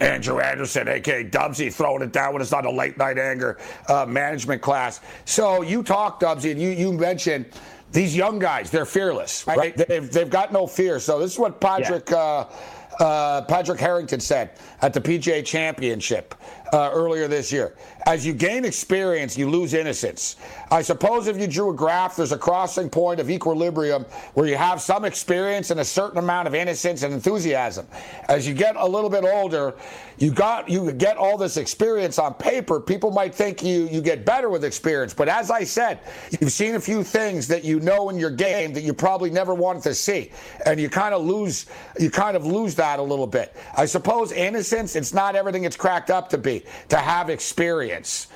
Andrew 0.00 0.38
Anderson, 0.40 0.88
aka 0.88 1.22
Dubsy, 1.22 1.72
throwing 1.72 2.02
it 2.02 2.10
down 2.10 2.32
when 2.32 2.40
it's 2.40 2.50
not 2.50 2.64
a 2.64 2.70
late 2.70 2.96
night 2.96 3.18
anger 3.18 3.58
uh, 3.88 4.06
management 4.06 4.62
class. 4.62 5.00
So 5.26 5.60
you 5.60 5.82
talked, 5.82 6.22
Dubsy, 6.22 6.50
and 6.50 6.60
you, 6.60 6.70
you 6.70 6.92
mentioned 6.92 7.44
these 7.92 8.16
young 8.16 8.38
guys, 8.38 8.70
they're 8.70 8.86
fearless, 8.86 9.46
right? 9.46 9.76
They've, 9.76 10.10
they've 10.10 10.30
got 10.30 10.50
no 10.50 10.66
fear. 10.66 10.98
So 10.98 11.18
this 11.18 11.32
is 11.32 11.38
what 11.38 11.60
Patrick. 11.60 12.08
Yeah. 12.10 12.16
Uh, 12.16 12.52
uh, 12.98 13.42
Padraig 13.42 13.78
Harrington 13.78 14.20
said 14.20 14.52
at 14.80 14.94
the 14.94 15.00
PGA 15.02 15.44
Championship 15.44 16.34
uh, 16.72 16.90
earlier 16.92 17.28
this 17.28 17.52
year. 17.52 17.74
As 18.06 18.24
you 18.24 18.32
gain 18.32 18.64
experience, 18.64 19.36
you 19.36 19.50
lose 19.50 19.74
innocence. 19.74 20.36
I 20.70 20.82
suppose 20.82 21.26
if 21.26 21.36
you 21.38 21.46
drew 21.46 21.70
a 21.70 21.74
graph, 21.74 22.16
there's 22.16 22.32
a 22.32 22.38
crossing 22.38 22.88
point 22.88 23.18
of 23.18 23.30
equilibrium 23.30 24.04
where 24.34 24.46
you 24.46 24.56
have 24.56 24.80
some 24.80 25.04
experience 25.04 25.70
and 25.70 25.80
a 25.80 25.84
certain 25.84 26.18
amount 26.18 26.46
of 26.46 26.54
innocence 26.54 27.02
and 27.02 27.12
enthusiasm. 27.12 27.86
As 28.28 28.46
you 28.46 28.54
get 28.54 28.76
a 28.76 28.86
little 28.86 29.10
bit 29.10 29.24
older, 29.24 29.74
you 30.18 30.30
got 30.30 30.68
you 30.68 30.92
get 30.92 31.16
all 31.16 31.36
this 31.36 31.56
experience 31.56 32.18
on 32.18 32.34
paper. 32.34 32.80
People 32.80 33.10
might 33.10 33.34
think 33.34 33.62
you 33.62 33.88
you 33.88 34.00
get 34.00 34.24
better 34.24 34.50
with 34.50 34.64
experience, 34.64 35.12
but 35.12 35.28
as 35.28 35.50
I 35.50 35.64
said, 35.64 36.00
you've 36.40 36.52
seen 36.52 36.76
a 36.76 36.80
few 36.80 37.02
things 37.02 37.48
that 37.48 37.64
you 37.64 37.80
know 37.80 38.08
in 38.08 38.18
your 38.18 38.30
game 38.30 38.72
that 38.72 38.82
you 38.82 38.94
probably 38.94 39.30
never 39.30 39.54
wanted 39.54 39.82
to 39.82 39.94
see, 39.94 40.30
and 40.64 40.80
you 40.80 40.88
kind 40.88 41.12
of 41.12 41.24
lose 41.24 41.66
you 41.98 42.10
kind 42.10 42.36
of 42.36 42.46
lose 42.46 42.74
that 42.76 42.98
a 42.98 43.02
little 43.02 43.26
bit. 43.26 43.54
I 43.76 43.84
suppose 43.84 44.32
innocence, 44.32 44.96
it's 44.96 45.12
not 45.12 45.36
everything 45.36 45.64
it's 45.64 45.76
cracked 45.76 46.10
up 46.10 46.28
to 46.30 46.38
be 46.38 46.55
to 46.88 46.96
have 46.96 47.30
experience. 47.30 48.28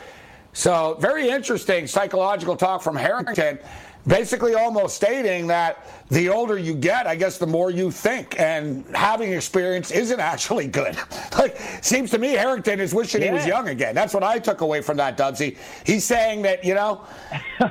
So, 0.52 0.96
very 1.00 1.28
interesting 1.28 1.86
psychological 1.86 2.56
talk 2.56 2.82
from 2.82 2.96
Harrington, 2.96 3.60
basically 4.06 4.54
almost 4.54 4.96
stating 4.96 5.46
that 5.48 5.86
the 6.08 6.28
older 6.28 6.58
you 6.58 6.74
get, 6.74 7.06
I 7.06 7.14
guess 7.14 7.38
the 7.38 7.46
more 7.46 7.70
you 7.70 7.90
think, 7.90 8.38
and 8.40 8.84
having 8.94 9.32
experience 9.32 9.90
isn't 9.90 10.18
actually 10.32 10.66
good. 10.66 10.96
like, 11.38 11.56
seems 11.82 12.10
to 12.10 12.18
me 12.18 12.30
Harrington 12.30 12.80
is 12.80 12.92
wishing 12.92 13.22
yeah. 13.22 13.28
he 13.28 13.34
was 13.34 13.46
young 13.46 13.68
again. 13.68 13.94
That's 13.94 14.12
what 14.12 14.24
I 14.24 14.38
took 14.38 14.60
away 14.60 14.80
from 14.80 14.96
that, 14.96 15.16
Dubsy. 15.16 15.56
He's 15.86 16.04
saying 16.04 16.42
that, 16.42 16.64
you 16.64 16.74
know, 16.74 17.04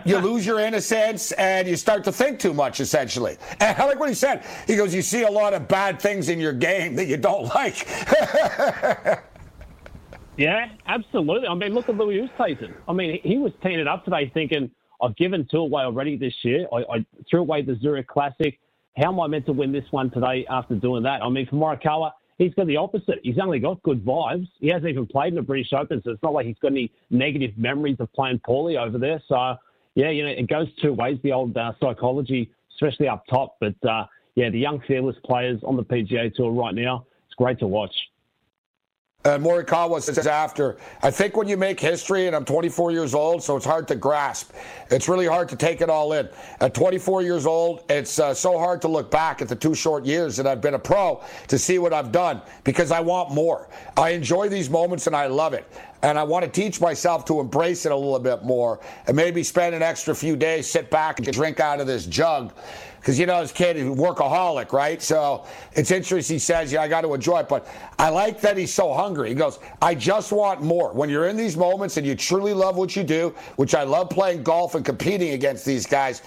you 0.05 0.17
lose 0.19 0.45
your 0.45 0.59
innocence 0.59 1.31
and 1.33 1.67
you 1.67 1.75
start 1.75 2.03
to 2.05 2.11
think 2.11 2.39
too 2.39 2.53
much, 2.53 2.79
essentially. 2.79 3.37
And 3.59 3.77
I 3.77 3.85
like 3.85 3.99
what 3.99 4.09
he 4.09 4.15
said. 4.15 4.45
He 4.67 4.77
goes, 4.77 4.93
You 4.95 5.01
see 5.01 5.23
a 5.23 5.29
lot 5.29 5.53
of 5.53 5.67
bad 5.67 5.99
things 6.01 6.29
in 6.29 6.39
your 6.39 6.53
game 6.53 6.95
that 6.95 7.07
you 7.07 7.17
don't 7.17 7.53
like. 7.53 7.87
Yeah, 10.39 10.67
absolutely. 10.87 11.49
I 11.49 11.53
mean, 11.53 11.73
look 11.73 11.89
at 11.89 11.97
Louis 11.97 12.21
Oosthuizen. 12.21 12.73
I 12.87 12.93
mean, 12.93 13.19
he 13.23 13.37
was 13.37 13.51
teeing 13.61 13.77
it 13.77 13.89
up 13.89 14.05
today 14.05 14.31
thinking, 14.33 14.71
I've 15.01 15.17
given 15.17 15.45
two 15.51 15.57
away 15.57 15.83
already 15.83 16.15
this 16.15 16.33
year. 16.43 16.65
I, 16.71 16.77
I 16.77 17.05
threw 17.29 17.41
away 17.41 17.61
the 17.61 17.75
Zurich 17.81 18.07
Classic. 18.07 18.57
How 18.95 19.11
am 19.11 19.19
I 19.19 19.27
meant 19.27 19.45
to 19.47 19.51
win 19.51 19.73
this 19.73 19.83
one 19.91 20.09
today 20.09 20.45
after 20.49 20.75
doing 20.75 21.03
that? 21.03 21.21
I 21.21 21.27
mean, 21.27 21.45
for 21.45 21.57
Morikawa, 21.57 22.13
he's 22.37 22.53
got 22.53 22.67
the 22.67 22.77
opposite. 22.77 23.19
He's 23.21 23.37
only 23.37 23.59
got 23.59 23.83
good 23.83 24.05
vibes. 24.05 24.47
He 24.61 24.69
hasn't 24.69 24.87
even 24.87 25.07
played 25.07 25.33
in 25.33 25.35
the 25.35 25.41
British 25.41 25.73
Open, 25.73 26.01
so 26.05 26.11
it's 26.11 26.23
not 26.23 26.31
like 26.31 26.45
he's 26.45 26.57
got 26.61 26.71
any 26.71 26.89
negative 27.09 27.51
memories 27.57 27.97
of 27.99 28.11
playing 28.13 28.39
poorly 28.45 28.77
over 28.77 28.97
there. 28.97 29.21
So, 29.27 29.57
yeah, 29.95 30.09
you 30.09 30.23
know, 30.23 30.31
it 30.31 30.47
goes 30.47 30.67
two 30.81 30.93
ways, 30.93 31.19
the 31.21 31.33
old 31.33 31.57
uh, 31.57 31.73
psychology, 31.81 32.49
especially 32.75 33.09
up 33.09 33.25
top. 33.29 33.57
But, 33.59 33.75
uh, 33.85 34.05
yeah, 34.35 34.49
the 34.49 34.59
young, 34.59 34.81
fearless 34.87 35.17
players 35.25 35.59
on 35.65 35.75
the 35.75 35.83
PGA 35.83 36.33
Tour 36.33 36.51
right 36.51 36.73
now, 36.73 37.05
it's 37.27 37.35
great 37.35 37.59
to 37.59 37.67
watch. 37.67 37.93
Uh, 39.25 39.37
Morikawa 39.37 40.01
says 40.01 40.25
after, 40.27 40.77
I 41.03 41.11
think 41.11 41.35
when 41.35 41.49
you 41.49 41.57
make 41.57 41.77
history, 41.77 42.27
and 42.27 42.35
I'm 42.35 42.45
24 42.45 42.93
years 42.93 43.13
old, 43.13 43.43
so 43.43 43.57
it's 43.57 43.65
hard 43.65 43.85
to 43.89 43.95
grasp. 43.95 44.53
It's 44.89 45.09
really 45.09 45.25
hard 45.25 45.49
to 45.49 45.57
take 45.57 45.81
it 45.81 45.89
all 45.89 46.13
in. 46.13 46.29
At 46.61 46.73
24 46.73 47.21
years 47.21 47.45
old, 47.45 47.83
it's 47.89 48.17
uh, 48.17 48.33
so 48.33 48.57
hard 48.57 48.81
to 48.83 48.87
look 48.87 49.11
back 49.11 49.41
at 49.41 49.49
the 49.49 49.57
two 49.57 49.75
short 49.75 50.05
years 50.05 50.37
that 50.37 50.47
I've 50.47 50.61
been 50.61 50.75
a 50.75 50.79
pro 50.79 51.21
to 51.49 51.59
see 51.59 51.79
what 51.79 51.91
I've 51.91 52.13
done 52.13 52.41
because 52.63 52.93
I 52.93 53.01
want 53.01 53.31
more. 53.31 53.67
I 53.97 54.11
enjoy 54.11 54.47
these 54.47 54.69
moments 54.69 55.05
and 55.05 55.13
I 55.13 55.27
love 55.27 55.53
it. 55.53 55.69
And 56.01 56.17
I 56.17 56.23
want 56.23 56.45
to 56.45 56.49
teach 56.49 56.79
myself 56.79 57.25
to 57.25 57.41
embrace 57.41 57.85
it 57.85 57.91
a 57.91 57.95
little 57.95 58.19
bit 58.19 58.45
more 58.45 58.79
and 59.05 59.17
maybe 59.17 59.43
spend 59.43 59.75
an 59.75 59.81
extra 59.81 60.15
few 60.15 60.37
days, 60.37 60.65
sit 60.71 60.89
back 60.89 61.19
and 61.19 61.29
drink 61.33 61.59
out 61.59 61.81
of 61.81 61.87
this 61.87 62.05
jug 62.05 62.53
because 62.99 63.17
you 63.17 63.25
know 63.25 63.41
his 63.41 63.51
kid 63.51 63.77
is 63.77 63.85
workaholic, 63.85 64.71
right? 64.73 65.01
So 65.01 65.45
it's 65.73 65.91
interesting. 65.91 66.35
He 66.35 66.39
says, 66.39 66.71
"Yeah, 66.71 66.81
I 66.81 66.87
got 66.87 67.01
to 67.01 67.13
enjoy 67.13 67.39
it," 67.39 67.49
but 67.49 67.67
I 67.97 68.09
like 68.09 68.41
that 68.41 68.57
he's 68.57 68.73
so 68.73 68.93
hungry. 68.93 69.29
He 69.29 69.35
goes, 69.35 69.59
"I 69.81 69.95
just 69.95 70.31
want 70.31 70.61
more." 70.61 70.91
When 70.91 71.09
you're 71.09 71.27
in 71.27 71.37
these 71.37 71.57
moments 71.57 71.97
and 71.97 72.05
you 72.05 72.15
truly 72.15 72.53
love 72.53 72.75
what 72.75 72.95
you 72.95 73.03
do, 73.03 73.33
which 73.55 73.73
I 73.75 73.83
love 73.83 74.09
playing 74.09 74.43
golf 74.43 74.75
and 74.75 74.83
competing 74.83 75.31
against 75.31 75.65
these 75.65 75.85
guys, 75.85 76.21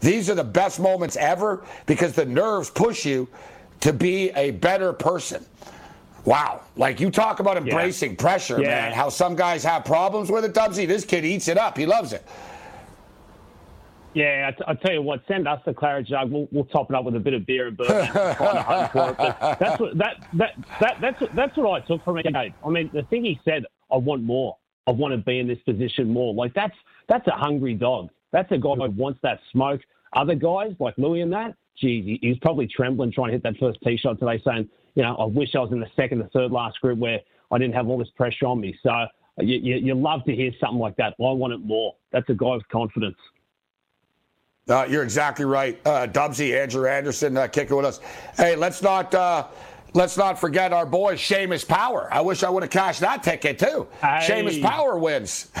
these 0.00 0.28
are 0.30 0.34
the 0.34 0.44
best 0.44 0.80
moments 0.80 1.16
ever 1.16 1.64
because 1.86 2.12
the 2.12 2.26
nerves 2.26 2.70
push 2.70 3.04
you 3.04 3.28
to 3.80 3.92
be 3.92 4.30
a 4.30 4.52
better 4.52 4.92
person. 4.92 5.44
Wow. 6.24 6.62
Like 6.76 7.00
you 7.00 7.10
talk 7.10 7.40
about 7.40 7.56
embracing 7.56 8.10
yeah. 8.10 8.16
pressure, 8.18 8.60
yeah. 8.60 8.68
man. 8.68 8.92
How 8.92 9.08
some 9.08 9.34
guys 9.34 9.64
have 9.64 9.84
problems 9.84 10.30
with 10.30 10.44
it, 10.44 10.52
Dubsy. 10.52 10.86
This 10.86 11.04
kid 11.04 11.24
eats 11.24 11.48
it 11.48 11.56
up. 11.56 11.78
He 11.78 11.86
loves 11.86 12.12
it. 12.12 12.26
Yeah, 14.14 14.50
I, 14.66 14.74
tell 14.74 14.92
you 14.92 15.02
what, 15.02 15.22
send 15.28 15.46
us 15.46 15.60
the 15.66 15.74
claret 15.74 16.06
jug. 16.06 16.30
We'll, 16.32 16.48
we'll 16.50 16.64
top 16.64 16.90
it 16.90 16.96
up 16.96 17.04
with 17.04 17.14
a 17.14 17.20
bit 17.20 17.34
of 17.34 17.46
beer 17.46 17.68
and 17.68 17.76
bourbon. 17.76 18.08
that's 18.14 18.94
what 19.80 19.98
that, 19.98 20.26
that 20.34 20.50
that 20.80 20.96
that's 21.00 21.22
that's 21.34 21.56
what 21.56 21.82
I 21.82 21.86
took 21.86 22.04
from 22.04 22.18
it. 22.18 22.26
I 22.34 22.52
mean, 22.68 22.90
the 22.92 23.02
thing 23.02 23.24
he 23.24 23.38
said, 23.44 23.64
I 23.92 23.96
want 23.96 24.22
more. 24.22 24.56
I 24.86 24.92
want 24.92 25.12
to 25.12 25.18
be 25.18 25.38
in 25.38 25.46
this 25.46 25.58
position 25.64 26.10
more. 26.10 26.32
Like 26.34 26.54
that's 26.54 26.74
that's 27.08 27.26
a 27.28 27.32
hungry 27.32 27.74
dog. 27.74 28.08
That's 28.32 28.50
a 28.50 28.58
guy 28.58 28.74
who 28.74 28.90
wants 28.90 29.20
that 29.22 29.40
smoke. 29.52 29.80
Other 30.14 30.34
guys 30.34 30.72
like 30.78 30.94
Louis 30.96 31.20
and 31.20 31.32
that, 31.32 31.54
geez, 31.76 32.18
he's 32.22 32.38
probably 32.38 32.66
trembling 32.66 33.12
trying 33.12 33.28
to 33.28 33.32
hit 33.32 33.42
that 33.42 33.56
first 33.58 33.78
tee 33.84 33.98
shot 33.98 34.18
today, 34.18 34.40
saying, 34.44 34.68
you 34.94 35.02
know, 35.02 35.14
I 35.16 35.24
wish 35.24 35.54
I 35.54 35.58
was 35.58 35.72
in 35.72 35.80
the 35.80 35.90
second 35.96 36.22
or 36.22 36.28
third 36.32 36.50
last 36.50 36.80
group 36.80 36.98
where 36.98 37.20
I 37.50 37.58
didn't 37.58 37.74
have 37.74 37.88
all 37.88 37.98
this 37.98 38.10
pressure 38.16 38.46
on 38.46 38.60
me. 38.60 38.78
So 38.82 38.90
you, 39.38 39.58
you, 39.58 39.76
you 39.76 39.94
love 39.94 40.24
to 40.24 40.34
hear 40.34 40.50
something 40.60 40.78
like 40.78 40.96
that. 40.96 41.14
I 41.18 41.32
want 41.32 41.52
it 41.52 41.58
more. 41.58 41.94
That's 42.12 42.28
a 42.30 42.34
guy 42.34 42.54
with 42.54 42.68
confidence. 42.68 43.16
Uh, 44.68 44.86
you're 44.88 45.02
exactly 45.02 45.46
right, 45.46 45.80
uh, 45.86 46.06
Dubsy, 46.06 46.54
Andrew 46.60 46.86
Anderson, 46.86 47.36
uh, 47.36 47.46
kicking 47.46 47.74
with 47.74 47.86
us. 47.86 48.00
Hey, 48.36 48.54
let's 48.54 48.82
not 48.82 49.14
uh, 49.14 49.46
let's 49.94 50.18
not 50.18 50.38
forget 50.38 50.74
our 50.74 50.84
boy 50.84 51.14
Seamus 51.14 51.66
Power. 51.66 52.12
I 52.12 52.20
wish 52.20 52.42
I 52.42 52.50
would 52.50 52.62
have 52.62 52.70
cashed 52.70 53.00
that 53.00 53.22
ticket 53.22 53.58
too. 53.58 53.88
Hey. 54.00 54.26
Seamus 54.28 54.60
Power 54.62 54.98
wins. 54.98 55.50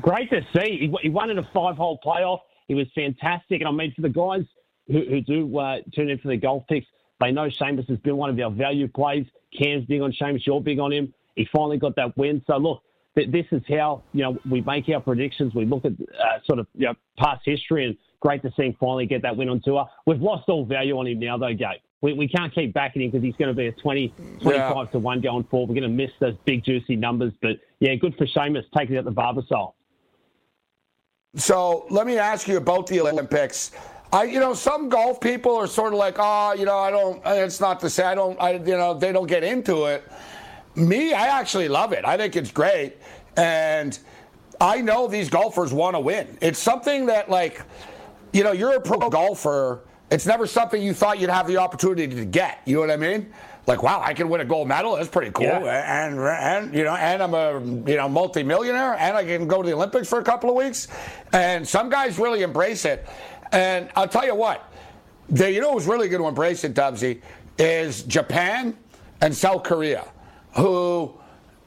Great 0.00 0.30
to 0.30 0.46
see. 0.56 0.92
He, 1.02 1.08
won 1.08 1.30
in 1.30 1.38
a 1.38 1.48
five-hole 1.52 1.98
playoff. 2.04 2.40
He 2.68 2.74
was 2.74 2.86
fantastic, 2.94 3.60
and 3.60 3.68
I 3.68 3.72
mean 3.72 3.92
for 3.94 4.02
the 4.02 4.08
guys 4.08 4.44
who, 4.86 5.04
who 5.04 5.20
do 5.20 5.58
uh, 5.58 5.78
tune 5.92 6.10
in 6.10 6.18
for 6.18 6.28
the 6.28 6.36
golf 6.36 6.64
picks, 6.68 6.86
they 7.20 7.32
know 7.32 7.48
Seamus 7.48 7.88
has 7.88 7.98
been 7.98 8.16
one 8.16 8.30
of 8.30 8.38
our 8.38 8.50
value 8.50 8.86
plays. 8.86 9.26
Cam's 9.58 9.84
big 9.86 10.00
on 10.00 10.12
Seamus. 10.12 10.46
You're 10.46 10.60
big 10.60 10.78
on 10.78 10.92
him. 10.92 11.12
He 11.34 11.48
finally 11.52 11.78
got 11.78 11.96
that 11.96 12.16
win. 12.16 12.40
So 12.46 12.56
look 12.56 12.82
this 13.14 13.46
is 13.52 13.62
how 13.68 14.02
you 14.12 14.22
know 14.22 14.38
we 14.50 14.60
make 14.62 14.88
our 14.88 15.00
predictions. 15.00 15.54
We 15.54 15.64
look 15.64 15.84
at 15.84 15.92
uh, 15.92 16.40
sort 16.44 16.58
of 16.58 16.66
you 16.74 16.86
know, 16.86 16.94
past 17.18 17.42
history, 17.44 17.86
and 17.86 17.96
great 18.20 18.42
to 18.42 18.52
see 18.56 18.64
him 18.64 18.76
finally 18.80 19.06
get 19.06 19.22
that 19.22 19.36
win 19.36 19.48
on 19.48 19.60
tour. 19.64 19.86
We've 20.06 20.20
lost 20.20 20.48
all 20.48 20.64
value 20.64 20.98
on 20.98 21.06
him 21.06 21.20
now, 21.20 21.38
though, 21.38 21.54
Gabe. 21.54 21.80
We, 22.00 22.12
we 22.12 22.28
can't 22.28 22.54
keep 22.54 22.74
backing 22.74 23.02
him 23.02 23.10
because 23.10 23.24
he's 23.24 23.36
going 23.36 23.48
to 23.48 23.54
be 23.54 23.68
a 23.68 23.72
20, 23.72 24.08
25 24.42 24.44
yeah. 24.44 24.84
to 24.92 24.98
1 24.98 25.20
going 25.22 25.44
forward. 25.44 25.68
We're 25.70 25.80
going 25.80 25.90
to 25.90 25.96
miss 25.96 26.10
those 26.20 26.34
big, 26.44 26.64
juicy 26.64 26.96
numbers. 26.96 27.32
But 27.40 27.56
yeah, 27.80 27.94
good 27.94 28.14
for 28.16 28.26
Seamus 28.26 28.64
taking 28.76 28.96
out 28.96 29.04
the 29.04 29.12
Barbasol. 29.12 29.72
So 31.36 31.86
let 31.90 32.06
me 32.06 32.18
ask 32.18 32.46
you 32.46 32.56
about 32.58 32.86
the 32.86 33.00
Olympics. 33.00 33.72
I, 34.12 34.24
you 34.24 34.38
know, 34.38 34.54
some 34.54 34.88
golf 34.88 35.20
people 35.20 35.56
are 35.56 35.66
sort 35.66 35.92
of 35.92 35.98
like, 35.98 36.16
oh, 36.18 36.52
you 36.52 36.64
know, 36.64 36.78
I 36.78 36.90
don't. 36.90 37.20
It's 37.24 37.60
not 37.60 37.80
to 37.80 37.90
say 37.90 38.04
I 38.04 38.14
don't. 38.14 38.40
I, 38.40 38.52
you 38.52 38.76
know, 38.76 38.94
they 38.94 39.10
don't 39.10 39.26
get 39.26 39.42
into 39.42 39.86
it. 39.86 40.04
Me, 40.76 41.12
I 41.12 41.38
actually 41.38 41.68
love 41.68 41.92
it. 41.92 42.04
I 42.04 42.16
think 42.16 42.36
it's 42.36 42.50
great. 42.50 42.96
And 43.36 43.98
I 44.60 44.80
know 44.80 45.06
these 45.06 45.28
golfers 45.28 45.72
want 45.72 45.94
to 45.96 46.00
win. 46.00 46.38
It's 46.40 46.58
something 46.58 47.06
that, 47.06 47.30
like, 47.30 47.62
you 48.32 48.42
know, 48.44 48.52
you're 48.52 48.74
a 48.74 48.80
pro 48.80 48.98
golfer 49.10 49.82
It's 50.10 50.26
never 50.26 50.46
something 50.46 50.80
you 50.82 50.92
thought 50.92 51.18
you'd 51.18 51.30
have 51.30 51.46
the 51.46 51.56
opportunity 51.56 52.06
to 52.06 52.24
get. 52.24 52.60
You 52.66 52.76
know 52.76 52.80
what 52.80 52.90
I 52.90 52.96
mean? 52.96 53.32
Like, 53.66 53.82
wow, 53.82 54.02
I 54.04 54.12
can 54.12 54.28
win 54.28 54.42
a 54.42 54.44
gold 54.44 54.68
medal. 54.68 54.96
That's 54.96 55.08
pretty 55.08 55.30
cool. 55.32 55.46
Yeah. 55.46 56.06
And 56.06 56.20
and 56.20 56.74
you 56.74 56.84
know, 56.84 56.94
and 56.94 57.22
I'm 57.22 57.32
a 57.34 57.60
you 57.90 57.96
know 57.96 58.08
multimillionaire, 58.08 58.94
and 58.94 59.16
I 59.16 59.24
can 59.24 59.48
go 59.48 59.62
to 59.62 59.66
the 59.66 59.74
Olympics 59.74 60.08
for 60.08 60.18
a 60.18 60.22
couple 60.24 60.50
of 60.50 60.56
weeks. 60.56 60.88
And 61.32 61.66
some 61.66 61.88
guys 61.88 62.18
really 62.18 62.42
embrace 62.42 62.84
it. 62.84 63.06
And 63.52 63.88
I'll 63.96 64.08
tell 64.08 64.26
you 64.26 64.34
what, 64.34 64.70
they, 65.30 65.54
you 65.54 65.60
know 65.60 65.72
who's 65.72 65.86
really 65.86 66.08
going 66.08 66.22
to 66.22 66.28
embrace 66.28 66.64
it, 66.64 66.74
Dubsy, 66.74 67.22
is 67.58 68.02
Japan 68.02 68.76
and 69.20 69.34
South 69.34 69.62
Korea, 69.62 70.04
who 70.56 71.12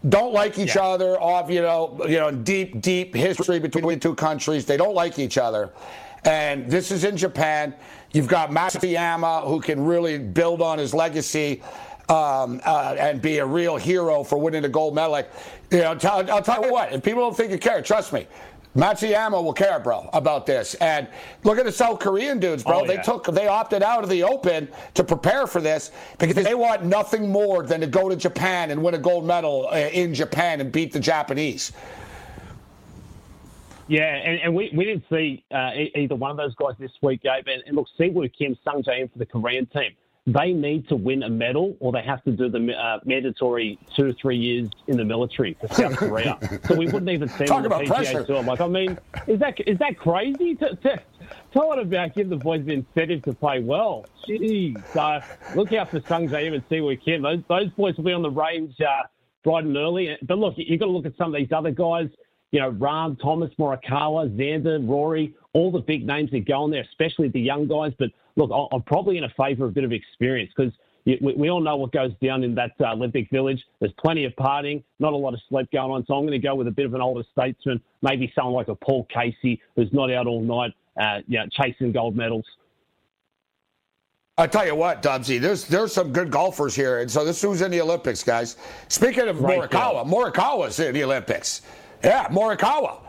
don't 0.08 0.34
like 0.34 0.58
each 0.58 0.76
Yeah. 0.76 0.86
other 0.86 1.20
off 1.22 1.50
you 1.50 1.62
know 1.62 2.00
you 2.08 2.18
know 2.18 2.32
deep 2.32 2.82
deep 2.82 3.16
history 3.16 3.60
between 3.60 3.84
the 3.86 3.96
two 3.98 4.16
countries. 4.16 4.66
They 4.66 4.78
don't 4.78 4.96
like 4.96 5.20
each 5.20 5.38
other. 5.38 5.72
And 6.24 6.70
this 6.70 6.92
is 6.92 7.04
in 7.04 7.16
japan. 7.18 7.74
You've 8.12 8.28
got 8.28 8.50
matsuyama 8.52 9.46
who 9.48 9.60
can 9.60 9.84
really 9.84 10.18
build 10.18 10.62
on 10.62 10.78
his 10.78 10.94
legacy 10.94 11.62
um, 12.10 12.62
uh, 12.66 12.96
and 12.98 13.22
be 13.22 13.40
a 13.40 13.46
real 13.46 13.76
hero 13.76 14.24
for 14.24 14.38
winning 14.38 14.62
the 14.62 14.70
gold 14.70 14.96
medal. 14.96 15.12
Like 15.12 15.30
you 15.72 15.80
know 15.80 15.98
i'll 16.04 16.42
tell 16.42 16.64
you 16.66 16.72
what 16.72 16.94
if 16.94 17.04
people 17.04 17.22
don't 17.22 17.36
think 17.36 17.52
you 17.52 17.58
care 17.58 17.82
trust 17.82 18.14
me 18.14 18.26
Matsuyama 18.78 19.44
will 19.44 19.54
care, 19.54 19.80
bro, 19.80 20.08
about 20.14 20.46
this. 20.46 20.76
And 20.76 21.08
look 21.44 21.58
at 21.58 21.66
the 21.66 21.72
South 21.72 22.00
Korean 22.00 22.40
dudes, 22.40 22.64
bro. 22.64 22.82
Oh, 22.82 22.86
they 22.86 22.94
yeah. 22.94 23.02
took, 23.02 23.26
they 23.26 23.48
opted 23.48 23.82
out 23.82 24.04
of 24.04 24.10
the 24.10 24.22
Open 24.22 24.68
to 24.94 25.04
prepare 25.04 25.48
for 25.48 25.60
this 25.60 25.90
because 26.20 26.36
they 26.36 26.54
want 26.54 26.86
nothing 26.86 27.28
more 27.28 27.64
than 27.64 27.82
to 27.82 27.88
go 27.88 28.08
to 28.08 28.16
Japan 28.16 28.70
and 28.70 28.84
win 28.84 28.94
a 28.94 29.00
gold 29.00 29.26
medal 29.26 29.68
uh, 29.72 29.78
in 29.78 30.14
Japan 30.14 30.62
and 30.62 30.72
beat 30.72 30.94
the 30.94 31.00
Japanese. 31.00 31.72
Yeah, 33.88 34.04
and, 34.04 34.40
and 34.42 34.54
we, 34.54 34.72
we 34.76 34.86
didn't 34.86 35.06
see 35.10 35.44
uh, 35.50 35.72
either 35.96 36.14
one 36.14 36.30
of 36.30 36.38
those 36.38 36.54
guys 36.54 36.76
this 36.78 36.92
week, 37.02 37.24
Gabe. 37.24 37.48
And, 37.48 37.64
and 37.66 37.76
look, 37.76 37.88
Siwoo 38.00 38.32
Kim, 38.38 38.56
Sung 38.64 38.84
Jae 38.84 39.02
Im 39.02 39.08
for 39.08 39.18
the 39.18 39.26
Korean 39.26 39.66
team. 39.66 39.96
They 40.28 40.52
need 40.52 40.90
to 40.90 40.98
win 40.98 41.24
a 41.24 41.30
medal, 41.30 41.78
or 41.80 41.94
they 41.94 42.02
have 42.02 42.22
to 42.26 42.32
do 42.32 42.50
the 42.50 42.74
uh, 42.78 43.00
mandatory 43.06 43.80
two 43.96 44.08
or 44.08 44.14
three 44.14 44.36
years 44.36 44.68
in 44.88 44.98
the 44.98 45.06
military 45.06 45.56
for 45.60 45.74
South 45.74 45.96
Korea. 45.98 46.38
so 46.68 46.76
we 46.76 46.86
wouldn't 46.86 47.10
even 47.10 47.30
see 47.30 47.46
Talk 47.46 47.64
them 47.64 47.72
on 47.72 47.86
the 47.86 47.90
PGA 47.90 47.96
pressure. 47.96 48.24
Tour. 48.26 48.44
Like, 48.44 48.60
I 48.60 48.68
mean, 48.68 49.00
is 49.26 49.40
that 49.40 49.58
is 49.66 49.78
that 49.80 49.98
crazy? 49.98 50.56
To, 50.56 50.76
to, 50.76 51.02
tell 51.54 51.72
it 51.72 51.80
about 51.80 52.14
give 52.14 52.30
the 52.30 52.36
boys 52.36 52.66
the 52.66 52.74
incentive 52.74 53.24
to 53.24 53.34
play 53.34 53.62
well. 53.62 54.06
Jeez. 54.28 54.76
So 54.92 55.22
look 55.56 55.72
out 55.72 55.92
for 55.92 56.02
Sung 56.02 56.28
Jae 56.28 56.54
and 56.54 56.68
Siwoo 56.68 57.02
Kim. 57.02 57.22
Those 57.22 57.40
those 57.48 57.70
boys 57.70 57.96
will 57.96 58.04
be 58.04 58.12
on 58.12 58.22
the 58.22 58.30
range 58.30 58.76
uh, 58.82 59.04
bright 59.46 59.64
and 59.64 59.78
early. 59.78 60.18
But 60.24 60.40
look, 60.40 60.56
you've 60.58 60.80
got 60.80 60.88
to 60.88 60.92
look 60.92 61.06
at 61.06 61.16
some 61.18 61.34
of 61.34 61.40
these 61.40 61.54
other 61.54 61.72
guys 61.72 62.10
you 62.52 62.60
know, 62.60 62.72
Rahm, 62.72 63.20
Thomas, 63.22 63.52
Morikawa, 63.60 64.30
Xander, 64.38 64.88
Rory, 64.88 65.34
all 65.54 65.72
the 65.72 65.80
big 65.80 66.06
names 66.06 66.32
that 66.32 66.48
go 66.48 66.64
on 66.64 66.72
there, 66.72 66.82
especially 66.82 67.28
the 67.30 67.42
young 67.42 67.68
guys. 67.68 67.94
But 68.00 68.10
look, 68.36 68.52
I'm 68.72 68.82
probably 68.84 69.18
in 69.18 69.26
a 69.26 69.34
favour 69.38 69.66
of 69.66 69.72
a 69.72 69.74
bit 69.74 69.84
of 69.84 69.92
experience 69.92 70.52
because 70.56 70.74
we, 71.06 71.34
we 71.38 71.50
all 71.50 71.62
know 71.62 71.78
what 71.78 71.92
goes 71.92 72.12
down 72.22 72.44
in 72.44 72.56
that 72.56 72.72
uh, 72.80 72.94
Olympic 72.94 73.30
Village. 73.30 73.64
There's 73.80 73.94
plenty 74.00 74.26
of 74.26 74.34
partying, 74.34 74.84
not 75.00 75.14
a 75.14 75.18
lot 75.18 75.34
of 75.34 75.40
sleep 75.50 75.70
going 75.72 75.92
on. 75.92 76.06
So 76.06 76.14
I'm 76.14 76.24
going 76.24 76.40
to 76.40 76.46
go 76.46 76.56
with 76.56 76.68
a 76.68 76.72
bit 76.72 76.86
of 76.86 76.94
an 76.94 77.02
older 77.02 77.24
statesman, 77.32 77.82
maybe 78.02 78.32
someone 78.36 78.54
like 78.54 78.68
a 78.68 78.76
Paul 78.76 79.08
Casey 79.14 79.62
who's 79.76 79.92
not 79.92 80.12
out 80.12 80.28
all 80.28 80.42
night, 80.42 80.74
uh, 81.00 81.22
you 81.28 81.40
know, 81.40 81.46
chasing 81.52 81.92
gold 81.92 82.16
medals. 82.16 82.46
I 84.40 84.46
tell 84.46 84.68
you 84.68 84.76
what, 84.76 85.02
Dubsy, 85.02 85.42
there's 85.42 85.66
there's 85.66 85.92
some 85.92 86.14
good 86.14 86.30
golfers 86.30 86.76
here, 86.76 87.00
and 87.00 87.10
so 87.10 87.26
this 87.26 87.42
who's 87.42 87.64
in 87.64 87.72
the 87.72 87.82
Olympics, 87.82 88.22
guys. 88.24 88.58
Speaking 88.88 89.28
of 89.28 89.42
Right, 89.42 89.60
Morikawa, 89.60 90.06
Morikawa's 90.06 90.80
in 90.80 90.94
the 90.94 91.04
Olympics. 91.04 91.64
Yeah, 92.04 92.28
Morikawa. 92.28 93.02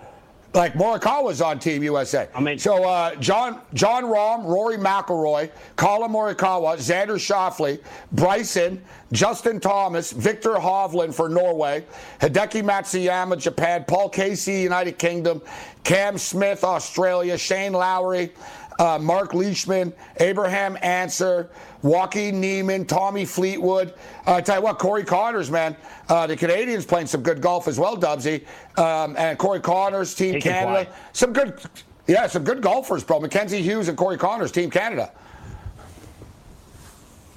Like 0.54 0.72
Morikawa's 0.72 1.42
on 1.42 1.58
Team 1.58 1.82
USA. 1.82 2.26
I 2.34 2.40
mean, 2.40 2.58
so 2.58 2.82
uh, 2.82 3.14
John 3.16 3.60
Jon 3.74 4.04
Rahm, 4.04 4.44
Rory 4.44 4.78
McIlroy, 4.78 5.50
Collin 5.76 6.10
Morikawa, 6.10 6.78
Xander 6.78 7.16
Schauffele, 7.16 7.82
Bryson, 8.12 8.82
Justin 9.12 9.60
Thomas, 9.60 10.10
Viktor 10.10 10.54
Hovland 10.54 11.12
for 11.12 11.28
Norway, 11.28 11.84
Hideki 12.20 12.62
Matsuyama, 12.62 13.38
Japan, 13.38 13.84
Paul 13.86 14.08
Casey, 14.08 14.62
United 14.62 14.98
Kingdom, 14.98 15.42
Cam 15.84 16.16
Smith, 16.16 16.64
Australia, 16.64 17.36
Shane 17.36 17.74
Lowry, 17.74 18.32
uh, 18.78 18.98
Mark 18.98 19.34
Leishman, 19.34 19.92
Abraham 20.20 20.78
Ancer, 20.82 21.50
Joaquin 21.82 22.40
Niemann, 22.40 22.84
Tommy 22.86 23.24
Fleetwood. 23.24 23.94
Uh, 24.26 24.34
I 24.34 24.40
tell 24.40 24.56
you 24.56 24.62
what, 24.62 24.78
Corey 24.78 25.04
Conners, 25.04 25.50
man, 25.50 25.76
uh, 26.08 26.26
the 26.26 26.36
Canadians 26.36 26.86
playing 26.86 27.06
some 27.06 27.22
good 27.22 27.40
golf 27.40 27.68
as 27.68 27.78
well, 27.78 27.96
Dubsy. 27.96 28.44
Um, 28.76 29.16
and 29.16 29.38
Corey 29.38 29.60
Conners, 29.60 30.14
Team 30.14 30.40
Canada. 30.40 30.90
Some 31.12 31.32
good, 31.32 31.60
yeah, 32.06 32.26
some 32.26 32.44
good 32.44 32.60
golfers, 32.62 33.02
bro. 33.04 33.20
Mackenzie 33.20 33.62
Hughes 33.62 33.88
and 33.88 33.98
Corey 33.98 34.16
Conners, 34.16 34.52
Team 34.52 34.70
Canada. 34.70 35.12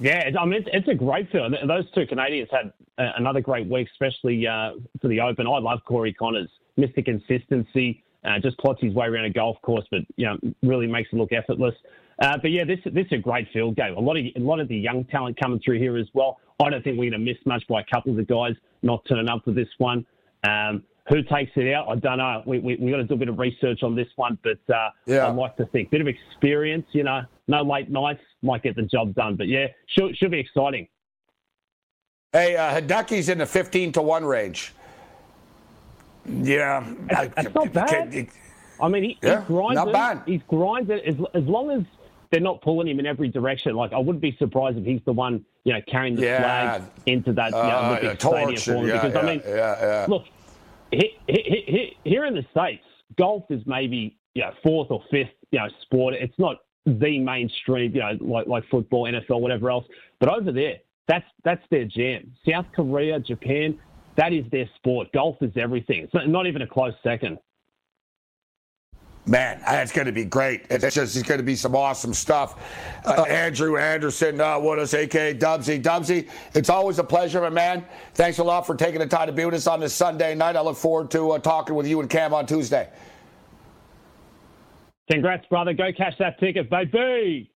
Yeah, 0.00 0.30
I 0.38 0.44
mean, 0.44 0.60
it's, 0.60 0.68
it's 0.72 0.88
a 0.88 0.94
great 0.94 1.30
field. 1.30 1.54
Those 1.66 1.88
two 1.92 2.06
Canadians 2.06 2.48
had 2.50 2.72
uh, 2.98 3.12
another 3.16 3.40
great 3.40 3.68
week, 3.68 3.88
especially 3.92 4.46
uh, 4.46 4.72
for 5.00 5.06
the 5.08 5.20
Open. 5.20 5.46
I 5.46 5.58
love 5.58 5.80
Corey 5.84 6.12
Conners. 6.12 6.48
Mr. 6.76 7.04
Consistency, 7.04 8.02
uh, 8.24 8.38
just 8.40 8.58
plots 8.58 8.80
his 8.80 8.94
way 8.94 9.06
around 9.06 9.24
a 9.24 9.30
golf 9.30 9.56
course, 9.62 9.84
but 9.90 10.00
you 10.16 10.26
know, 10.26 10.38
really 10.62 10.86
makes 10.86 11.08
it 11.12 11.16
look 11.16 11.32
effortless. 11.32 11.74
Uh, 12.20 12.36
but 12.40 12.50
yeah, 12.50 12.64
this 12.64 12.78
this 12.86 13.06
is 13.06 13.12
a 13.12 13.18
great 13.18 13.48
field 13.52 13.76
game. 13.76 13.96
A 13.96 14.00
lot 14.00 14.16
of 14.16 14.24
a 14.36 14.40
lot 14.40 14.60
of 14.60 14.68
the 14.68 14.76
young 14.76 15.04
talent 15.04 15.40
coming 15.40 15.60
through 15.64 15.78
here 15.78 15.96
as 15.96 16.06
well. 16.14 16.38
I 16.62 16.70
don't 16.70 16.84
think 16.84 16.98
we're 16.98 17.10
going 17.10 17.24
to 17.24 17.32
miss 17.32 17.38
much 17.46 17.66
by 17.68 17.80
a 17.80 17.84
couple 17.92 18.12
of 18.12 18.16
the 18.16 18.24
guys 18.24 18.54
not 18.82 19.04
turning 19.08 19.28
up 19.28 19.44
for 19.44 19.52
this 19.52 19.68
one. 19.78 20.06
Um, 20.44 20.84
who 21.08 21.22
takes 21.22 21.50
it 21.56 21.72
out? 21.74 21.88
I 21.88 21.96
don't 21.96 22.18
know. 22.18 22.42
We 22.46 22.60
we, 22.60 22.76
we 22.76 22.90
got 22.90 22.98
to 22.98 23.04
do 23.04 23.14
a 23.14 23.16
bit 23.16 23.28
of 23.28 23.38
research 23.38 23.82
on 23.82 23.96
this 23.96 24.08
one, 24.16 24.38
but 24.44 24.58
uh, 24.72 24.90
Yeah. 25.06 25.28
I'd 25.28 25.34
like 25.34 25.56
to 25.56 25.66
think 25.66 25.90
bit 25.90 26.00
of 26.00 26.06
experience. 26.06 26.86
You 26.92 27.02
know, 27.04 27.22
no 27.48 27.62
late 27.62 27.90
nights 27.90 28.22
might 28.42 28.62
get 28.62 28.76
the 28.76 28.82
job 28.82 29.14
done. 29.14 29.36
But 29.36 29.48
yeah, 29.48 29.66
should 29.88 30.16
should 30.16 30.30
be 30.30 30.38
exciting. 30.38 30.86
Hey, 32.32 32.56
uh, 32.56 32.78
in 32.78 33.38
the 33.38 33.46
15 33.46 33.92
to 33.92 34.00
1 34.00 34.24
range. 34.24 34.72
Yeah. 36.26 36.86
That's 37.08 37.54
not 37.54 37.72
bad. 37.72 38.28
I 38.80 38.88
mean, 38.88 39.02
he, 39.04 39.18
Yeah, 39.22 39.40
he 39.40 39.46
grinds 39.46 39.74
not 39.76 39.88
it. 39.88 39.92
bad. 39.92 40.22
He's 40.26 40.40
grinds 40.48 40.90
it 40.90 41.02
as, 41.06 41.14
as 41.34 41.44
long 41.44 41.70
as 41.70 41.82
they're 42.30 42.40
not 42.40 42.62
pulling 42.62 42.88
him 42.88 42.98
in 42.98 43.06
every 43.06 43.28
direction. 43.28 43.74
Like 43.76 43.92
I 43.92 43.98
wouldn't 43.98 44.20
be 44.22 44.34
surprised 44.38 44.78
if 44.78 44.84
he's 44.84 45.00
the 45.04 45.12
one, 45.12 45.44
you 45.64 45.72
know, 45.72 45.80
carrying 45.86 46.16
the 46.16 46.22
Yeah. 46.22 46.40
flag 46.78 46.82
into 47.06 47.32
that 47.34 47.46
you 47.50 47.52
know, 47.52 47.58
Uh, 47.58 47.86
Olympic 47.86 48.22
yeah, 48.22 48.28
stadium 48.30 48.60
for 48.60 48.72
him. 48.72 48.88
yeah, 48.88 49.06
because 49.06 49.16
I 49.16 49.26
mean, 49.26 49.42
yeah, 49.46 49.76
yeah. 49.80 50.06
look, 50.08 50.24
he, 50.90 51.10
he, 51.26 51.96
he, 52.04 52.10
here 52.10 52.24
in 52.24 52.34
the 52.34 52.44
states, 52.50 52.84
golf 53.16 53.44
is 53.50 53.62
maybe 53.66 54.16
you 54.34 54.42
know 54.42 54.52
fourth 54.62 54.90
or 54.90 55.02
fifth, 55.10 55.30
you 55.50 55.58
know, 55.58 55.68
sport. 55.82 56.14
It's 56.14 56.38
not 56.38 56.56
the 56.86 57.18
mainstream, 57.18 57.94
you 57.94 58.00
know, 58.00 58.16
like 58.20 58.46
like 58.46 58.64
football, 58.70 59.04
NFL, 59.04 59.40
whatever 59.40 59.70
else. 59.70 59.84
But 60.18 60.30
over 60.30 60.50
there, 60.52 60.76
that's 61.06 61.26
that's 61.44 61.62
their 61.70 61.84
jam. 61.84 62.32
South 62.48 62.66
Korea, 62.74 63.20
Japan, 63.20 63.78
that 64.16 64.32
is 64.32 64.44
their 64.50 64.68
sport. 64.76 65.12
Golf 65.12 65.36
is 65.40 65.52
everything. 65.56 66.02
It's 66.02 66.14
not, 66.14 66.46
even 66.46 66.62
a 66.62 66.66
close 66.66 66.92
second. 67.02 67.38
Man, 69.24 69.60
that's 69.64 69.92
going 69.92 70.06
to 70.06 70.12
be 70.12 70.24
great. 70.24 70.66
It's 70.68 70.94
just 70.94 71.16
it's 71.16 71.26
going 71.26 71.38
to 71.38 71.44
be 71.44 71.54
some 71.54 71.76
awesome 71.76 72.12
stuff. 72.12 72.60
Uh, 73.04 73.22
Andrew 73.22 73.76
Anderson 73.76 74.40
uh, 74.40 74.58
with 74.58 74.80
us, 74.80 74.94
aka 74.94 75.32
Dubsy. 75.32 75.80
Dubsy, 75.80 76.28
it's 76.54 76.68
always 76.68 76.98
a 76.98 77.04
pleasure, 77.04 77.40
my 77.40 77.48
man. 77.48 77.84
Thanks 78.14 78.38
a 78.38 78.44
lot 78.44 78.66
for 78.66 78.74
taking 78.74 78.98
the 78.98 79.06
time 79.06 79.28
to 79.28 79.32
be 79.32 79.44
with 79.44 79.54
us 79.54 79.68
on 79.68 79.78
this 79.78 79.94
Sunday 79.94 80.34
night. 80.34 80.56
I 80.56 80.60
look 80.60 80.76
forward 80.76 81.10
to 81.12 81.30
uh, 81.30 81.38
talking 81.38 81.76
with 81.76 81.86
you 81.86 82.00
and 82.00 82.10
Cam 82.10 82.34
on 82.34 82.46
Tuesday. 82.46 82.90
Congrats, 85.10 85.46
brother. 85.46 85.72
Go 85.72 85.92
cash 85.96 86.14
that 86.18 86.40
ticket, 86.40 86.68
baby. 86.68 87.52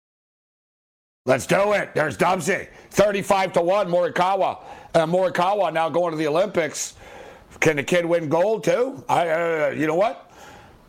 Let's 1.26 1.46
do 1.46 1.72
it. 1.72 1.94
There's 1.94 2.18
Dubsy. 2.18 2.68
35 2.90 3.54
to 3.54 3.62
1, 3.62 3.88
Morikawa. 3.88 4.62
Uh, 4.94 5.06
Morikawa 5.06 5.72
now 5.72 5.88
going 5.88 6.12
to 6.12 6.16
the 6.16 6.28
Olympics. 6.28 6.94
Can 7.58 7.76
the 7.76 7.82
kid 7.82 8.06
win 8.06 8.28
gold 8.28 8.62
too? 8.62 9.02
I, 9.08 9.28
uh, 9.28 9.74
you 9.76 9.88
know 9.88 9.96
what? 9.96 10.30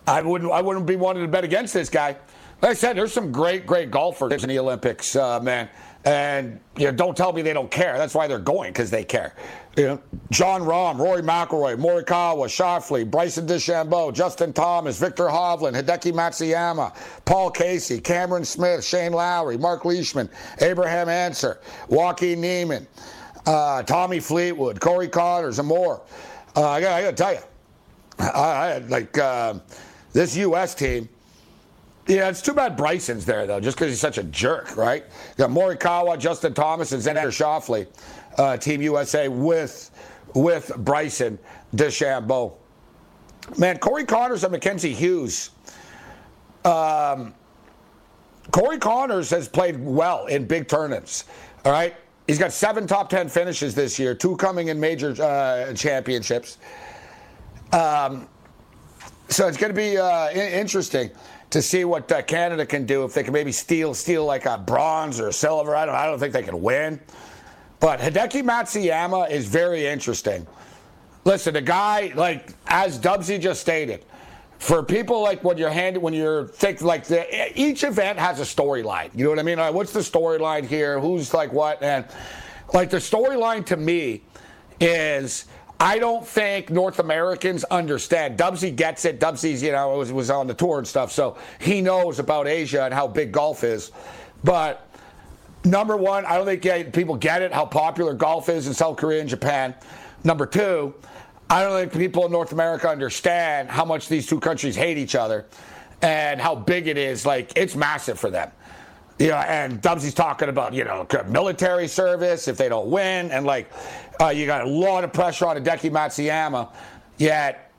I 0.08 0.22
wouldn't. 0.22 0.52
I 0.52 0.62
wouldn't 0.62 0.86
be 0.86 0.96
wanting 0.96 1.24
to 1.24 1.28
bet 1.28 1.44
against 1.44 1.74
this 1.74 1.90
guy. 1.90 2.16
Like 2.62 2.72
I 2.72 2.74
said, 2.76 2.96
there's 2.96 3.12
some 3.12 3.32
great, 3.32 3.66
great 3.66 3.90
golfers 3.90 4.44
in 4.44 4.50
the 4.50 4.60
Olympics, 4.60 5.16
uh, 5.16 5.40
man. 5.40 5.70
And 6.06 6.60
you 6.78 6.86
know, 6.86 6.92
don't 6.92 7.18
tell 7.18 7.34
me 7.34 7.42
they 7.42 7.54
don't 7.54 7.72
care. 7.72 7.98
That's 7.98 8.14
why 8.14 8.28
they're 8.28 8.38
going 8.38 8.72
because 8.72 8.92
they 8.92 9.04
care. 9.04 9.34
You 9.76 9.84
know, 9.86 10.02
Jon 10.30 10.62
Rahm, 10.62 11.00
Rory 11.00 11.24
McIlroy, 11.24 11.76
Morikawa, 11.76 12.46
Schauffele, 12.46 13.10
Bryson 13.10 13.48
DeChambeau, 13.48 14.14
Justin 14.14 14.54
Thomas, 14.54 15.00
Viktor 15.00 15.26
Hovland, 15.26 15.74
Hideki 15.74 16.14
Matsuyama, 16.14 16.96
Paul 17.26 17.50
Casey, 17.50 18.00
Cameron 18.00 18.46
Smith, 18.46 18.86
Shane 18.86 19.14
Lowry, 19.14 19.58
Mark 19.58 19.84
Leishman, 19.84 20.30
Abraham 20.62 21.10
Ancer, 21.10 21.60
Joaquin 21.90 22.40
Niemann, 22.40 22.86
uh, 23.46 23.84
Tommy 23.84 24.20
Fleetwood, 24.20 24.80
Corey 24.80 25.08
Conners, 25.08 25.60
and 25.60 25.68
more. 25.68 26.02
Uh, 26.56 26.70
I 26.70 26.82
got. 26.82 26.94
I 26.94 27.02
got 27.02 27.10
to 27.12 27.16
tell 27.16 27.34
you, 27.34 27.40
I, 28.20 28.74
I 28.74 28.78
like 28.80 29.18
uh, 29.18 29.56
this 30.14 30.36
U.S. 30.38 30.74
team. 30.76 31.10
Yeah, 32.08 32.30
it's 32.30 32.42
too 32.42 32.54
bad 32.54 32.78
Bryson's 32.78 33.26
there 33.26 33.48
though, 33.48 33.60
just 33.60 33.78
because 33.78 33.92
he's 33.92 34.00
such 34.00 34.20
a 34.20 34.24
jerk, 34.24 34.78
right? 34.78 35.04
You 35.04 35.38
got 35.38 35.50
Morikawa, 35.50 36.20
Justin 36.20 36.54
Thomas, 36.54 36.92
and 36.92 37.02
Xander 37.02 37.28
Schauffele, 37.28 37.88
uh, 38.38 38.58
Team 38.58 38.82
USA 38.82 39.28
with 39.28 39.92
with 40.34 40.72
Bryson 40.78 41.40
DeChambeau. 41.76 42.54
Man, 43.58 43.78
Corey 43.78 44.06
Conners 44.06 44.44
and 44.44 44.52
Mackenzie 44.52 44.94
Hughes. 44.94 45.52
Um, 46.64 47.34
Corey 48.52 48.78
Conners 48.78 49.30
has 49.30 49.48
played 49.48 49.80
well 49.84 50.26
in 50.28 50.46
big 50.46 50.68
tournaments. 50.68 51.26
All 51.64 51.72
right. 51.72 51.96
He's 52.28 52.40
got 52.40 52.52
seven 52.52 52.88
top 52.88 53.10
10 53.10 53.30
finishes 53.30 53.76
this 53.76 54.00
year, 54.00 54.16
two 54.16 54.36
coming 54.38 54.70
in 54.70 54.80
major 54.80 55.12
uh, 55.22 55.74
championships. 55.74 56.58
Um, 57.72 58.28
so 59.30 59.48
it's 59.48 59.58
going 59.58 59.72
to 59.72 59.76
be 59.76 59.98
uh, 59.98 60.32
interesting 60.32 61.12
to 61.52 61.62
see 61.62 61.86
what 61.86 62.12
uh, 62.12 62.22
Canada 62.24 62.66
can 62.66 62.86
do 62.86 63.04
if 63.04 63.14
they 63.14 63.24
can 63.24 63.34
maybe 63.34 63.52
steal 63.52 63.94
steal 63.94 64.26
like 64.26 64.46
a 64.46 64.58
bronze 64.58 65.20
or 65.20 65.28
a 65.28 65.34
silver. 65.34 65.76
I 65.76 65.86
don't 65.86 65.96
I 65.96 66.06
don't 66.06 66.20
think 66.20 66.34
they 66.34 66.44
can 66.44 66.62
win. 66.62 67.00
But 67.80 68.00
Hideki 68.00 68.44
Matsuyama 68.44 69.30
is 69.30 69.46
very 69.46 69.86
interesting. 69.86 70.48
Listen, 71.26 71.54
the 71.54 71.62
guy 71.62 72.12
like 72.16 72.54
as 72.68 73.00
Dubsy 73.00 73.40
just 73.40 73.62
stated, 73.62 74.06
for 74.60 74.84
people 74.84 75.22
like 75.22 75.44
when 75.44 75.58
you're 75.58 75.70
handed 75.70 76.02
when 76.02 76.14
you're 76.14 76.48
think 76.48 76.82
like 76.82 77.06
the, 77.06 77.60
each 77.60 77.84
event 77.84 78.18
has 78.20 78.40
a 78.40 78.44
storyline. 78.44 79.10
You 79.16 79.26
know 79.26 79.30
what 79.32 79.40
I 79.40 79.44
mean? 79.44 79.58
Like, 79.58 79.74
what's 79.74 79.94
the 79.94 80.00
storyline 80.00 80.66
here? 80.66 81.00
Who's 81.00 81.34
like 81.34 81.52
what? 81.54 81.82
And 81.84 82.06
like 82.74 82.90
the 82.90 82.98
storyline 82.98 83.66
to 83.68 83.78
me 83.78 84.24
is 84.80 85.46
I 85.80 86.00
don't 86.00 86.26
think 86.26 86.70
North 86.70 87.00
Americans 87.00 87.64
understand. 87.66 88.40
Dubsy 88.40 88.74
gets 88.76 89.04
it. 89.04 89.20
Dubsy's, 89.20 89.62
you 89.62 89.74
know, 89.74 89.98
was, 89.98 90.12
was 90.12 90.30
on 90.30 90.48
the 90.48 90.54
tour 90.54 90.78
and 90.78 90.88
stuff, 90.88 91.12
so 91.12 91.38
he 91.60 91.82
knows 91.82 92.20
about 92.20 92.48
Asia 92.48 92.84
and 92.84 92.94
how 92.94 93.08
big 93.08 93.32
golf 93.32 93.64
is. 93.64 93.92
But 94.44 94.88
number 95.66 95.98
one, 95.98 96.26
I 96.26 96.38
don't 96.38 96.46
think 96.46 96.94
people 96.94 97.16
get 97.16 97.42
it 97.42 97.52
how 97.52 97.66
popular 97.66 98.14
golf 98.14 98.48
is 98.48 98.68
in 98.68 98.74
South 98.74 98.96
Korea 98.96 99.20
and 99.20 99.30
Japan. 99.30 99.76
Number 100.24 100.46
two, 100.46 100.96
I 101.50 101.62
don't 101.64 101.80
think 101.80 101.94
people 101.94 102.26
in 102.26 102.32
North 102.32 102.52
America 102.52 102.90
understand 102.90 103.70
how 103.70 103.86
much 103.86 104.08
these 104.08 104.26
two 104.26 104.40
countries 104.40 104.76
hate 104.76 104.98
each 104.98 105.16
other 105.16 105.46
and 106.02 106.42
how 106.42 106.56
big 106.56 106.88
it 106.88 106.98
is. 106.98 107.26
Like, 107.26 107.54
it's 107.56 107.76
massive 107.76 108.20
for 108.20 108.30
them. 108.30 108.52
You 109.20 109.30
know, 109.30 109.38
and 109.38 109.82
Dubsy's 109.82 110.14
talking 110.14 110.50
about, 110.50 110.74
you 110.74 110.84
know, 110.84 111.08
military 111.28 111.88
service 111.88 112.48
if 112.48 112.58
they 112.58 112.68
don't 112.68 112.90
win. 112.90 113.32
And, 113.32 113.46
like, 113.46 113.72
uh, 114.20 114.30
you 114.30 114.46
got 114.46 114.66
a 114.66 114.70
lot 114.70 115.04
of 115.04 115.14
pressure 115.14 115.46
on 115.46 115.56
Hideki 115.56 115.92
Matsuyama. 115.92 116.70
Yet, 117.18 117.72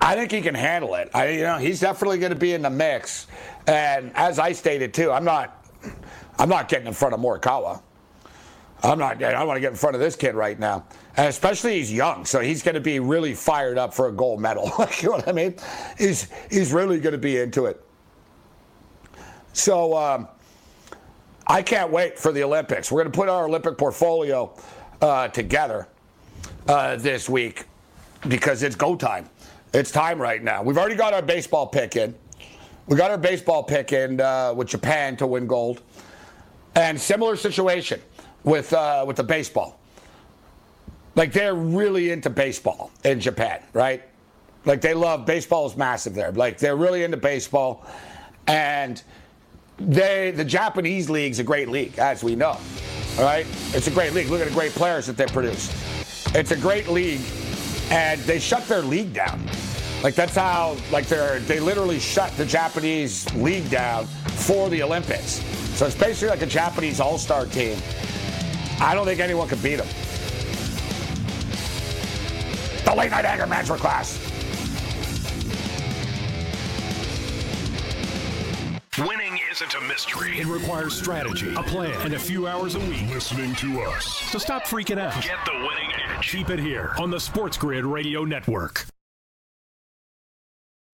I 0.00 0.16
think 0.16 0.32
he 0.32 0.40
can 0.40 0.54
handle 0.54 0.94
it. 0.94 1.10
I, 1.14 1.28
you 1.28 1.42
know, 1.42 1.58
he's 1.58 1.80
definitely 1.80 2.18
going 2.18 2.32
to 2.32 2.38
be 2.38 2.52
in 2.52 2.62
the 2.62 2.70
mix. 2.70 3.26
And 3.66 4.10
as 4.14 4.38
I 4.38 4.52
stated, 4.52 4.92
too, 4.94 5.12
I'm 5.12 5.24
not, 5.24 5.66
I'm 6.38 6.48
not 6.48 6.68
getting 6.68 6.86
in 6.86 6.94
front 6.94 7.14
of 7.14 7.20
Morikawa. 7.20 7.82
I'm 8.82 8.98
not. 8.98 9.22
I 9.22 9.42
want 9.44 9.56
to 9.56 9.60
get 9.60 9.70
in 9.70 9.76
front 9.76 9.94
of 9.94 10.00
this 10.00 10.16
kid 10.16 10.34
right 10.34 10.58
now, 10.58 10.84
and 11.16 11.28
especially 11.28 11.78
he's 11.78 11.92
young, 11.92 12.24
so 12.24 12.40
he's 12.40 12.62
going 12.62 12.74
to 12.74 12.80
be 12.80 13.00
really 13.00 13.34
fired 13.34 13.78
up 13.78 13.94
for 13.94 14.08
a 14.08 14.12
gold 14.12 14.40
medal. 14.40 14.64
you 15.00 15.08
know 15.08 15.16
what 15.16 15.28
I 15.28 15.32
mean? 15.32 15.54
He's 15.98 16.28
he's 16.50 16.72
really 16.72 17.00
going 17.00 17.12
to 17.12 17.18
be 17.18 17.38
into 17.38 17.66
it. 17.66 17.82
So 19.52 19.96
um, 19.96 20.28
I 21.46 21.62
can't 21.62 21.90
wait 21.90 22.18
for 22.18 22.32
the 22.32 22.42
Olympics. 22.42 22.92
We're 22.92 23.02
going 23.02 23.12
to 23.12 23.18
put 23.18 23.28
our 23.28 23.46
Olympic 23.46 23.78
portfolio 23.78 24.54
uh, 25.00 25.28
together 25.28 25.88
uh, 26.68 26.96
this 26.96 27.28
week 27.28 27.64
because 28.28 28.62
it's 28.62 28.76
go 28.76 28.94
time. 28.94 29.28
It's 29.72 29.90
time 29.90 30.20
right 30.20 30.42
now. 30.42 30.62
We've 30.62 30.78
already 30.78 30.94
got 30.94 31.14
our 31.14 31.22
baseball 31.22 31.66
pick 31.66 31.96
in. 31.96 32.14
We 32.86 32.96
got 32.96 33.10
our 33.10 33.18
baseball 33.18 33.62
pick 33.62 33.92
in 33.92 34.20
uh, 34.20 34.52
with 34.54 34.68
Japan 34.68 35.16
to 35.16 35.26
win 35.26 35.46
gold, 35.46 35.82
and 36.74 37.00
similar 37.00 37.36
situation 37.36 38.00
with 38.46 38.72
uh, 38.72 39.04
with 39.06 39.16
the 39.16 39.24
baseball. 39.24 39.78
Like 41.14 41.32
they're 41.32 41.54
really 41.54 42.10
into 42.10 42.30
baseball 42.30 42.90
in 43.04 43.20
Japan, 43.20 43.62
right? 43.74 44.02
Like 44.64 44.80
they 44.80 44.94
love 44.94 45.26
baseball 45.26 45.66
is 45.66 45.76
massive 45.76 46.14
there. 46.14 46.32
Like 46.32 46.56
they're 46.58 46.76
really 46.76 47.04
into 47.04 47.18
baseball, 47.18 47.86
and 48.46 49.02
they 49.78 50.30
the 50.30 50.44
Japanese 50.44 51.10
league's 51.10 51.38
a 51.38 51.44
great 51.44 51.68
league, 51.68 51.98
as 51.98 52.24
we 52.24 52.34
know. 52.34 52.58
All 53.18 53.24
right, 53.24 53.46
it's 53.74 53.86
a 53.86 53.90
great 53.90 54.14
league. 54.14 54.28
Look 54.28 54.40
at 54.40 54.48
the 54.48 54.54
great 54.54 54.72
players 54.72 55.06
that 55.06 55.16
they 55.16 55.26
produce. 55.26 55.70
It's 56.34 56.50
a 56.50 56.56
great 56.56 56.88
league, 56.88 57.20
and 57.90 58.20
they 58.22 58.38
shut 58.38 58.66
their 58.68 58.82
league 58.82 59.12
down. 59.12 59.40
Like 60.02 60.14
that's 60.14 60.36
how 60.36 60.76
like 60.92 61.06
they're 61.06 61.40
they 61.40 61.60
literally 61.60 61.98
shut 61.98 62.30
the 62.36 62.44
Japanese 62.44 63.32
league 63.34 63.68
down 63.70 64.06
for 64.06 64.68
the 64.68 64.82
Olympics. 64.82 65.42
So 65.76 65.86
it's 65.86 65.96
basically 65.96 66.28
like 66.28 66.42
a 66.42 66.46
Japanese 66.46 67.00
all-star 67.00 67.46
team 67.46 67.76
I 68.80 68.94
don't 68.94 69.06
think 69.06 69.20
anyone 69.20 69.48
can 69.48 69.58
beat 69.58 69.80
him. 69.80 69.86
The 72.84 72.94
late 72.94 73.10
night 73.10 73.24
anger 73.24 73.46
management 73.46 73.80
class. 73.80 74.22
Winning 78.98 79.38
isn't 79.50 79.74
a 79.74 79.80
mystery. 79.82 80.38
It 80.38 80.46
requires 80.46 80.94
strategy, 80.96 81.54
a 81.54 81.62
plan, 81.62 81.92
and 82.02 82.14
a 82.14 82.18
few 82.18 82.46
hours 82.46 82.76
a 82.76 82.80
week 82.80 83.08
listening 83.10 83.54
to 83.56 83.80
us. 83.82 84.06
So 84.06 84.38
stop 84.38 84.64
freaking 84.64 84.98
out. 84.98 85.22
Get 85.22 85.36
the 85.44 85.52
winning 85.52 85.92
edge. 86.08 86.30
Keep 86.30 86.50
it 86.50 86.58
here 86.58 86.94
on 86.98 87.10
the 87.10 87.20
Sports 87.20 87.56
Grid 87.58 87.84
Radio 87.84 88.24
Network. 88.24 88.86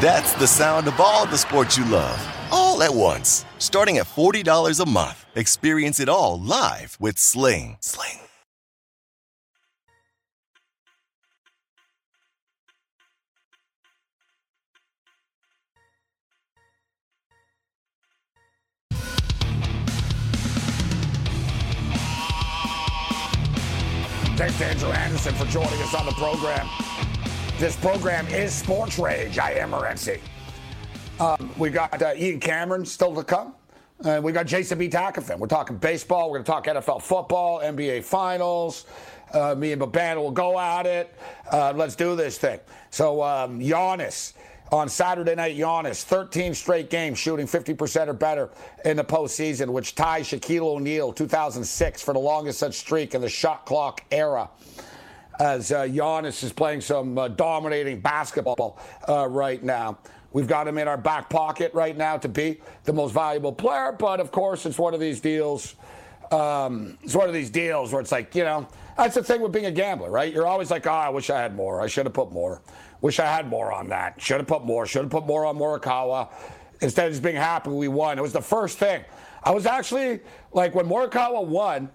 That's 0.00 0.32
the 0.32 0.46
sound 0.46 0.88
of 0.88 0.98
all 0.98 1.26
the 1.26 1.36
sports 1.36 1.76
you 1.76 1.84
love, 1.84 2.26
all 2.50 2.82
at 2.82 2.94
once. 2.94 3.44
Starting 3.58 3.98
at 3.98 4.06
$40 4.06 4.80
a 4.80 4.88
month. 4.88 5.26
Experience 5.34 6.00
it 6.00 6.08
all 6.08 6.40
live 6.40 6.96
with 6.98 7.18
Sling. 7.18 7.76
Sling. 7.80 8.16
Thanks 24.38 24.56
to 24.56 24.64
Andrew 24.64 24.88
Anderson 24.92 25.34
for 25.34 25.44
joining 25.44 25.82
us 25.82 25.94
on 25.94 26.06
the 26.06 26.12
program. 26.12 26.66
This 27.60 27.76
program 27.76 28.26
is 28.28 28.54
Sports 28.54 28.98
Rage. 28.98 29.38
I 29.38 29.50
am 29.50 29.72
Morency. 29.72 30.20
Um, 31.20 31.52
we 31.58 31.68
got 31.68 32.00
uh, 32.00 32.14
Ian 32.16 32.40
Cameron 32.40 32.86
still 32.86 33.14
to 33.14 33.22
come. 33.22 33.52
Uh, 34.02 34.18
we 34.24 34.32
got 34.32 34.46
Jason 34.46 34.78
B. 34.78 34.88
Takafin. 34.88 35.38
We're 35.38 35.46
talking 35.46 35.76
baseball. 35.76 36.30
We're 36.30 36.40
going 36.42 36.62
to 36.64 36.70
talk 36.70 36.84
NFL 36.84 37.02
football, 37.02 37.60
NBA 37.60 38.02
Finals. 38.02 38.86
Uh, 39.34 39.54
me 39.54 39.72
and 39.72 39.82
Babana 39.82 40.16
will 40.16 40.30
go 40.30 40.58
at 40.58 40.86
it. 40.86 41.14
Uh, 41.52 41.74
let's 41.76 41.94
do 41.94 42.16
this 42.16 42.38
thing. 42.38 42.60
So, 42.88 43.22
um, 43.22 43.60
Giannis 43.60 44.32
on 44.72 44.88
Saturday 44.88 45.34
night, 45.34 45.54
Giannis, 45.54 46.02
13 46.02 46.54
straight 46.54 46.88
games 46.88 47.18
shooting 47.18 47.46
50% 47.46 48.08
or 48.08 48.14
better 48.14 48.48
in 48.86 48.96
the 48.96 49.04
postseason, 49.04 49.68
which 49.68 49.94
ties 49.94 50.28
Shaquille 50.28 50.62
O'Neal 50.62 51.12
2006 51.12 52.00
for 52.00 52.14
the 52.14 52.20
longest 52.20 52.58
such 52.58 52.76
streak 52.76 53.14
in 53.14 53.20
the 53.20 53.28
shot 53.28 53.66
clock 53.66 54.02
era 54.10 54.48
as 55.40 55.72
uh, 55.72 55.84
Giannis 55.84 56.44
is 56.44 56.52
playing 56.52 56.82
some 56.82 57.16
uh, 57.16 57.28
dominating 57.28 58.00
basketball 58.00 58.78
uh, 59.08 59.26
right 59.26 59.62
now. 59.62 59.98
We've 60.32 60.46
got 60.46 60.68
him 60.68 60.78
in 60.78 60.86
our 60.86 60.98
back 60.98 61.28
pocket 61.28 61.72
right 61.74 61.96
now 61.96 62.18
to 62.18 62.28
be 62.28 62.60
the 62.84 62.92
most 62.92 63.12
valuable 63.12 63.52
player. 63.52 63.90
But 63.90 64.20
of 64.20 64.30
course, 64.30 64.66
it's 64.66 64.78
one 64.78 64.94
of 64.94 65.00
these 65.00 65.18
deals. 65.18 65.74
Um, 66.30 66.98
it's 67.02 67.16
one 67.16 67.26
of 67.26 67.34
these 67.34 67.50
deals 67.50 67.92
where 67.92 68.00
it's 68.00 68.12
like, 68.12 68.34
you 68.36 68.44
know, 68.44 68.68
that's 68.96 69.16
the 69.16 69.24
thing 69.24 69.40
with 69.40 69.50
being 69.50 69.66
a 69.66 69.72
gambler, 69.72 70.10
right? 70.10 70.32
You're 70.32 70.46
always 70.46 70.70
like, 70.70 70.86
oh, 70.86 70.90
I 70.90 71.08
wish 71.08 71.30
I 71.30 71.40
had 71.40 71.56
more. 71.56 71.80
I 71.80 71.88
should 71.88 72.06
have 72.06 72.12
put 72.12 72.30
more. 72.30 72.62
Wish 73.00 73.18
I 73.18 73.26
had 73.26 73.48
more 73.48 73.72
on 73.72 73.88
that. 73.88 74.20
Should 74.20 74.36
have 74.36 74.46
put 74.46 74.64
more. 74.64 74.86
Should 74.86 75.02
have 75.02 75.10
put 75.10 75.26
more 75.26 75.46
on 75.46 75.56
Morikawa. 75.56 76.28
Instead 76.82 77.06
of 77.06 77.12
just 77.12 77.22
being 77.22 77.36
happy 77.36 77.70
we 77.70 77.88
won. 77.88 78.18
It 78.18 78.22
was 78.22 78.32
the 78.32 78.42
first 78.42 78.78
thing. 78.78 79.02
I 79.42 79.50
was 79.52 79.64
actually 79.64 80.20
like, 80.52 80.74
when 80.74 80.86
Morikawa 80.86 81.44
won, 81.44 81.90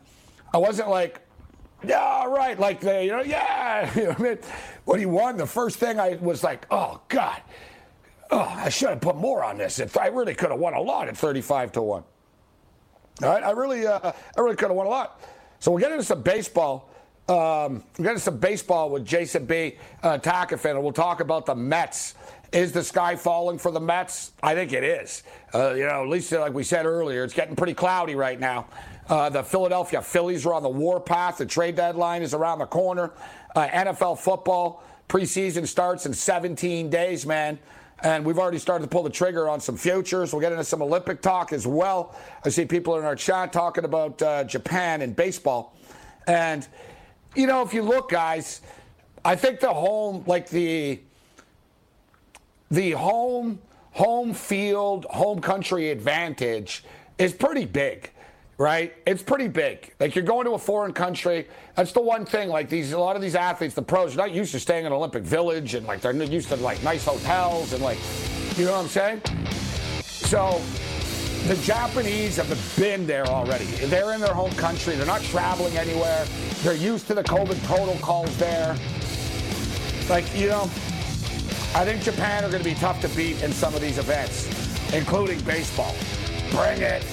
I 0.51 0.57
wasn't 0.57 0.89
like, 0.89 1.24
yeah, 1.83 2.25
right. 2.25 2.59
Like, 2.59 2.81
the, 2.81 3.03
you 3.03 3.11
know, 3.11 3.21
yeah. 3.21 4.15
Mean? 4.19 4.39
When 4.85 4.99
he 4.99 5.05
won, 5.05 5.37
the 5.37 5.45
first 5.45 5.77
thing 5.77 5.99
I 5.99 6.15
was 6.15 6.43
like, 6.43 6.65
oh, 6.71 7.01
God. 7.07 7.41
Oh, 8.31 8.39
I 8.39 8.69
should 8.69 8.89
have 8.89 9.01
put 9.01 9.15
more 9.15 9.43
on 9.43 9.57
this. 9.57 9.79
If 9.79 9.97
I 9.97 10.07
really 10.07 10.33
could 10.33 10.49
have 10.49 10.59
won 10.59 10.73
a 10.73 10.81
lot 10.81 11.07
at 11.07 11.17
35 11.17 11.73
to 11.73 11.81
1. 11.81 12.03
All 13.23 13.29
right, 13.29 13.43
I 13.43 13.51
really, 13.51 13.87
uh, 13.87 14.11
I 14.11 14.41
really 14.41 14.55
could 14.55 14.69
have 14.69 14.75
won 14.75 14.87
a 14.87 14.89
lot. 14.89 15.21
So 15.59 15.71
we'll 15.71 15.79
get 15.79 15.91
into 15.91 16.03
some 16.03 16.21
baseball. 16.21 16.89
Um, 17.27 17.83
we'll 17.97 18.03
get 18.03 18.09
into 18.11 18.19
some 18.19 18.37
baseball 18.37 18.89
with 18.89 19.05
Jason 19.05 19.45
B. 19.45 19.77
Uh, 20.03 20.17
Takafin, 20.17 20.71
and 20.71 20.83
we'll 20.83 20.91
talk 20.91 21.21
about 21.21 21.45
the 21.45 21.55
Mets. 21.55 22.15
Is 22.51 22.71
the 22.71 22.83
sky 22.83 23.15
falling 23.15 23.57
for 23.57 23.71
the 23.71 23.79
Mets? 23.79 24.31
I 24.43 24.53
think 24.53 24.73
it 24.73 24.83
is. 24.83 25.23
Uh, 25.53 25.73
you 25.73 25.87
know, 25.87 26.03
at 26.03 26.09
least 26.09 26.31
like 26.31 26.53
we 26.53 26.63
said 26.63 26.85
earlier, 26.85 27.23
it's 27.23 27.33
getting 27.33 27.55
pretty 27.55 27.73
cloudy 27.73 28.15
right 28.15 28.39
now. 28.39 28.67
Uh, 29.07 29.29
the 29.29 29.43
Philadelphia 29.43 30.01
Phillies 30.01 30.45
are 30.45 30.53
on 30.53 30.63
the 30.63 30.69
warpath. 30.69 31.37
The 31.37 31.45
trade 31.45 31.75
deadline 31.75 32.23
is 32.23 32.33
around 32.33 32.59
the 32.59 32.65
corner. 32.65 33.11
Uh, 33.55 33.67
NFL 33.67 34.19
football 34.19 34.83
preseason 35.07 35.67
starts 35.67 36.05
in 36.05 36.13
17 36.13 36.89
days, 36.89 37.25
man. 37.25 37.59
And 38.03 38.25
we've 38.25 38.39
already 38.39 38.57
started 38.57 38.83
to 38.83 38.89
pull 38.89 39.03
the 39.03 39.09
trigger 39.09 39.47
on 39.47 39.59
some 39.61 39.77
futures. 39.77 40.33
We'll 40.33 40.41
get 40.41 40.51
into 40.51 40.63
some 40.63 40.81
Olympic 40.81 41.21
talk 41.21 41.53
as 41.53 41.67
well. 41.67 42.15
I 42.43 42.49
see 42.49 42.65
people 42.65 42.97
in 42.97 43.05
our 43.05 43.15
chat 43.15 43.53
talking 43.53 43.85
about 43.85 44.21
uh, 44.21 44.43
Japan 44.43 45.01
and 45.01 45.15
baseball. 45.15 45.77
And, 46.27 46.67
you 47.35 47.47
know, 47.47 47.61
if 47.61 47.73
you 47.73 47.83
look, 47.83 48.09
guys, 48.09 48.61
I 49.23 49.35
think 49.35 49.59
the 49.59 49.73
home, 49.73 50.23
like 50.25 50.49
the, 50.49 50.99
the 52.71 52.91
home, 52.91 53.59
home 53.91 54.33
field, 54.33 55.05
home 55.05 55.39
country 55.39 55.91
advantage 55.91 56.83
is 57.17 57.33
pretty 57.33 57.65
big 57.65 58.11
right? 58.57 58.93
It's 59.05 59.21
pretty 59.21 59.47
big. 59.47 59.93
Like 59.99 60.15
you're 60.15 60.23
going 60.23 60.45
to 60.45 60.51
a 60.51 60.59
foreign 60.59 60.93
country. 60.93 61.47
That's 61.75 61.91
the 61.91 62.01
one 62.01 62.25
thing. 62.25 62.49
Like 62.49 62.69
these, 62.69 62.91
a 62.93 62.99
lot 62.99 63.15
of 63.15 63.21
these 63.21 63.35
athletes, 63.35 63.75
the 63.75 63.81
pros, 63.81 64.13
are 64.13 64.17
not 64.17 64.31
used 64.31 64.51
to 64.53 64.59
staying 64.59 64.85
in 64.85 64.93
Olympic 64.93 65.23
Village 65.23 65.75
and 65.75 65.85
like 65.85 66.01
they're 66.01 66.13
used 66.13 66.49
to 66.49 66.55
like 66.57 66.81
nice 66.83 67.05
hotels 67.05 67.73
and 67.73 67.83
like, 67.83 67.97
you 68.57 68.65
know 68.65 68.71
what 68.71 68.83
I'm 68.83 68.87
saying? 68.87 69.21
So 70.03 70.61
the 71.47 71.55
Japanese 71.57 72.37
have 72.37 72.75
been 72.77 73.05
there 73.05 73.27
already. 73.27 73.65
They're 73.65 74.13
in 74.13 74.21
their 74.21 74.33
home 74.33 74.51
country. 74.51 74.95
They're 74.95 75.05
not 75.05 75.21
traveling 75.21 75.77
anywhere. 75.77 76.25
They're 76.63 76.73
used 76.73 77.07
to 77.07 77.13
the 77.13 77.23
COVID 77.23 77.61
protocols 77.65 78.35
there. 78.37 78.75
Like 80.09 80.25
you 80.35 80.47
know, 80.47 80.63
I 81.75 81.83
think 81.83 82.01
Japan 82.01 82.43
are 82.45 82.49
going 82.49 82.63
to 82.63 82.69
be 82.69 82.75
tough 82.75 83.01
to 83.01 83.09
beat 83.09 83.43
in 83.43 83.51
some 83.51 83.75
of 83.75 83.81
these 83.81 83.97
events, 83.97 84.47
including 84.93 85.39
baseball. 85.41 85.93
Bring 86.51 86.81
it. 86.81 87.03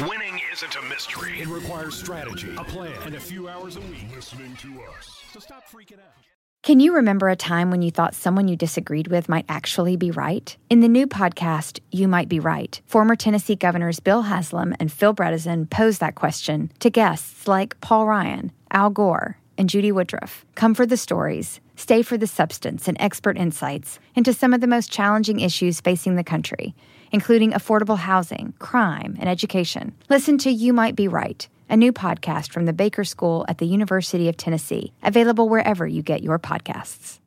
Winning 0.00 0.40
isn't 0.52 0.76
a 0.76 0.82
mystery. 0.82 1.40
It 1.40 1.48
requires 1.48 1.96
strategy, 1.96 2.54
a 2.56 2.62
plan, 2.62 2.92
and 3.04 3.16
a 3.16 3.20
few 3.20 3.48
hours 3.48 3.74
a 3.74 3.80
week 3.80 4.04
listening 4.14 4.54
to 4.56 4.80
us. 4.82 5.22
So 5.32 5.40
stop 5.40 5.68
freaking 5.68 5.94
out. 5.94 6.24
Can 6.62 6.78
you 6.78 6.94
remember 6.94 7.28
a 7.28 7.34
time 7.34 7.72
when 7.72 7.82
you 7.82 7.90
thought 7.90 8.14
someone 8.14 8.46
you 8.46 8.54
disagreed 8.54 9.08
with 9.08 9.28
might 9.28 9.44
actually 9.48 9.96
be 9.96 10.12
right? 10.12 10.56
In 10.70 10.80
the 10.80 10.88
new 10.88 11.08
podcast, 11.08 11.80
You 11.90 12.06
Might 12.06 12.28
Be 12.28 12.38
Right, 12.38 12.80
former 12.86 13.16
Tennessee 13.16 13.56
governors 13.56 13.98
Bill 13.98 14.22
Haslam 14.22 14.76
and 14.78 14.92
Phil 14.92 15.14
Bredesen 15.14 15.68
pose 15.68 15.98
that 15.98 16.14
question 16.14 16.70
to 16.78 16.90
guests 16.90 17.48
like 17.48 17.80
Paul 17.80 18.06
Ryan, 18.06 18.52
Al 18.70 18.90
Gore, 18.90 19.38
and 19.56 19.68
Judy 19.68 19.90
Woodruff. 19.90 20.44
Come 20.54 20.74
for 20.74 20.86
the 20.86 20.96
stories, 20.96 21.58
stay 21.74 22.02
for 22.02 22.16
the 22.16 22.28
substance 22.28 22.86
and 22.86 22.96
expert 23.00 23.36
insights 23.36 23.98
into 24.14 24.32
some 24.32 24.54
of 24.54 24.60
the 24.60 24.68
most 24.68 24.92
challenging 24.92 25.40
issues 25.40 25.80
facing 25.80 26.14
the 26.14 26.22
country 26.22 26.76
including 27.12 27.52
affordable 27.52 27.98
housing, 27.98 28.54
crime, 28.58 29.16
and 29.20 29.28
education. 29.28 29.94
Listen 30.08 30.38
to 30.38 30.50
You 30.50 30.72
Might 30.72 30.96
Be 30.96 31.08
Right, 31.08 31.46
a 31.68 31.76
new 31.76 31.92
podcast 31.92 32.50
from 32.50 32.66
the 32.66 32.72
Baker 32.72 33.04
School 33.04 33.44
at 33.48 33.58
the 33.58 33.66
University 33.66 34.28
of 34.28 34.36
Tennessee, 34.36 34.92
available 35.02 35.48
wherever 35.48 35.86
you 35.86 36.02
get 36.02 36.22
your 36.22 36.38
podcasts. 36.38 37.17